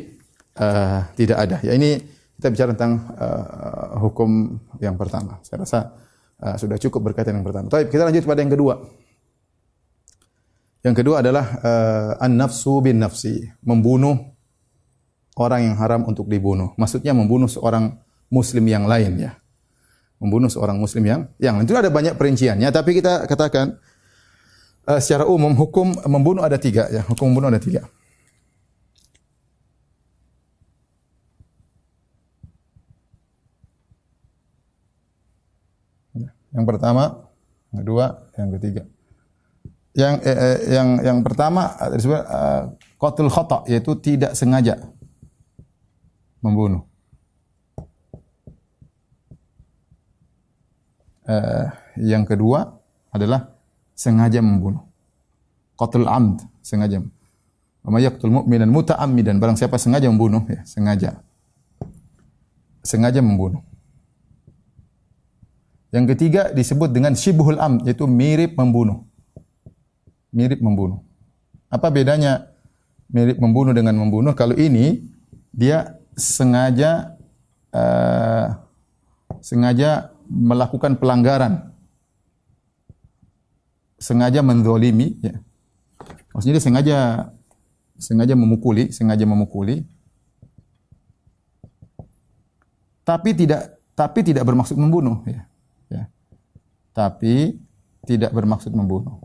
uh, 0.56 1.04
tidak 1.16 1.36
ada. 1.36 1.56
Ya 1.60 1.76
ini 1.76 2.00
kita 2.40 2.48
bicara 2.48 2.70
tentang 2.72 3.12
uh, 3.12 4.00
hukum 4.00 4.56
yang 4.80 4.96
pertama. 4.96 5.36
Saya 5.44 5.68
rasa 5.68 5.80
uh, 6.42 6.56
sudah 6.58 6.78
cukup 6.78 7.12
berkaitan 7.12 7.38
yang 7.38 7.46
pertama. 7.46 7.70
Tapi 7.70 7.90
kita 7.90 8.06
lanjut 8.06 8.24
pada 8.26 8.40
yang 8.42 8.52
kedua. 8.52 8.74
Yang 10.86 10.94
kedua 11.02 11.20
adalah 11.20 11.46
uh, 11.58 12.10
an-nafsu 12.22 12.78
bin 12.78 13.02
nafsi, 13.02 13.50
membunuh 13.66 14.14
orang 15.34 15.70
yang 15.70 15.76
haram 15.78 16.06
untuk 16.06 16.30
dibunuh. 16.30 16.74
Maksudnya 16.78 17.14
membunuh 17.14 17.50
seorang 17.50 17.98
muslim 18.30 18.64
yang 18.70 18.86
lain 18.86 19.18
ya. 19.18 19.32
Membunuh 20.18 20.50
seorang 20.50 20.78
muslim 20.78 21.06
yang 21.06 21.20
yang 21.38 21.62
itu 21.62 21.74
ada 21.78 21.90
banyak 21.90 22.18
perinciannya, 22.18 22.70
tapi 22.74 22.98
kita 22.98 23.26
katakan 23.26 23.78
uh, 24.86 24.98
secara 24.98 25.26
umum 25.26 25.54
hukum 25.54 25.94
membunuh 26.06 26.42
ada 26.42 26.58
tiga 26.58 26.90
ya. 26.90 27.02
Hukum 27.06 27.30
membunuh 27.30 27.50
ada 27.50 27.62
tiga. 27.62 27.86
Yang 36.52 36.64
pertama, 36.64 37.28
yang 37.72 37.78
kedua, 37.84 38.04
yang 38.38 38.48
ketiga. 38.56 38.82
Yang 39.92 40.14
eh, 40.24 40.38
eh, 40.38 40.58
yang 40.78 40.88
yang 41.02 41.18
pertama 41.26 41.74
disebut 41.90 42.22
uh, 42.22 42.62
qatul 43.02 43.28
khata 43.32 43.66
yaitu 43.66 43.98
tidak 43.98 44.32
sengaja 44.38 44.78
membunuh. 46.38 46.86
Uh, 51.28 51.68
yang 52.00 52.24
kedua 52.24 52.78
adalah 53.12 53.52
sengaja 53.92 54.40
membunuh. 54.40 54.86
Qatul 55.76 56.08
amd, 56.08 56.40
sengaja. 56.64 57.04
Wa 57.84 58.00
yaqtul 58.00 58.32
mu'minan 58.32 58.70
muta'ammidan, 58.72 59.36
barang 59.40 59.56
siapa 59.60 59.76
sengaja 59.76 60.08
membunuh 60.08 60.44
ya, 60.48 60.64
sengaja. 60.64 61.20
Sengaja 62.80 63.20
membunuh. 63.20 63.67
Yang 65.88 66.04
ketiga 66.14 66.52
disebut 66.52 66.92
dengan 66.92 67.16
syibhul 67.16 67.56
am, 67.56 67.80
yaitu 67.80 68.04
mirip 68.04 68.52
membunuh. 68.60 69.08
Mirip 70.28 70.60
membunuh. 70.60 71.00
Apa 71.72 71.88
bedanya 71.88 72.52
mirip 73.08 73.40
membunuh 73.40 73.72
dengan 73.72 73.96
membunuh? 73.96 74.36
Kalau 74.36 74.52
ini 74.52 75.08
dia 75.48 75.96
sengaja 76.12 77.16
uh, 77.72 78.60
sengaja 79.40 80.12
melakukan 80.28 81.00
pelanggaran, 81.00 81.72
sengaja 83.96 84.44
mendolimi, 84.44 85.16
ya. 85.24 85.40
Maksudnya 86.36 86.60
dia 86.60 86.64
sengaja 86.68 86.98
sengaja 87.96 88.34
memukuli, 88.36 88.92
sengaja 88.92 89.24
memukuli, 89.24 89.88
tapi 93.08 93.32
tidak 93.32 93.80
tapi 93.96 94.20
tidak 94.20 94.44
bermaksud 94.44 94.76
membunuh. 94.76 95.24
Ya 95.24 95.48
tapi 96.98 97.54
tidak 98.02 98.34
bermaksud 98.34 98.74
membunuh. 98.74 99.22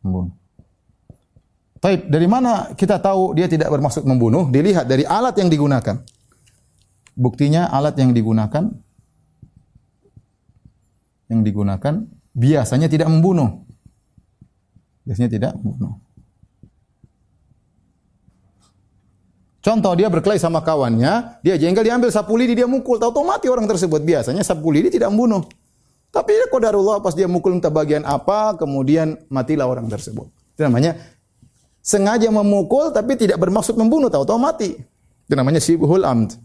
Membunuh. 0.00 0.32
Taib, 1.84 2.08
dari 2.08 2.24
mana 2.24 2.72
kita 2.72 2.96
tahu 2.96 3.36
dia 3.36 3.44
tidak 3.44 3.68
bermaksud 3.68 4.08
membunuh? 4.08 4.48
Dilihat 4.48 4.88
dari 4.88 5.04
alat 5.04 5.36
yang 5.36 5.52
digunakan. 5.52 6.00
Buktinya 7.12 7.68
alat 7.68 8.00
yang 8.00 8.16
digunakan 8.16 8.72
yang 11.28 11.40
digunakan 11.44 12.08
biasanya 12.32 12.88
tidak 12.88 13.12
membunuh. 13.12 13.68
Biasanya 15.04 15.28
tidak 15.28 15.52
membunuh. 15.60 16.03
Contoh 19.64 19.96
dia 19.96 20.12
berkelahi 20.12 20.36
sama 20.36 20.60
kawannya, 20.60 21.40
dia 21.40 21.56
jengkel 21.56 21.88
diambil 21.88 22.12
sapu 22.12 22.36
lidi 22.36 22.52
dia 22.52 22.68
mukul, 22.68 23.00
tahu-tahu 23.00 23.24
mati 23.24 23.48
orang 23.48 23.64
tersebut. 23.64 24.04
Biasanya 24.04 24.44
sapu 24.44 24.68
lidi 24.68 24.92
tidak 24.92 25.08
membunuh. 25.08 25.40
Tapi 26.12 26.36
ya 26.36 26.46
qadarullah 26.52 27.00
pas 27.00 27.16
dia 27.16 27.24
mukul 27.24 27.56
entah 27.56 27.72
bagian 27.72 28.04
apa, 28.04 28.60
kemudian 28.60 29.16
matilah 29.32 29.64
orang 29.64 29.88
tersebut. 29.88 30.28
Itu 30.52 30.68
namanya 30.68 31.00
sengaja 31.80 32.28
memukul 32.28 32.92
tapi 32.92 33.16
tidak 33.16 33.40
bermaksud 33.40 33.72
membunuh, 33.80 34.12
tahu-tahu 34.12 34.36
mati. 34.36 34.76
Itu 35.24 35.32
namanya 35.32 35.64
sibhul 35.64 36.04
amd. 36.04 36.36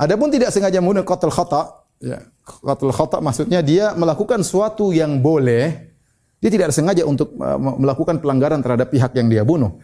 Adapun 0.00 0.32
tidak 0.32 0.48
sengaja 0.48 0.80
membunuh 0.80 1.04
qatl 1.04 1.28
khata, 1.28 1.84
ya. 2.00 2.24
Qatl 2.40 2.88
khata 2.88 3.20
maksudnya 3.20 3.60
dia 3.60 3.92
melakukan 3.92 4.40
suatu 4.40 4.96
yang 4.96 5.20
boleh, 5.20 5.92
dia 6.40 6.48
tidak 6.48 6.72
sengaja 6.72 7.04
untuk 7.04 7.36
uh, 7.36 7.60
melakukan 7.60 8.16
pelanggaran 8.16 8.64
terhadap 8.64 8.88
pihak 8.88 9.12
yang 9.12 9.28
dia 9.28 9.44
bunuh. 9.44 9.76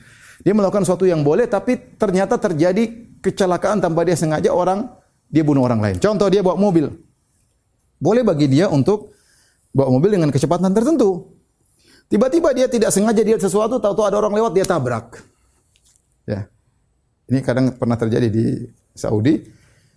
Dia 0.44 0.52
melakukan 0.52 0.84
sesuatu 0.84 1.08
yang 1.08 1.24
boleh 1.24 1.48
tapi 1.48 1.96
ternyata 1.96 2.36
terjadi 2.36 3.06
kecelakaan 3.24 3.80
tanpa 3.80 4.04
dia 4.04 4.16
sengaja 4.18 4.52
orang 4.52 4.88
dia 5.30 5.42
bunuh 5.42 5.64
orang 5.64 5.80
lain. 5.80 5.96
Contoh 5.96 6.28
dia 6.28 6.44
bawa 6.44 6.58
mobil. 6.60 6.92
Boleh 7.96 8.22
bagi 8.22 8.46
dia 8.46 8.68
untuk 8.68 9.16
bawa 9.72 9.88
mobil 9.92 10.20
dengan 10.20 10.28
kecepatan 10.28 10.72
tertentu. 10.76 11.36
Tiba-tiba 12.06 12.54
dia 12.54 12.70
tidak 12.70 12.94
sengaja 12.94 13.22
dia 13.26 13.34
sesuatu, 13.34 13.82
tahu-tahu 13.82 14.06
ada 14.06 14.16
orang 14.22 14.34
lewat 14.38 14.52
dia 14.54 14.62
tabrak. 14.62 15.18
Ya. 16.22 16.46
Ini 17.26 17.42
kadang 17.42 17.74
pernah 17.74 17.98
terjadi 17.98 18.30
di 18.30 18.70
Saudi. 18.94 19.42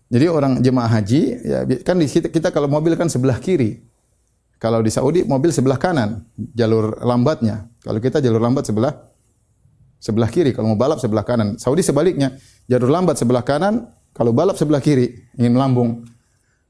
Jadi 0.09 0.25
orang 0.25 0.57
jemaah 0.57 0.89
haji, 0.89 1.21
ya 1.45 1.59
kan 1.85 2.01
di 2.01 2.09
kita, 2.09 2.33
kita 2.33 2.49
kalau 2.49 2.65
mobil 2.65 2.97
kan 2.97 3.05
sebelah 3.05 3.37
kiri. 3.37 3.85
Kalau 4.57 4.81
di 4.81 4.89
Saudi 4.89 5.21
mobil 5.21 5.53
sebelah 5.53 5.77
kanan, 5.77 6.25
jalur 6.57 6.97
lambatnya. 7.05 7.69
Kalau 7.85 8.01
kita 8.01 8.17
jalur 8.17 8.41
lambat 8.41 8.65
sebelah 8.65 8.97
sebelah 9.99 10.31
kiri, 10.31 10.55
kalau 10.55 10.73
mau 10.73 10.79
balap 10.79 10.97
sebelah 11.03 11.27
kanan. 11.27 11.59
Saudi 11.59 11.83
sebaliknya, 11.83 12.33
jalur 12.65 12.89
lambat 12.89 13.19
sebelah 13.19 13.43
kanan, 13.43 13.91
kalau 14.15 14.31
balap 14.31 14.55
sebelah 14.55 14.79
kiri, 14.79 15.27
ingin 15.35 15.53
melambung. 15.53 16.07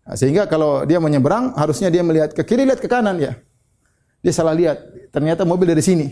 Nah, 0.04 0.18
sehingga 0.18 0.50
kalau 0.50 0.84
dia 0.84 0.98
menyeberang, 0.98 1.54
harusnya 1.54 1.94
dia 1.94 2.02
melihat 2.02 2.34
ke 2.34 2.42
kiri, 2.42 2.66
lihat 2.66 2.82
ke 2.82 2.90
kanan 2.90 3.22
ya. 3.22 3.38
Dia 4.20 4.34
salah 4.34 4.58
lihat, 4.58 4.82
ternyata 5.14 5.46
mobil 5.48 5.70
dari 5.70 5.86
sini. 5.86 6.12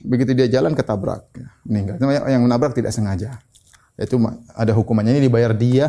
Begitu 0.00 0.34
dia 0.34 0.48
jalan 0.50 0.74
ketabrak, 0.74 1.28
ya, 1.36 1.48
meninggal. 1.68 1.96
Yang 2.26 2.42
menabrak 2.42 2.72
tidak 2.74 2.90
sengaja. 2.90 3.38
Itu 3.94 4.18
ada 4.56 4.72
hukumannya 4.74 5.20
ini 5.20 5.30
dibayar 5.30 5.54
dia. 5.54 5.86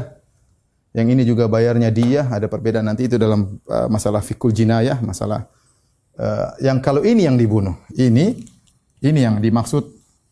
Yang 0.95 1.07
ini 1.11 1.23
juga 1.27 1.51
bayarnya 1.51 1.91
dia, 1.91 2.23
ada 2.31 2.47
perbedaan 2.47 2.87
nanti 2.87 3.11
itu 3.11 3.19
dalam 3.19 3.59
uh, 3.67 3.91
masalah 3.91 4.23
fikul 4.23 4.55
jinayah, 4.55 4.95
masalah 5.03 5.43
uh, 6.15 6.55
yang 6.63 6.79
kalau 6.79 7.03
ini 7.03 7.27
yang 7.27 7.35
dibunuh, 7.35 7.75
ini 7.99 8.54
ini 9.01 9.19
yang 9.23 9.41
dimaksud 9.41 9.83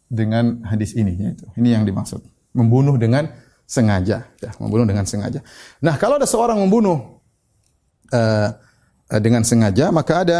dengan 0.08 0.62
hadis 0.68 0.94
ini 0.94 1.18
yaitu. 1.18 1.46
Ini 1.58 1.82
yang 1.82 1.84
dimaksud. 1.84 2.22
Membunuh 2.54 2.96
dengan 3.02 3.34
sengaja, 3.66 4.30
ya, 4.38 4.52
membunuh 4.62 4.86
dengan 4.86 5.10
sengaja. 5.10 5.42
Nah, 5.82 5.98
kalau 5.98 6.22
ada 6.22 6.30
seorang 6.30 6.62
membunuh 6.62 7.18
uh, 8.14 8.50
dengan 9.18 9.42
sengaja, 9.42 9.90
maka 9.90 10.22
ada 10.22 10.40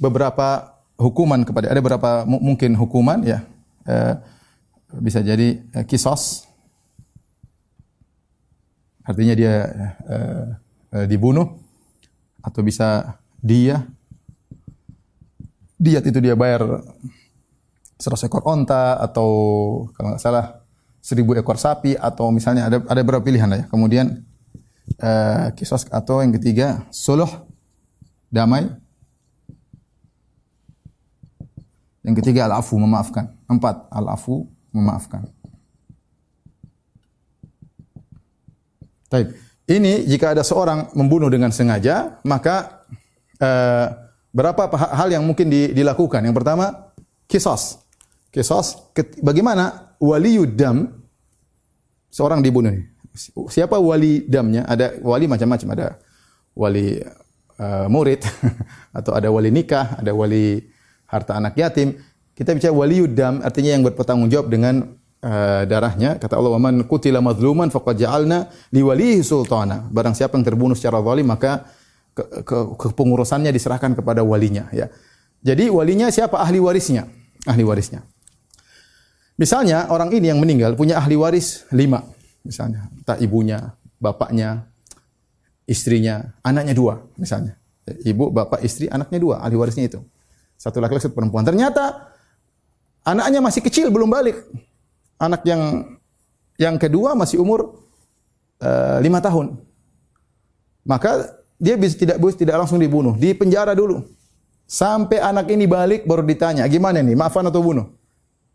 beberapa 0.00 0.80
hukuman 0.96 1.44
kepada 1.44 1.68
ada 1.68 1.80
beberapa 1.84 2.24
mungkin 2.24 2.72
hukuman 2.76 3.20
ya. 3.20 3.44
Uh, 3.84 4.16
bisa 5.00 5.22
jadi 5.22 5.62
uh, 5.76 5.86
kisos 5.86 6.50
artinya 9.06 9.34
dia 9.34 9.54
uh, 10.06 10.46
uh, 10.94 11.06
dibunuh 11.08 11.58
atau 12.44 12.60
bisa 12.62 13.18
dia 13.40 13.82
diat 15.80 16.04
itu 16.04 16.18
dia 16.20 16.36
bayar 16.36 16.84
100 18.00 18.26
ekor 18.32 18.42
onta 18.48 18.96
atau 18.96 19.30
kalau 19.92 20.16
nggak 20.16 20.22
salah 20.24 20.64
1000 21.04 21.20
ekor 21.44 21.60
sapi 21.60 21.96
atau 22.00 22.32
misalnya 22.32 22.72
ada 22.72 22.80
ada 22.88 23.00
beberapa 23.04 23.24
pilihan 23.24 23.48
ya. 23.52 23.62
Kemudian 23.68 24.24
uh, 25.00 25.52
kisos 25.52 25.84
atau 25.92 26.24
yang 26.24 26.32
ketiga 26.32 26.88
suluh 26.88 27.28
damai. 28.32 28.68
Yang 32.00 32.24
ketiga 32.24 32.48
al-afu 32.48 32.80
memaafkan. 32.80 33.36
Empat 33.44 33.84
al-afu 33.92 34.48
memaafkan. 34.72 35.28
Baik. 39.10 39.36
Ini 39.70 40.06
jika 40.06 40.34
ada 40.34 40.42
seorang 40.42 40.90
membunuh 40.98 41.30
dengan 41.30 41.52
sengaja, 41.54 42.18
maka 42.26 42.86
uh, 43.38 43.86
berapa 44.34 44.66
hal 44.96 45.14
yang 45.14 45.22
mungkin 45.26 45.50
dilakukan? 45.50 46.22
Yang 46.26 46.36
pertama, 46.42 46.94
kisos. 47.30 47.79
Kisos 48.30 48.94
bagaimana 49.18 49.94
waliyud 49.98 50.54
dam 50.54 50.86
seorang 52.10 52.42
dibunuh. 52.42 52.74
Siapa 53.50 53.74
wali 53.78 54.22
damnya? 54.26 54.62
Ada 54.70 55.02
wali 55.02 55.26
macam-macam, 55.26 55.68
ada 55.74 55.98
wali 56.54 57.02
uh, 57.58 57.86
murid 57.90 58.22
atau 58.98 59.12
ada 59.18 59.28
wali 59.34 59.50
nikah, 59.50 59.98
ada 59.98 60.14
wali 60.14 60.62
harta 61.10 61.34
anak 61.34 61.58
yatim. 61.58 61.98
Kita 62.38 62.54
bicara 62.54 62.70
wali 62.70 63.02
dam 63.10 63.42
artinya 63.42 63.70
yang 63.74 63.82
bertanggung 63.82 64.30
jawab 64.30 64.46
dengan 64.46 64.94
uh, 65.26 65.62
darahnya. 65.66 66.16
Kata 66.22 66.38
Allah, 66.38 66.54
"Man 66.56 66.86
qutila 66.86 67.18
mazluman 67.18 67.66
faqad 67.68 67.98
ja'alna 67.98 68.46
liwalihi 68.70 69.26
sultana." 69.26 69.90
Barang 69.90 70.14
siapa 70.14 70.38
yang 70.38 70.46
terbunuh 70.46 70.78
secara 70.78 71.02
zalim 71.02 71.26
maka 71.26 71.66
ke, 72.14 72.46
ke, 72.46 72.56
kepengurusannya 72.78 73.50
diserahkan 73.50 73.98
kepada 73.98 74.22
walinya 74.22 74.70
ya. 74.70 74.86
Jadi 75.40 75.66
walinya 75.72 76.12
siapa? 76.12 76.38
Ahli 76.38 76.60
warisnya. 76.60 77.08
Ahli 77.48 77.64
warisnya. 77.64 78.04
Misalnya 79.40 79.88
orang 79.88 80.12
ini 80.12 80.28
yang 80.28 80.36
meninggal 80.36 80.76
punya 80.76 81.00
ahli 81.00 81.16
waris 81.16 81.64
lima, 81.72 82.04
misalnya, 82.44 82.92
entah 82.92 83.16
ibunya, 83.16 83.72
bapaknya, 83.96 84.68
istrinya, 85.64 86.36
anaknya 86.44 86.76
dua, 86.76 87.00
misalnya. 87.16 87.56
Ibu, 87.88 88.36
bapak, 88.36 88.60
istri, 88.60 88.84
anaknya 88.92 89.16
dua, 89.16 89.34
ahli 89.40 89.56
warisnya 89.56 89.88
itu. 89.88 90.04
Satu 90.60 90.76
laki-laki, 90.76 91.08
satu 91.08 91.16
perempuan. 91.16 91.40
Ternyata 91.40 92.12
anaknya 93.00 93.40
masih 93.40 93.64
kecil, 93.64 93.88
belum 93.88 94.12
balik. 94.12 94.36
Anak 95.16 95.40
yang 95.48 95.88
yang 96.60 96.76
kedua 96.76 97.16
masih 97.16 97.40
umur 97.40 97.80
uh, 98.60 99.00
lima 99.00 99.24
tahun. 99.24 99.56
Maka 100.84 101.40
dia 101.56 101.80
bisa 101.80 101.96
tidak 101.96 102.20
tidak 102.36 102.60
langsung 102.60 102.76
dibunuh, 102.76 103.16
di 103.16 103.32
penjara 103.32 103.72
dulu. 103.72 104.04
Sampai 104.68 105.16
anak 105.16 105.48
ini 105.48 105.64
balik 105.64 106.04
baru 106.04 106.22
ditanya, 106.28 106.68
gimana 106.68 107.00
nih, 107.00 107.16
maafan 107.16 107.48
atau 107.48 107.64
bunuh? 107.64 107.99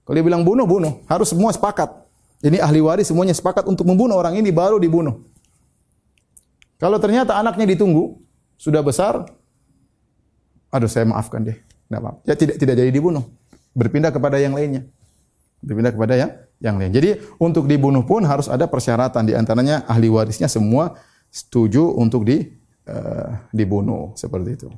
Kalau 0.06 0.16
dia 0.16 0.26
bilang 0.26 0.46
bunuh, 0.46 0.70
bunuh. 0.70 1.02
Harus 1.10 1.34
semua 1.34 1.50
sepakat. 1.50 1.90
Ini 2.46 2.62
ahli 2.62 2.78
waris 2.78 3.10
semuanya 3.10 3.34
sepakat 3.34 3.66
untuk 3.66 3.90
membunuh 3.90 4.14
orang 4.22 4.38
ini 4.38 4.54
baru 4.54 4.78
dibunuh. 4.78 5.26
Kalau 6.78 7.02
ternyata 7.02 7.34
anaknya 7.34 7.74
ditunggu, 7.74 8.22
sudah 8.56 8.86
besar, 8.86 9.26
aduh 10.70 10.86
saya 10.86 11.10
maafkan 11.10 11.42
deh. 11.42 11.58
Enggak 11.90 12.00
apa, 12.02 12.12
Ya 12.30 12.34
tidak 12.38 12.56
tidak 12.62 12.76
jadi 12.78 12.92
dibunuh. 12.94 13.26
Berpindah 13.74 14.14
kepada 14.14 14.38
yang 14.38 14.54
lainnya. 14.54 14.86
Berpindah 15.66 15.92
kepada 15.96 16.14
yang 16.14 16.32
yang 16.62 16.76
lain. 16.78 16.92
Jadi 16.94 17.10
untuk 17.42 17.66
dibunuh 17.66 18.06
pun 18.06 18.22
harus 18.24 18.46
ada 18.46 18.70
persyaratan 18.70 19.26
di 19.26 19.34
antaranya 19.34 19.84
ahli 19.90 20.08
warisnya 20.08 20.46
semua 20.46 20.96
setuju 21.34 21.84
untuk 21.98 22.24
di 22.24 22.46
uh, 22.88 23.50
dibunuh 23.52 24.14
seperti 24.16 24.50
itu. 24.56 24.70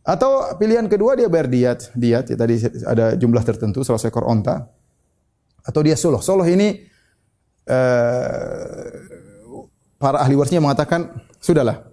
Atau 0.00 0.56
pilihan 0.56 0.88
kedua 0.88 1.12
dia 1.12 1.28
bayar 1.28 1.46
diat, 1.46 1.92
diat 1.92 2.24
ya 2.32 2.36
tadi 2.36 2.56
ada 2.88 3.12
jumlah 3.14 3.44
tertentu 3.44 3.84
salah 3.84 4.00
ekor 4.00 4.24
onta. 4.24 4.68
Atau 5.60 5.84
dia 5.84 5.92
suluh. 5.92 6.24
Suluh 6.24 6.48
ini 6.48 6.80
uh, 7.68 8.84
para 10.00 10.24
ahli 10.24 10.34
warisnya 10.34 10.64
mengatakan, 10.64 11.20
"Sudahlah. 11.36 11.84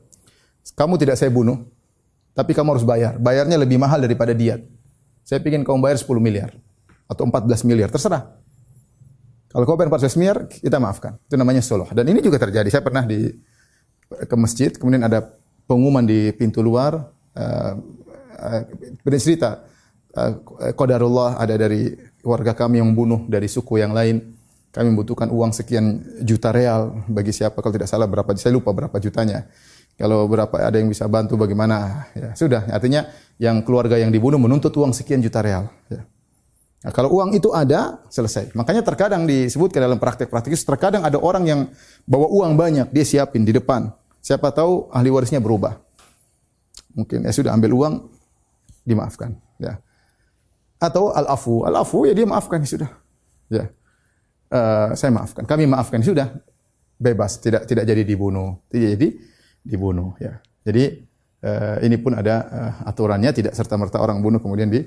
Kamu 0.71 0.95
tidak 0.95 1.19
saya 1.19 1.31
bunuh, 1.31 1.67
tapi 2.31 2.55
kamu 2.55 2.77
harus 2.77 2.85
bayar. 2.87 3.17
Bayarnya 3.17 3.57
lebih 3.59 3.81
mahal 3.81 3.97
daripada 3.97 4.31
diat. 4.31 4.61
Saya 5.27 5.43
ingin 5.43 5.67
kamu 5.67 5.83
bayar 5.83 5.99
10 5.99 6.07
miliar 6.23 6.55
atau 7.09 7.27
14 7.27 7.67
miliar, 7.67 7.91
terserah. 7.91 8.39
Kalau 9.51 9.63
kau 9.65 9.75
bayar 9.75 9.91
14 9.91 10.19
miliar, 10.19 10.37
kita 10.47 10.77
maafkan. 10.77 11.17
Itu 11.25 11.35
namanya 11.35 11.65
suluh. 11.65 11.89
Dan 11.91 12.07
ini 12.07 12.21
juga 12.21 12.37
terjadi. 12.39 12.69
Saya 12.69 12.83
pernah 12.85 13.03
di 13.03 13.31
ke 14.07 14.35
masjid, 14.39 14.71
kemudian 14.71 15.03
ada 15.03 15.33
pengumuman 15.67 16.05
di 16.05 16.31
pintu 16.35 16.63
luar, 16.63 17.11
uh, 17.35 17.73
uh, 18.37 19.17
cerita 19.17 19.65
uh, 20.13 20.31
qadarullah 20.73 21.41
ada 21.41 21.57
dari 21.57 21.93
warga 22.21 22.53
kami 22.53 22.79
yang 22.79 22.93
membunuh 22.93 23.25
dari 23.25 23.49
suku 23.49 23.81
yang 23.81 23.91
lain. 23.91 24.37
Kami 24.67 24.93
membutuhkan 24.93 25.33
uang 25.33 25.57
sekian 25.57 26.05
juta 26.21 26.53
real 26.53 27.01
bagi 27.09 27.33
siapa 27.33 27.57
kalau 27.65 27.73
tidak 27.73 27.89
salah 27.89 28.05
berapa 28.05 28.29
saya 28.37 28.53
lupa 28.53 28.69
berapa 28.75 28.93
jutanya. 29.01 29.49
Kalau 29.97 30.29
berapa 30.29 30.53
ada 30.53 30.77
yang 30.77 30.85
bisa 30.85 31.09
bantu 31.09 31.33
bagaimana 31.33 32.05
ya 32.13 32.37
sudah 32.37 32.69
artinya 32.69 33.09
yang 33.41 33.65
keluarga 33.65 33.97
yang 33.97 34.13
dibunuh 34.13 34.37
menuntut 34.37 34.69
uang 34.77 34.93
sekian 34.93 35.17
juta 35.17 35.41
real 35.41 35.65
ya. 35.89 36.05
Nah, 36.85 36.93
kalau 36.93 37.09
uang 37.09 37.33
itu 37.33 37.49
ada, 37.51 38.05
selesai. 38.07 38.53
Makanya 38.53 38.85
terkadang 38.85 39.25
disebutkan 39.25 39.81
dalam 39.81 39.97
praktek-praktek 39.97 40.53
terkadang 40.53 41.01
ada 41.01 41.17
orang 41.17 41.43
yang 41.49 41.61
bawa 42.05 42.29
uang 42.29 42.53
banyak, 42.53 42.87
dia 42.93 43.01
siapin 43.01 43.41
di 43.41 43.49
depan. 43.49 43.89
Siapa 44.21 44.53
tahu 44.53 44.87
ahli 44.93 45.09
warisnya 45.09 45.41
berubah. 45.41 45.81
Mungkin 46.93 47.25
ya 47.25 47.33
sudah 47.33 47.57
ambil 47.57 47.73
uang, 47.73 47.93
dimaafkan. 48.87 49.35
Ya. 49.59 49.83
Atau 50.79 51.11
al-afu. 51.11 51.67
Al-afu 51.67 52.07
ya 52.07 52.15
dia 52.15 52.23
maafkan 52.23 52.63
ya 52.63 52.67
sudah. 52.71 52.91
Ya. 53.51 53.63
Uh, 54.47 54.95
saya 54.95 55.11
maafkan. 55.11 55.43
Kami 55.43 55.67
maafkan 55.67 55.99
ya 55.99 56.07
sudah. 56.15 56.27
Bebas, 56.97 57.37
tidak 57.43 57.67
tidak 57.67 57.83
jadi 57.83 58.07
dibunuh. 58.07 58.63
Tidak 58.71 58.89
jadi 58.95 59.07
dibunuh 59.61 60.15
ya. 60.17 60.39
Jadi 60.63 61.03
uh, 61.43 61.77
ini 61.83 61.99
pun 61.99 62.15
ada 62.15 62.35
uh, 62.47 62.73
aturannya 62.87 63.35
tidak 63.35 63.53
serta-merta 63.53 63.99
orang 63.99 64.23
bunuh 64.23 64.39
kemudian 64.39 64.71
di 64.71 64.81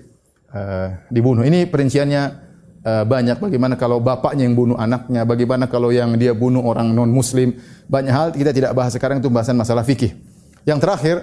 uh, 0.56 0.88
dibunuh. 1.12 1.44
Ini 1.44 1.68
perinciannya 1.68 2.48
banyak 2.80 3.44
bagaimana 3.44 3.76
kalau 3.76 4.00
bapaknya 4.00 4.48
yang 4.48 4.56
bunuh 4.56 4.72
anaknya, 4.72 5.28
bagaimana 5.28 5.68
kalau 5.68 5.92
yang 5.92 6.16
dia 6.16 6.32
bunuh 6.32 6.64
orang 6.64 6.88
non 6.96 7.12
muslim. 7.12 7.52
Banyak 7.84 8.08
hal 8.08 8.28
kita 8.32 8.56
tidak 8.56 8.72
bahas 8.72 8.96
sekarang 8.96 9.20
itu 9.20 9.28
bahasan 9.28 9.52
masalah 9.52 9.84
fikih. 9.84 10.16
Yang 10.64 10.88
terakhir 10.88 11.16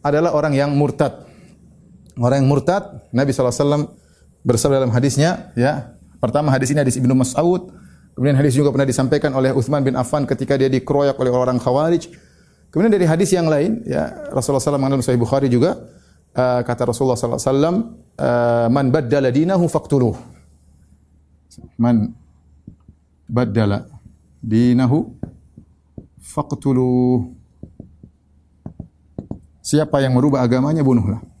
adalah 0.00 0.32
orang 0.32 0.56
yang 0.56 0.72
murtad. 0.72 1.28
Orang 2.18 2.44
yang 2.44 2.48
murtad, 2.48 3.08
Nabi 3.08 3.32
SAW 3.32 3.88
bersabda 4.44 4.84
dalam 4.84 4.92
hadisnya, 4.92 5.54
ya. 5.56 5.96
Pertama 6.20 6.52
hadis 6.52 6.70
ini 6.70 6.78
hadis 6.84 7.00
Ibnu 7.00 7.16
Mas'ud, 7.18 7.72
kemudian 8.14 8.36
hadis 8.38 8.54
juga 8.54 8.70
pernah 8.70 8.86
disampaikan 8.86 9.32
oleh 9.34 9.50
Utsman 9.50 9.82
bin 9.82 9.98
Affan 9.98 10.28
ketika 10.28 10.54
dia 10.54 10.70
dikeroyak 10.70 11.18
oleh 11.18 11.32
orang 11.32 11.58
Khawarij. 11.58 12.12
Kemudian 12.70 12.92
dari 12.92 13.04
hadis 13.08 13.32
yang 13.34 13.48
lain, 13.50 13.82
ya 13.84 14.12
Rasulullah 14.32 14.62
SAW 14.62 14.80
mengatakan 14.80 15.04
Sahih 15.04 15.20
Bukhari 15.20 15.48
juga 15.50 15.76
uh, 16.36 16.60
kata 16.64 16.88
Rasulullah 16.88 17.18
SAW, 17.18 17.40
uh, 17.42 17.76
man 18.68 18.86
baddala 18.92 19.28
dinahu 19.32 19.68
faqtuluh. 19.68 20.16
Man 21.76 22.16
baddala 23.28 23.88
dinahu 24.40 25.12
faqtuluh. 26.20 27.34
Siapa 29.62 30.02
yang 30.02 30.14
merubah 30.16 30.42
agamanya 30.42 30.82
bunuhlah. 30.82 31.31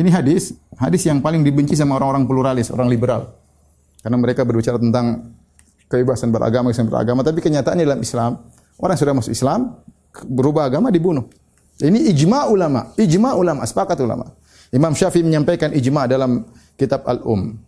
Ini 0.00 0.08
hadis, 0.08 0.56
hadis 0.80 1.04
yang 1.04 1.20
paling 1.20 1.44
dibenci 1.44 1.76
sama 1.76 2.00
orang-orang 2.00 2.24
pluralis, 2.24 2.72
orang 2.72 2.88
liberal. 2.88 3.36
Karena 4.00 4.16
mereka 4.16 4.48
berbicara 4.48 4.80
tentang 4.80 5.36
kebebasan 5.92 6.32
beragama, 6.32 6.72
kebebasan 6.72 6.88
beragama, 6.88 7.20
tapi 7.20 7.44
kenyataannya 7.44 7.84
dalam 7.84 8.00
Islam, 8.00 8.40
orang 8.80 8.96
yang 8.96 9.02
sudah 9.04 9.14
masuk 9.20 9.32
Islam, 9.36 9.76
berubah 10.24 10.72
agama 10.72 10.88
dibunuh. 10.88 11.28
Ini 11.84 12.16
ijma 12.16 12.48
ulama, 12.48 12.96
ijma 12.96 13.36
ulama, 13.36 13.60
sepakat 13.68 14.00
ulama. 14.00 14.32
Imam 14.72 14.96
Syafi'i 14.96 15.20
menyampaikan 15.20 15.68
ijma 15.76 16.08
dalam 16.08 16.48
kitab 16.80 17.04
Al-Um. 17.04 17.60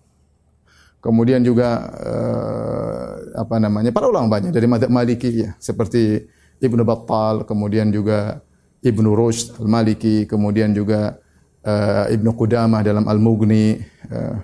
Kemudian 1.04 1.44
juga 1.44 1.84
uh, 2.00 3.42
apa 3.44 3.60
namanya? 3.60 3.92
Para 3.92 4.08
ulama 4.08 4.30
banyak 4.30 4.56
dari 4.56 4.64
mazhab 4.64 4.88
Maliki 4.88 5.44
ya, 5.44 5.52
seperti 5.60 6.24
Ibnu 6.64 6.80
Battal, 6.80 7.44
kemudian 7.44 7.92
juga 7.92 8.40
Ibnu 8.80 9.12
Rushd 9.12 9.58
Al-Maliki, 9.60 10.24
kemudian 10.24 10.72
juga 10.72 11.18
uh, 11.66 12.06
Ibnu 12.10 12.34
Qudamah 12.34 12.82
dalam 12.82 13.06
Al-Mughni, 13.06 13.78
uh, 14.10 14.36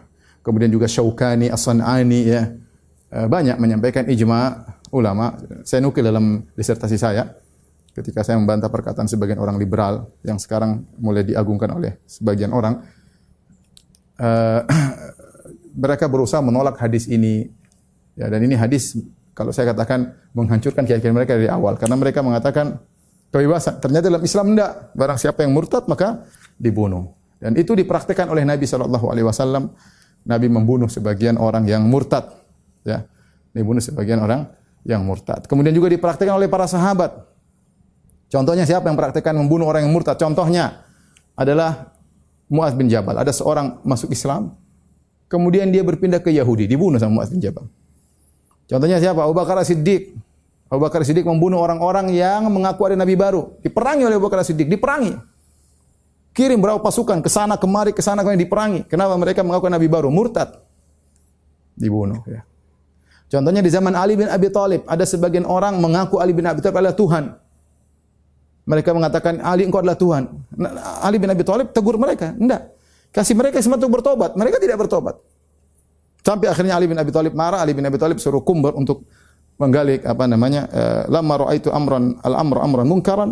kemudian 0.43 0.71
juga 0.71 0.87
Syaukani 0.87 1.51
As-San'ani 1.51 2.21
ya. 2.25 2.43
Uh, 3.09 3.27
banyak 3.27 3.57
menyampaikan 3.57 4.05
ijma 4.07 4.69
ulama. 4.93 5.37
Saya 5.65 5.85
nukil 5.85 6.05
dalam 6.05 6.45
disertasi 6.57 6.97
saya 6.97 7.29
ketika 7.93 8.23
saya 8.23 8.39
membantah 8.39 8.71
perkataan 8.71 9.11
sebagian 9.11 9.43
orang 9.43 9.59
liberal 9.59 10.07
yang 10.23 10.39
sekarang 10.39 10.87
mulai 11.03 11.27
diagungkan 11.27 11.71
oleh 11.75 11.99
sebagian 12.07 12.55
orang. 12.55 12.85
Uh, 14.19 14.63
mereka 15.83 16.11
berusaha 16.11 16.43
menolak 16.43 16.79
hadis 16.79 17.07
ini. 17.07 17.51
Ya, 18.19 18.27
dan 18.27 18.43
ini 18.43 18.59
hadis 18.59 18.99
kalau 19.31 19.55
saya 19.55 19.71
katakan 19.71 20.11
menghancurkan 20.35 20.83
keyakinan 20.83 21.15
mereka 21.15 21.39
dari 21.39 21.47
awal 21.47 21.79
karena 21.79 21.95
mereka 21.95 22.19
mengatakan 22.19 22.83
kebebasan. 23.31 23.79
Ternyata 23.79 24.11
dalam 24.11 24.25
Islam 24.27 24.47
tidak. 24.55 24.73
Barang 24.99 25.19
siapa 25.19 25.47
yang 25.47 25.55
murtad 25.55 25.87
maka 25.87 26.27
dibunuh. 26.59 27.15
Dan 27.39 27.55
itu 27.55 27.73
dipraktikkan 27.73 28.27
oleh 28.27 28.43
Nabi 28.43 28.67
Shallallahu 28.67 29.07
Alaihi 29.09 29.27
Wasallam. 29.27 29.71
Nabi 30.29 30.51
membunuh 30.51 30.91
sebagian 30.91 31.39
orang 31.41 31.65
yang 31.65 31.87
murtad, 31.87 32.29
ya, 32.85 33.07
dibunuh 33.55 33.81
sebagian 33.81 34.21
orang 34.21 34.51
yang 34.85 35.01
murtad. 35.07 35.47
Kemudian 35.47 35.73
juga 35.73 35.89
dipraktikkan 35.89 36.37
oleh 36.37 36.51
para 36.51 36.69
sahabat. 36.69 37.25
Contohnya 38.29 38.69
siapa 38.69 38.93
yang 38.93 38.99
praktikkan 38.99 39.33
membunuh 39.33 39.65
orang 39.65 39.89
yang 39.89 39.95
murtad? 39.95 40.21
Contohnya 40.21 40.85
adalah 41.33 41.97
Muaz 42.51 42.77
bin 42.77 42.93
Jabal. 42.93 43.17
Ada 43.17 43.33
seorang 43.33 43.81
masuk 43.87 44.13
Islam, 44.13 44.53
kemudian 45.33 45.73
dia 45.73 45.81
berpindah 45.81 46.21
ke 46.21 46.29
Yahudi, 46.35 46.69
dibunuh 46.69 47.01
sama 47.01 47.23
Muaz 47.23 47.33
bin 47.33 47.41
Jabal. 47.41 47.65
Contohnya 48.69 49.01
siapa? 49.01 49.25
Abu 49.25 49.33
Bakar 49.33 49.57
Siddiq. 49.65 50.13
Abu 50.69 50.85
Bakar 50.85 51.01
Siddiq 51.01 51.25
membunuh 51.25 51.57
orang-orang 51.65 52.13
yang 52.13 52.45
mengaku 52.53 52.85
ada 52.85 53.01
nabi 53.01 53.17
baru. 53.17 53.57
Diperangi 53.65 54.05
oleh 54.05 54.21
Abu 54.21 54.29
Bakar 54.29 54.45
Siddiq, 54.45 54.69
diperangi. 54.69 55.38
Kirim 56.39 56.63
berapa 56.63 56.79
pasukan 56.79 57.19
ke 57.19 57.27
sana 57.27 57.59
kemari 57.59 57.91
ke 57.91 57.99
sana 57.99 58.23
kemari 58.23 58.39
diperangi. 58.39 58.87
Kenapa 58.87 59.19
mereka 59.19 59.43
mengaku 59.43 59.67
nabi 59.67 59.91
baru? 59.91 60.07
Murtad. 60.07 60.63
Dibunuh 61.75 62.23
ya. 62.31 62.47
Contohnya 63.29 63.61
di 63.61 63.69
zaman 63.69 63.93
Ali 63.99 64.15
bin 64.15 64.31
Abi 64.31 64.49
Thalib, 64.49 64.87
ada 64.87 65.05
sebagian 65.05 65.45
orang 65.45 65.83
mengaku 65.83 66.23
Ali 66.23 66.31
bin 66.31 66.47
Abi 66.47 66.63
Thalib 66.63 66.79
adalah 66.79 66.95
Tuhan. 66.95 67.25
Mereka 68.65 68.91
mengatakan 68.95 69.43
Ali 69.43 69.67
engkau 69.67 69.83
adalah 69.83 69.99
Tuhan. 69.99 70.33
Nah, 70.55 71.03
Ali 71.03 71.19
bin 71.21 71.29
Abi 71.29 71.43
Thalib 71.45 71.75
tegur 71.75 71.99
mereka, 71.99 72.33
enggak. 72.39 72.73
Kasih 73.13 73.37
mereka 73.37 73.61
kesempatan 73.61 73.85
untuk 73.85 74.01
bertobat. 74.01 74.33
Mereka 74.33 74.63
tidak 74.63 74.81
bertobat. 74.81 75.21
Sampai 76.25 76.49
akhirnya 76.49 76.79
Ali 76.79 76.89
bin 76.89 76.97
Abi 76.97 77.13
Thalib 77.13 77.37
marah, 77.37 77.61
Ali 77.61 77.77
bin 77.77 77.85
Abi 77.85 78.01
Thalib 78.01 78.17
suruh 78.17 78.41
kumbar 78.41 78.73
untuk 78.79 79.05
menggali 79.61 80.01
apa 80.01 80.25
namanya? 80.25 80.65
Uh, 80.73 81.03
lamma 81.13 81.35
raaitu 81.37 81.69
amran 81.69 82.17
al-amru 82.25 82.63
amran 82.65 82.87
munkaran 82.89 83.31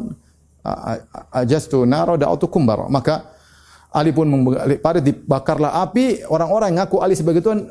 ajastu 1.33 1.87
naro 1.89 2.19
da'utu 2.19 2.51
kumbar. 2.51 2.87
Maka 2.91 3.35
Ali 3.97 4.13
pun 4.13 4.29
parit 4.83 5.01
dibakarlah 5.01 5.81
api, 5.87 6.27
orang-orang 6.29 6.75
yang 6.75 6.85
ngaku 6.85 6.97
Ali 7.01 7.17
sebagai 7.17 7.41
Tuhan 7.41 7.65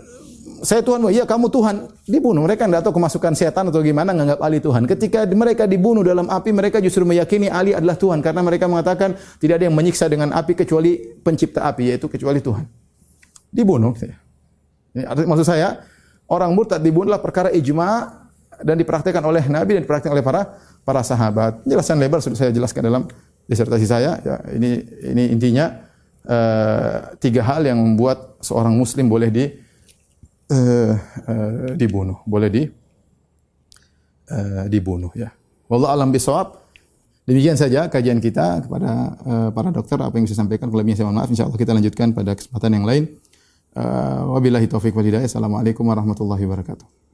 saya 0.66 0.82
Tuhanmu, 0.82 1.14
iya 1.14 1.28
kamu 1.28 1.52
Tuhan. 1.52 1.76
Dibunuh. 2.10 2.42
Mereka 2.48 2.66
tidak 2.66 2.82
tahu 2.88 2.98
kemasukan 2.98 3.34
setan 3.38 3.70
atau 3.70 3.86
gimana 3.86 4.16
menganggap 4.16 4.40
Ali 4.42 4.58
Tuhan. 4.64 4.90
Ketika 4.90 5.28
mereka 5.30 5.70
dibunuh 5.70 6.02
dalam 6.02 6.26
api, 6.26 6.50
mereka 6.56 6.80
justru 6.80 7.06
meyakini 7.06 7.52
Ali 7.52 7.76
adalah 7.76 7.94
Tuhan. 7.94 8.24
Karena 8.24 8.42
mereka 8.42 8.66
mengatakan 8.66 9.14
tidak 9.38 9.62
ada 9.62 9.66
yang 9.68 9.76
menyiksa 9.76 10.10
dengan 10.10 10.32
api 10.32 10.58
kecuali 10.58 10.98
pencipta 11.22 11.68
api, 11.70 11.94
yaitu 11.94 12.08
kecuali 12.08 12.40
Tuhan. 12.40 12.66
Dibunuh. 13.52 13.94
Maksud 14.96 15.46
saya, 15.46 15.86
orang 16.32 16.56
murtad 16.56 16.80
dibunuhlah 16.80 17.20
perkara 17.20 17.52
ijma 17.52 18.24
dan 18.64 18.80
dipraktikkan 18.80 19.22
oleh 19.22 19.44
Nabi 19.52 19.78
dan 19.78 19.82
dipraktikkan 19.84 20.16
oleh 20.16 20.24
para 20.24 20.56
para 20.86 21.02
sahabat. 21.02 21.66
Jelasan 21.66 21.98
lebar 21.98 22.22
sudah 22.22 22.38
saya 22.38 22.52
jelaskan 22.54 22.86
dalam 22.86 23.04
disertasi 23.50 23.90
saya. 23.90 24.22
Ya, 24.22 24.38
ini 24.54 24.86
ini 25.02 25.24
intinya 25.34 25.90
uh, 26.30 27.18
tiga 27.18 27.42
hal 27.42 27.66
yang 27.66 27.82
membuat 27.82 28.38
seorang 28.40 28.78
muslim 28.78 29.10
boleh 29.10 29.34
di 29.34 29.46
uh, 30.54 30.94
uh, 31.26 31.74
dibunuh, 31.74 32.22
boleh 32.24 32.50
di 32.54 32.64
uh, 34.30 34.66
dibunuh 34.70 35.12
ya. 35.18 35.34
Wallah 35.66 35.98
alam 35.98 36.14
bisawab. 36.14 36.62
Demikian 37.26 37.58
saja 37.58 37.90
kajian 37.90 38.22
kita 38.22 38.70
kepada 38.70 39.18
uh, 39.26 39.50
para 39.50 39.74
dokter 39.74 39.98
apa 39.98 40.14
yang 40.14 40.30
bisa 40.30 40.38
sampaikan 40.38 40.70
kalau 40.70 40.86
saya 40.86 41.10
mohon 41.10 41.18
maaf 41.18 41.30
insyaallah 41.34 41.58
kita 41.58 41.74
lanjutkan 41.74 42.14
pada 42.14 42.38
kesempatan 42.38 42.70
yang 42.78 42.86
lain. 42.86 43.04
Uh, 43.74 44.38
wabillahi 44.38 44.70
taufik 44.70 44.94
wal 44.94 45.04
hidayah. 45.04 45.26
Assalamualaikum 45.26 45.90
warahmatullahi 45.90 46.46
wabarakatuh. 46.46 47.05